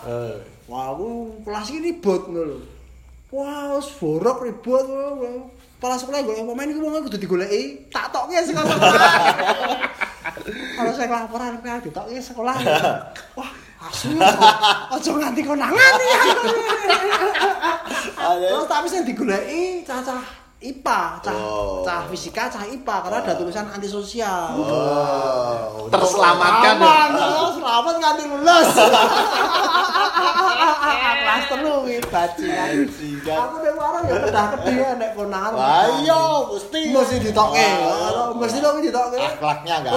Wah, 0.66 0.84
aku 0.90 1.38
kelas 1.46 1.66
ini 1.70 1.94
ribut 1.94 2.22
ngono 2.26 2.42
lho. 2.50 2.58
Wah, 3.30 3.78
borok 3.78 4.38
ribut. 4.42 4.86
Kepala 5.80 5.96
sekolah 5.96 6.20
gue 6.20 6.44
pemain 6.44 6.68
iki 6.68 6.76
wong 6.76 7.08
kudu 7.08 7.16
digoleki, 7.16 7.88
tak 7.88 8.12
tokke 8.12 8.36
sekolah. 8.44 8.76
Kalau 10.76 10.92
saya 10.92 11.08
laporan 11.08 11.56
kan 11.64 11.80
ditokke 11.80 12.20
sekolah. 12.20 12.52
Wah, 13.32 13.48
asu. 13.88 14.12
Aja 14.92 15.10
nganti 15.16 15.40
konangan 15.40 15.94
ya. 16.04 16.22
Terus 18.20 18.68
tapi 18.68 18.86
sing 18.92 19.08
digoleki 19.08 19.80
cacah 19.88 20.20
IPA, 20.60 21.24
cah 21.24 21.32
Oh. 21.32 21.80
cah 21.80 22.04
fisika, 22.12 22.52
cah 22.52 22.68
IPA 22.68 22.96
karena 23.08 23.18
ada 23.24 23.32
tulisan 23.32 23.64
antisosial. 23.64 24.52
Oh, 24.60 25.88
Terselamatkan 25.88 26.76
ya. 26.76 26.84
Aman, 26.84 27.16
oh, 27.16 27.48
selamat 27.56 27.94
nganti 27.96 28.28
lulus. 28.28 28.68
Kelas 31.20 31.44
telu 31.48 31.88
iki 31.88 32.04
bajingan. 32.12 32.84
Aku 33.24 33.56
nek 33.64 33.72
warung 33.78 34.04
ya 34.04 34.20
kedah 34.20 34.46
kedhi 34.52 34.72
ya 34.76 34.90
nek 35.00 35.10
konangan. 35.16 35.52
Wah, 35.56 35.86
iya, 36.04 36.20
mesti. 36.52 36.92
mesti 36.92 37.16
ditokke. 37.24 37.68
Ah. 37.80 38.28
Mesti 38.36 38.58
dong 38.60 38.84
ditokke. 38.84 39.16
Akhlaknya 39.16 39.74
enggak. 39.80 39.94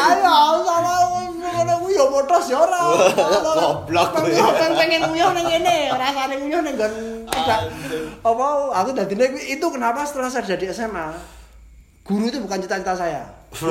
Ayo 0.00 0.58
sama 0.66 1.29
ngono 2.00 2.24
kuwi 2.24 2.24
ya 2.24 2.24
motos 2.24 2.44
ya 2.48 2.56
ora. 2.64 2.82
Goblok. 3.56 4.08
Pengen 4.24 4.72
pengen- 4.76 5.04
nguyuh 5.10 5.30
ning 5.36 5.46
kene, 5.46 5.76
rasane 5.92 6.34
nguyuh 6.40 6.60
ning 6.64 6.74
nggon 6.76 6.92
tidak 7.30 7.60
apa 8.20 8.46
aku 8.74 8.88
dadine 8.92 9.26
itu 9.48 9.66
kenapa 9.70 10.04
setelah 10.04 10.28
saya 10.28 10.44
jadi 10.56 10.72
SMA 10.74 11.14
guru 12.04 12.26
itu 12.26 12.38
bukan 12.40 12.58
cita-cita 12.64 12.94
saya. 12.96 13.22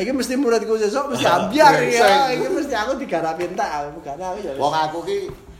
Iki 0.00 0.16
mesti 0.16 0.32
muridku 0.40 0.80
sesuk 0.80 1.12
mesti 1.12 1.28
ambiar 1.28 1.76
ya. 1.84 2.32
Iki 2.32 2.46
mesti 2.56 2.72
aku 2.72 2.96
digarapin 2.96 3.52
tak 3.52 3.84
aku 3.84 4.00
karena 4.00 4.32
aku 4.32 4.38
ya. 4.40 4.52
Wong 4.56 4.72
aku 4.72 4.98
ki 5.04 5.16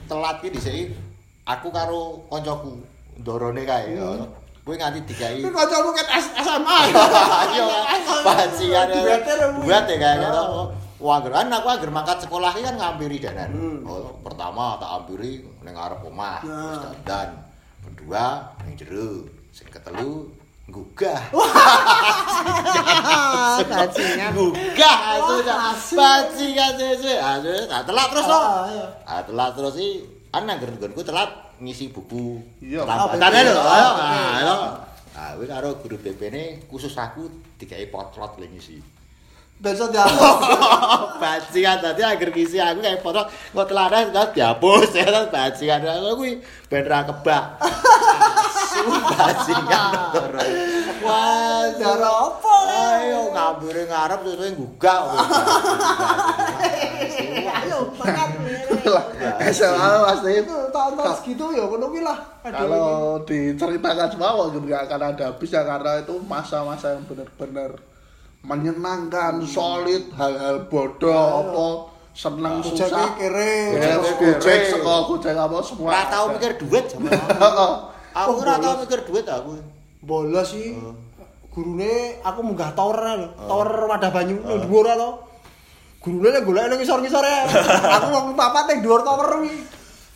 telat 0.09 0.41
ki 0.41 0.49
dhisik 0.49 0.97
aku 1.45 1.69
karo 1.69 2.25
koncoku 2.25 2.81
ndorone 3.21 3.61
kae. 3.61 3.93
Kuwi 4.63 4.79
nganti 4.79 4.99
dikai 5.03 5.43
Kuwi 5.43 5.51
kancamu 5.51 5.91
ket 5.91 6.07
S- 6.07 6.33
SMA. 6.39 6.77
Ayo, 6.87 7.65
bajingan 8.27 8.87
ya. 8.87 8.95
Duete 8.95 9.31
remu. 9.35 9.59
Buat 9.59 9.83
ya 9.91 9.95
kayak 9.99 10.17
gitu. 10.23 10.43
Wah, 11.03 11.19
kan 11.19 11.51
aku 11.51 11.67
agar 11.67 11.89
mangkat 11.91 12.17
sekolah 12.23 12.55
ini 12.55 12.63
kan 12.63 12.75
ngampiri 12.79 13.19
danan. 13.19 13.51
Hmm. 13.51 13.83
Oh, 13.83 14.15
pertama 14.23 14.79
tak 14.79 15.03
ampiri 15.03 15.43
ning 15.59 15.75
arep 15.75 15.99
omah, 15.99 16.39
Nah. 16.47 16.71
wis 16.71 16.79
dandan. 16.79 17.29
Kedua 17.83 18.55
ning 18.63 18.79
jero. 18.79 19.27
Sing 19.51 19.67
ketelu 19.67 20.31
gugah. 20.71 21.19
Bajingan. 23.67 24.31
Gugah 24.31 24.97
asu. 25.19 25.99
Bajingan 25.99 26.71
sesuk. 26.79 27.19
Asu, 27.19 27.53
tak 27.67 27.83
telat 27.83 28.07
terus 28.07 28.25
loh. 28.31 28.39
Ah, 28.39 28.63
iya. 28.71 28.85
Ah, 29.03 29.21
telat 29.27 29.51
terus 29.59 29.75
sih. 29.75 30.07
Kan 30.33 30.49
nang 30.49 30.57
nggonku 30.57 31.05
telat 31.05 31.29
ngisi 31.61 31.93
buku. 31.93 32.41
Iya. 32.57 32.81
Lambatane 32.89 33.39
lho. 33.45 33.53
Oh, 33.53 33.69
Ayo. 33.69 33.89
Nah, 33.93 34.31
ayo. 34.41 34.55
Ah, 35.13 35.29
kuwi 35.37 35.45
karo 35.45 35.77
guru 35.77 36.01
BP 36.01 36.21
ne 36.33 36.43
khusus 36.65 36.97
aku 36.97 37.29
dikai 37.61 37.85
potlot 37.93 38.41
le 38.41 38.49
ngisi. 38.49 38.81
Besok 39.61 39.93
dihapus. 39.93 40.33
bajingan 41.21 41.85
tadi 41.85 42.01
agar 42.01 42.29
ngisi 42.33 42.57
aku 42.57 42.81
kayak 42.81 43.05
foto 43.05 43.21
kok 43.29 43.67
teladan 43.69 44.09
kan 44.09 44.33
dihapus 44.33 44.89
ya 44.97 45.05
kan 45.05 45.29
bajingan 45.29 45.85
aku 45.85 46.17
kuwi 46.17 46.41
ben 46.65 46.83
ra 46.89 47.05
kebak. 47.05 47.45
Bajingan. 49.13 49.93
Wah, 51.05 51.69
Cara 51.77 52.09
apa? 52.09 52.55
Ayo 52.73 53.29
ngambire 53.29 53.85
ngarep 53.85 54.19
terus 54.25 54.57
gugah. 54.57 55.13
Ayo 57.53 57.93
makan. 58.01 58.42
SMA 59.49 59.91
pasti 60.05 60.31
itu 60.39 60.55
tahun-tahun 60.69 61.13
segitu 61.19 61.45
ya 61.51 61.63
ngono 61.65 61.85
kuwi 61.89 62.01
lah. 62.01 62.19
Kalau 62.41 62.87
diceritakan 63.21 64.07
semua 64.07 64.37
mungkin 64.37 64.63
nggak 64.63 64.81
akan 64.85 65.01
ada 65.11 65.23
habisnya 65.31 65.61
karena 65.63 65.91
itu 65.99 66.13
masa-masa 66.23 66.93
yang 66.93 67.03
benar-benar 67.03 67.71
menyenangkan, 68.41 69.39
solid, 69.43 70.11
hal-hal 70.13 70.67
bodoh, 70.67 71.15
apa 71.15 71.67
senang 72.11 72.59
Gojek 72.59 72.91
susah. 72.91 73.15
kere. 73.15 73.55
Ya, 73.73 73.95
Gojek 73.97 74.59
sekolah 74.69 75.01
gojek 75.07 75.33
apa 75.33 75.57
semua. 75.63 75.87
Ora 75.89 76.03
tau 76.05 76.25
ada. 76.27 76.33
mikir 76.35 76.51
duit 76.59 76.85
sama. 76.87 77.09
Aku 78.13 78.29
Oh, 78.29 78.43
ora 78.45 78.61
tau 78.61 78.77
bolos. 78.77 78.81
mikir 78.85 78.99
duit 79.07 79.25
aku. 79.25 79.51
bolos 79.99 80.47
sih. 80.51 80.77
Gurune 81.49 82.17
aku 82.21 82.39
munggah 82.43 82.73
tower 82.73 82.97
lho. 83.17 83.27
Tower 83.39 83.69
wadah 83.87 84.11
banyu 84.11 84.37
ning 84.37 84.59
dhuwur 84.61 84.85
to. 84.85 85.09
Gurune 86.03 86.29
nek 86.35 86.43
golek 86.43 86.67
ning 86.67 86.77
ngisor-ngisore. 86.83 87.35
Aku 87.95 88.07
wong 88.11 88.25
papat 88.35 88.67
ning 88.67 88.79
dhuwur 88.83 89.07
tower 89.07 89.39
kuwi. 89.39 89.55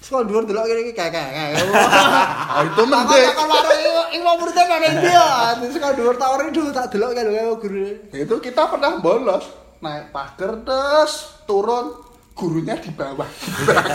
Sekolah 0.03 0.27
dhuwur 0.27 0.43
delok 0.43 0.67
kene 0.67 0.81
iki 0.83 0.93
kayak 0.93 1.11
kayak. 1.15 1.63
Ah, 1.71 2.59
itu 2.67 2.83
mending. 2.83 3.23
takon 3.31 3.47
karo 3.47 3.71
iki 4.11 4.19
mau 4.19 4.35
muridnya 4.35 4.63
nang 4.67 4.95
dia. 4.99 5.27
Sekolah 5.71 5.95
dhuwur 5.95 6.15
tower 6.19 6.39
itu 6.51 6.61
tak 6.75 6.91
delok 6.91 7.15
karo 7.15 7.55
gurune. 7.55 8.11
Itu 8.11 8.35
kita 8.43 8.67
pernah 8.67 8.99
bolos 8.99 9.47
naik 9.79 10.11
pagar 10.11 10.59
terus 10.67 11.39
turun 11.47 11.95
gurunya 12.35 12.75
di 12.75 12.91
bawah. 12.91 13.29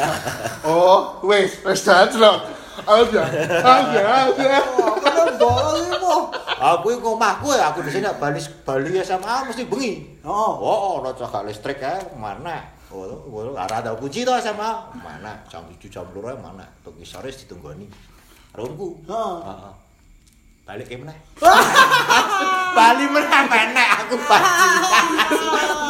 oh, 0.72 1.20
wes, 1.28 1.60
wes 1.60 1.84
jalan 1.84 2.40
Aja, 2.82 3.22
aja, 3.60 4.00
aja. 4.00 4.58
Oh, 4.80 4.96
kene 4.96 5.36
bolos 5.36 5.76
iki 5.84 5.96
po. 6.00 6.32
Aku 6.62 6.86
iki 6.96 7.04
omahku 7.04 7.52
ya 7.52 7.68
aku 7.68 7.84
di 7.84 7.90
sini 7.92 8.08
Bali 8.16 8.40
Bali 8.64 8.96
SMA 9.04 9.44
mesti 9.44 9.68
bengi. 9.68 10.20
Oh. 10.24 10.56
Oh, 10.56 11.04
ono 11.04 11.12
cagak 11.12 11.44
listrik 11.44 11.84
ya, 11.84 12.00
mana? 12.16 12.64
Oh, 12.92 13.08
oh, 13.08 13.52
ora 13.56 13.64
ada 13.68 13.92
kunci 13.96 14.24
to 14.24 14.32
SMA. 14.40 14.70
Mana? 15.00 15.32
Jam 15.48 15.64
7 15.68 15.88
jam 15.88 16.04
2 16.12 16.36
mana? 16.40 16.64
Tuk 16.84 16.96
sore 17.04 17.32
ditunggoni. 17.32 17.88
Heeh. 18.56 18.68
Heeh. 19.08 19.72
Balik 20.62 20.86
ke 20.86 20.94
meneh. 20.94 21.18
Bali 22.76 23.04
meneh 23.10 23.42
menek 23.50 23.88
aku 23.98 24.14
bajingan. 24.14 25.06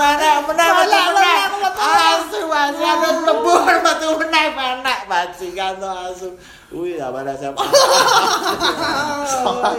Menek 0.00 0.36
meneh 0.48 0.68
metu 0.72 1.00
meneh. 1.12 1.38
Asu 1.76 2.40
bajingan 2.48 2.96
wis 3.04 3.18
lebur 3.28 3.60
metu 3.68 4.08
meneh 4.16 4.46
menek 4.56 4.98
bajingan 5.04 5.76
to 5.76 5.88
asu. 5.92 6.28
Wih, 6.72 6.96
apa 6.96 7.20
ada 7.20 7.36
SMA. 7.36 7.64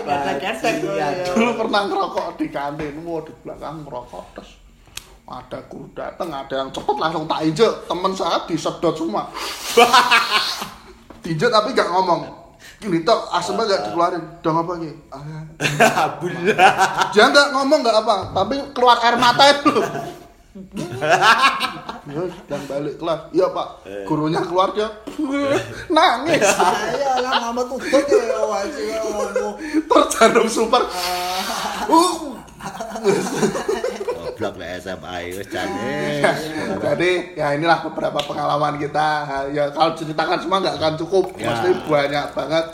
Getek-getek. 0.06 0.74
Dulu 1.34 1.52
pernah 1.58 1.82
ngerokok 1.90 2.38
di 2.38 2.48
kantin, 2.54 3.02
mau 3.02 3.18
di 3.26 3.34
belakang 3.42 3.82
ngerokok 3.82 4.26
terus 4.38 4.62
ada 5.24 5.58
guru 5.72 5.88
datang, 5.96 6.30
ada 6.30 6.52
yang 6.52 6.70
cepet 6.70 6.96
langsung 7.00 7.24
tak 7.26 7.48
injek, 7.48 7.72
temen 7.88 8.12
saya 8.12 8.44
disedot 8.44 8.92
semua. 8.92 9.24
Diinjek 11.24 11.48
tapi 11.48 11.72
gak 11.72 11.88
ngomong. 11.88 12.43
Gini 12.84 13.00
tok, 13.08 13.32
asemnya 13.32 13.64
gak 13.64 13.82
dikeluarin. 13.88 14.24
Udah 14.44 14.52
ngapa 14.60 14.74
gitu? 14.84 15.00
Dia 17.16 17.26
gak 17.32 17.48
ngomong 17.56 17.80
gak 17.80 17.96
apa, 18.04 18.16
tapi 18.36 18.60
keluar 18.76 19.00
air 19.00 19.16
mata 19.16 19.44
itu. 19.48 19.72
ya, 22.14 22.24
dan 22.52 22.62
balik 22.68 23.00
kelas. 23.00 23.32
Iya 23.32 23.48
pak, 23.56 23.68
gurunya 24.04 24.44
keluar 24.44 24.76
dia 24.76 24.92
nangis. 25.88 26.44
Ayo 26.92 27.24
lah 27.24 27.50
mama 27.50 27.64
tutut 27.72 28.04
ya 28.04 28.44
wajib 28.44 29.00
ngomong. 29.00 29.56
Terus 29.88 30.08
jarum 30.12 30.48
super. 30.52 30.84
Uh, 31.88 32.36
Goblok 34.44 34.60
lah 34.60 34.76
SMA 34.76 35.16
wis 35.32 35.48
jane. 35.48 36.20
Jadi 36.84 37.12
ya 37.40 37.56
inilah 37.56 37.80
beberapa 37.88 38.20
pengalaman 38.20 38.76
kita. 38.76 39.08
Ya 39.56 39.72
kalau 39.72 39.96
ceritakan 39.96 40.38
semua 40.44 40.60
nggak 40.60 40.76
akan 40.76 40.94
cukup. 41.00 41.32
Ya. 41.40 41.56
Pasti 41.56 41.70
banyak 41.88 42.28
banget 42.36 42.66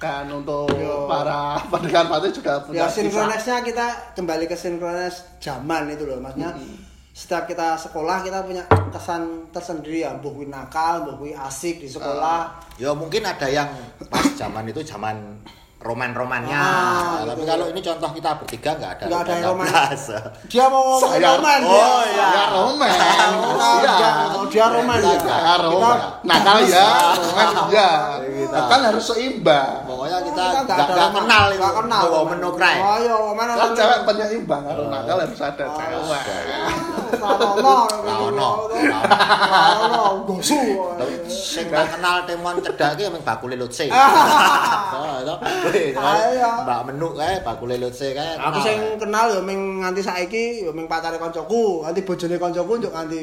kan 0.00 0.24
untuk 0.32 0.64
Yo. 0.80 1.04
para 1.04 1.60
pendengar 1.68 2.08
pasti 2.08 2.40
juga 2.40 2.56
Ya 2.56 2.64
punya 2.64 2.84
kisah. 2.88 2.96
sinkronisnya 3.04 3.58
kita 3.60 3.86
kembali 4.16 4.48
ke 4.48 4.56
sinkronis 4.56 5.28
zaman 5.44 5.92
itu 5.92 6.08
loh 6.08 6.16
maksudnya 6.24 6.56
setiap 7.12 7.44
kita 7.44 7.76
sekolah 7.76 8.24
kita 8.24 8.40
punya 8.40 8.64
kesan 8.88 9.52
tersendiri 9.52 10.00
ya 10.00 10.16
kuwi 10.16 10.48
nakal 10.48 11.04
kuwi 11.20 11.36
asik 11.36 11.84
di 11.84 11.88
sekolah 11.92 12.48
Ya 12.80 12.96
mungkin 12.96 13.28
ada 13.28 13.44
yang 13.44 13.68
pas 14.08 14.24
zaman 14.40 14.64
itu 14.72 14.80
zaman 14.80 15.20
roman-romannya. 15.80 16.60
Ah, 16.60 17.24
Tapi 17.24 17.40
gitu. 17.40 17.48
kalau 17.48 17.64
ini 17.72 17.80
contoh 17.80 18.10
kita 18.12 18.30
bertiga 18.36 18.70
nggak 18.76 18.90
ada. 18.94 19.04
Nggak 19.08 19.20
ada 19.24 19.32
yang 19.32 19.48
roman. 19.48 19.66
dia 20.44 20.64
mau 20.68 20.80
ngomong 20.84 21.00
Saya- 21.08 21.30
roman 21.32 21.60
oh, 21.60 21.72
dia. 21.72 21.88
iya. 22.04 22.28
Ya 22.28 22.44
roman. 22.52 22.90
Oh, 23.40 23.78
Iya. 23.80 23.92
dia, 23.96 24.10
oh, 24.36 24.44
dia 24.46 24.66
roman 24.68 24.98
Kita 24.98 25.08
ya. 25.08 25.16
nggak 25.16 25.40
Ya 25.40 25.54
roman. 25.58 25.96
Nakal 26.20 26.58
ya, 26.68 26.86
roman 27.16 27.48
ya. 27.72 27.90
Kita. 28.20 28.58
Kan 28.68 28.80
harus 28.84 29.04
seimbang. 29.08 29.72
Pokoknya 29.88 30.18
kita 30.20 30.42
nggak 30.68 31.10
kenal 31.16 31.44
itu. 31.48 31.60
Nggak 31.60 31.74
kenal. 31.80 32.02
Bawa 32.04 32.20
menukrai. 32.28 32.76
Oh 32.76 32.96
iya, 33.00 33.14
roman 33.16 33.46
Kan 33.50 33.70
cewek 33.72 34.00
penyeimbang, 34.04 34.62
kalau 34.68 34.84
nakal 34.92 35.16
harus 35.16 35.40
ada 35.40 35.64
Oh, 35.64 35.76
cewek. 35.80 36.22
Ranono. 37.10 37.76
Ranono. 37.88 38.50
Ranono. 38.68 40.04
Gosu. 40.28 40.60
Tapi 40.94 41.14
sing 41.26 41.66
tak 41.68 41.96
kenal 41.96 42.22
temon 42.22 42.60
cedak 42.60 42.96
ki 42.96 43.08
mung 43.08 43.24
bakule 43.24 43.56
lutse. 43.56 43.88
Ah. 45.76 45.76
Oh, 45.76 45.90
itu. 45.90 46.00
Wih, 46.00 46.36
Ayo. 46.36 46.50
Mbak 46.66 46.80
menuk 46.90 47.12
kae 47.14 47.34
bakule 47.40 47.76
lutse 47.76 48.12
kae. 48.12 48.34
Aku 48.36 48.58
kenal. 48.58 48.64
sing 48.64 48.78
kenal 48.98 49.26
ya 49.30 49.40
ming 49.40 49.60
nganti 49.80 50.02
saiki 50.02 50.66
ya 50.66 50.70
ming 50.70 50.86
pacare 50.86 51.16
kancaku, 51.16 51.82
nganti 51.82 52.00
bojone 52.02 52.36
kancaku 52.36 52.72
njuk 52.78 52.92
nganti 52.92 53.22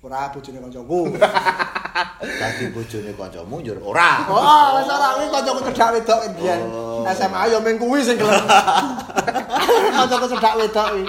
ora 0.00 0.30
bojone 0.30 0.58
kancaku. 0.62 1.00
dadi 2.40 2.64
bojone 2.70 3.10
kancamu 3.14 3.54
njur 3.58 3.78
ora. 3.82 4.22
Oh, 4.30 4.78
wis 4.78 4.86
ora 4.86 5.08
kuwi 5.18 5.28
kancaku 5.28 5.60
cedak 5.68 5.88
wedok 5.94 6.20
mbiyen. 6.30 6.60
Oh. 6.66 7.02
SMA 7.10 7.42
ya 7.50 7.58
ming 7.58 7.76
kuwi 7.76 8.00
sing 8.00 8.14
gelem. 8.14 8.42
Kancaku 9.98 10.26
cedak 10.30 10.54
wedok 10.56 10.88
iki. 10.94 11.06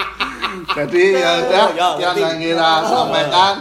Jadi 0.73 1.03
ya 1.13 1.31
udah 1.45 1.65
Ya, 1.77 1.87
yang 2.01 2.15
yang 2.17 2.37
kita 2.41 2.71
sampaikan. 2.85 3.53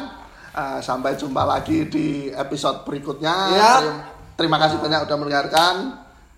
Eh, 0.59 0.79
sampai 0.83 1.15
jumpa 1.15 1.47
lagi 1.47 1.87
di 1.87 2.07
episode 2.35 2.83
berikutnya. 2.83 3.35
Ya. 3.55 3.73
Terima- 3.79 4.03
terima 4.35 4.57
kasih 4.59 4.77
banyak 4.81 5.01
udah 5.07 5.17
mendengarkan. 5.17 5.75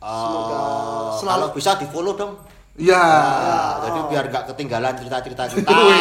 Semoga 0.01 0.57
Eh, 0.57 1.09
selalu- 1.15 1.29
kalau 1.45 1.49
bisa 1.53 1.71
di 1.77 1.87
follow 1.87 2.15
dong 2.15 2.35
Ya. 2.73 2.97
Nah, 2.97 3.77
jadi 3.83 4.01
biar 4.09 4.25
nggak 4.27 4.45
ketinggalan 4.47 4.95
cerita-cerita 4.95 5.43
kita 5.45 5.69
Wih, 5.69 6.01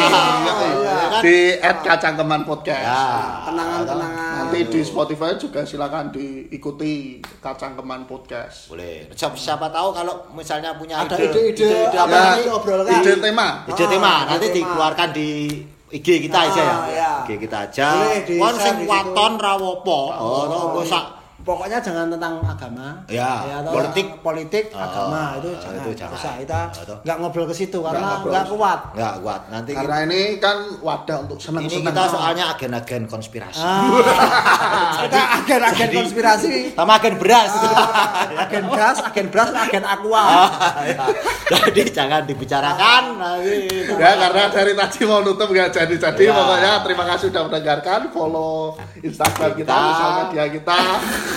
Ya 0.80 1.06
kan? 1.10 1.20
di 1.20 1.36
@kacangkeman 1.60 2.40
podcast. 2.42 2.80
ya 2.80 3.04
kenangan-kenangan 3.44 4.32
Nanti 4.40 4.58
di 4.66 4.80
Spotify 4.80 5.36
juga 5.36 5.60
silakan 5.62 6.08
diikuti 6.08 7.20
Kacangkeman 7.36 8.08
Podcast. 8.08 8.72
boleh 8.72 9.12
siapa, 9.12 9.36
siapa 9.36 9.68
tahu 9.68 9.92
kalau 9.92 10.24
misalnya 10.32 10.72
punya 10.72 11.04
ada 11.04 11.14
ide 11.14 11.52
ide-ide 11.52 11.68
apa 11.92 12.08
Ya, 12.08 12.16
yang 12.16 12.48
diobrolkan 12.48 12.96
ide 12.96 13.12
tema. 13.18 13.46
ide 13.66 13.76
Ah, 13.76 13.88
tema 13.90 14.12
ide 14.16 14.24
nanti 14.26 14.46
tema. 14.46 14.56
dikeluarkan 14.56 15.08
di 15.12 15.28
IG 15.90 16.06
kita 16.22 16.38
aja 16.40 16.62
ya 16.62 16.72
Ah, 16.72 16.80
ya. 16.88 17.10
IG 17.20 17.30
kita 17.36 17.56
aja 17.62 17.88
Boleh 17.92 18.20
di 18.24 18.34
kon 18.38 18.56
sing 18.56 18.76
waton 18.86 19.32
rawopo 19.36 20.00
oh 20.08 20.48
Oh, 20.48 20.80
oh, 20.80 20.82
sak 20.82 21.04
pokoknya 21.40 21.78
jangan 21.80 22.06
tentang 22.08 22.38
agama. 22.42 23.00
Ya, 23.06 23.60
atau 23.60 23.72
politik. 23.72 24.06
politik 24.20 24.64
Ah, 24.70 24.86
agama 24.86 25.22
itu 25.36 25.48
ah, 25.48 25.58
jangan. 25.58 25.80
itu 25.80 25.90
jangan. 25.96 26.14
Usah, 26.14 26.32
kita 26.38 26.60
itu. 26.76 26.94
nggak 27.00 27.16
ngobrol 27.18 27.46
ke 27.46 27.54
situ 27.54 27.78
karena 27.80 28.08
nggak 28.20 28.46
kuat. 28.46 28.80
Nggak 28.92 29.14
kuat. 29.20 29.40
Nanti 29.48 29.70
Karena 29.72 29.96
ini 30.04 30.20
kan 30.36 30.56
wadah 30.78 31.16
untuk 31.24 31.36
ini 31.36 31.44
senang-senang. 31.46 31.84
kita 31.90 32.02
soalnya 32.08 32.44
agen-agen 32.52 33.02
konspirasi. 33.06 33.60
Ah, 33.60 33.82
kita 35.04 35.20
agen-agen 35.40 35.78
Jadi- 35.86 35.96
konspirasi. 35.96 36.52
sama 36.72 36.92
agen 36.96 37.14
beras. 37.16 37.52
Agen 38.36 38.64
gas 38.68 38.98
agen 39.00 39.26
beras 39.28 39.50
agen 39.50 39.84
aqua. 39.84 40.24
Ya. 40.80 41.04
jadi 41.66 41.82
jangan 41.90 42.22
dibicarakan. 42.24 43.02
Nanti 43.16 43.88
Ya 43.90 44.10
karena 44.18 44.44
dari 44.48 44.72
tadi 44.72 45.00
mau 45.04 45.20
nutup 45.20 45.48
nggak 45.48 45.72
jadi-jadi. 45.72 46.22
Ya. 46.22 46.32
pokoknya 46.32 46.72
terima 46.84 47.04
kasih 47.08 47.32
sudah 47.32 47.42
mendengarkan. 47.44 48.00
Follow 48.10 48.76
Instagram 49.00 49.52
kita, 49.52 49.66
Kita. 49.66 49.78
sosial 49.90 50.10
media 50.22 50.44
kita 50.50 50.78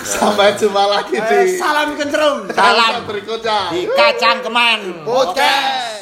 sampai 0.13 0.55
jumpa 0.55 0.83
lagi 0.83 1.15
Eh, 1.15 1.23
di 1.45 1.55
salam 1.55 1.93
kencerung 1.93 2.49
Salam. 2.49 3.05
berikutnya. 3.05 3.69
Di 3.69 3.85
kacang 3.89 4.41
keman. 4.41 4.79
Podcast 5.03 5.92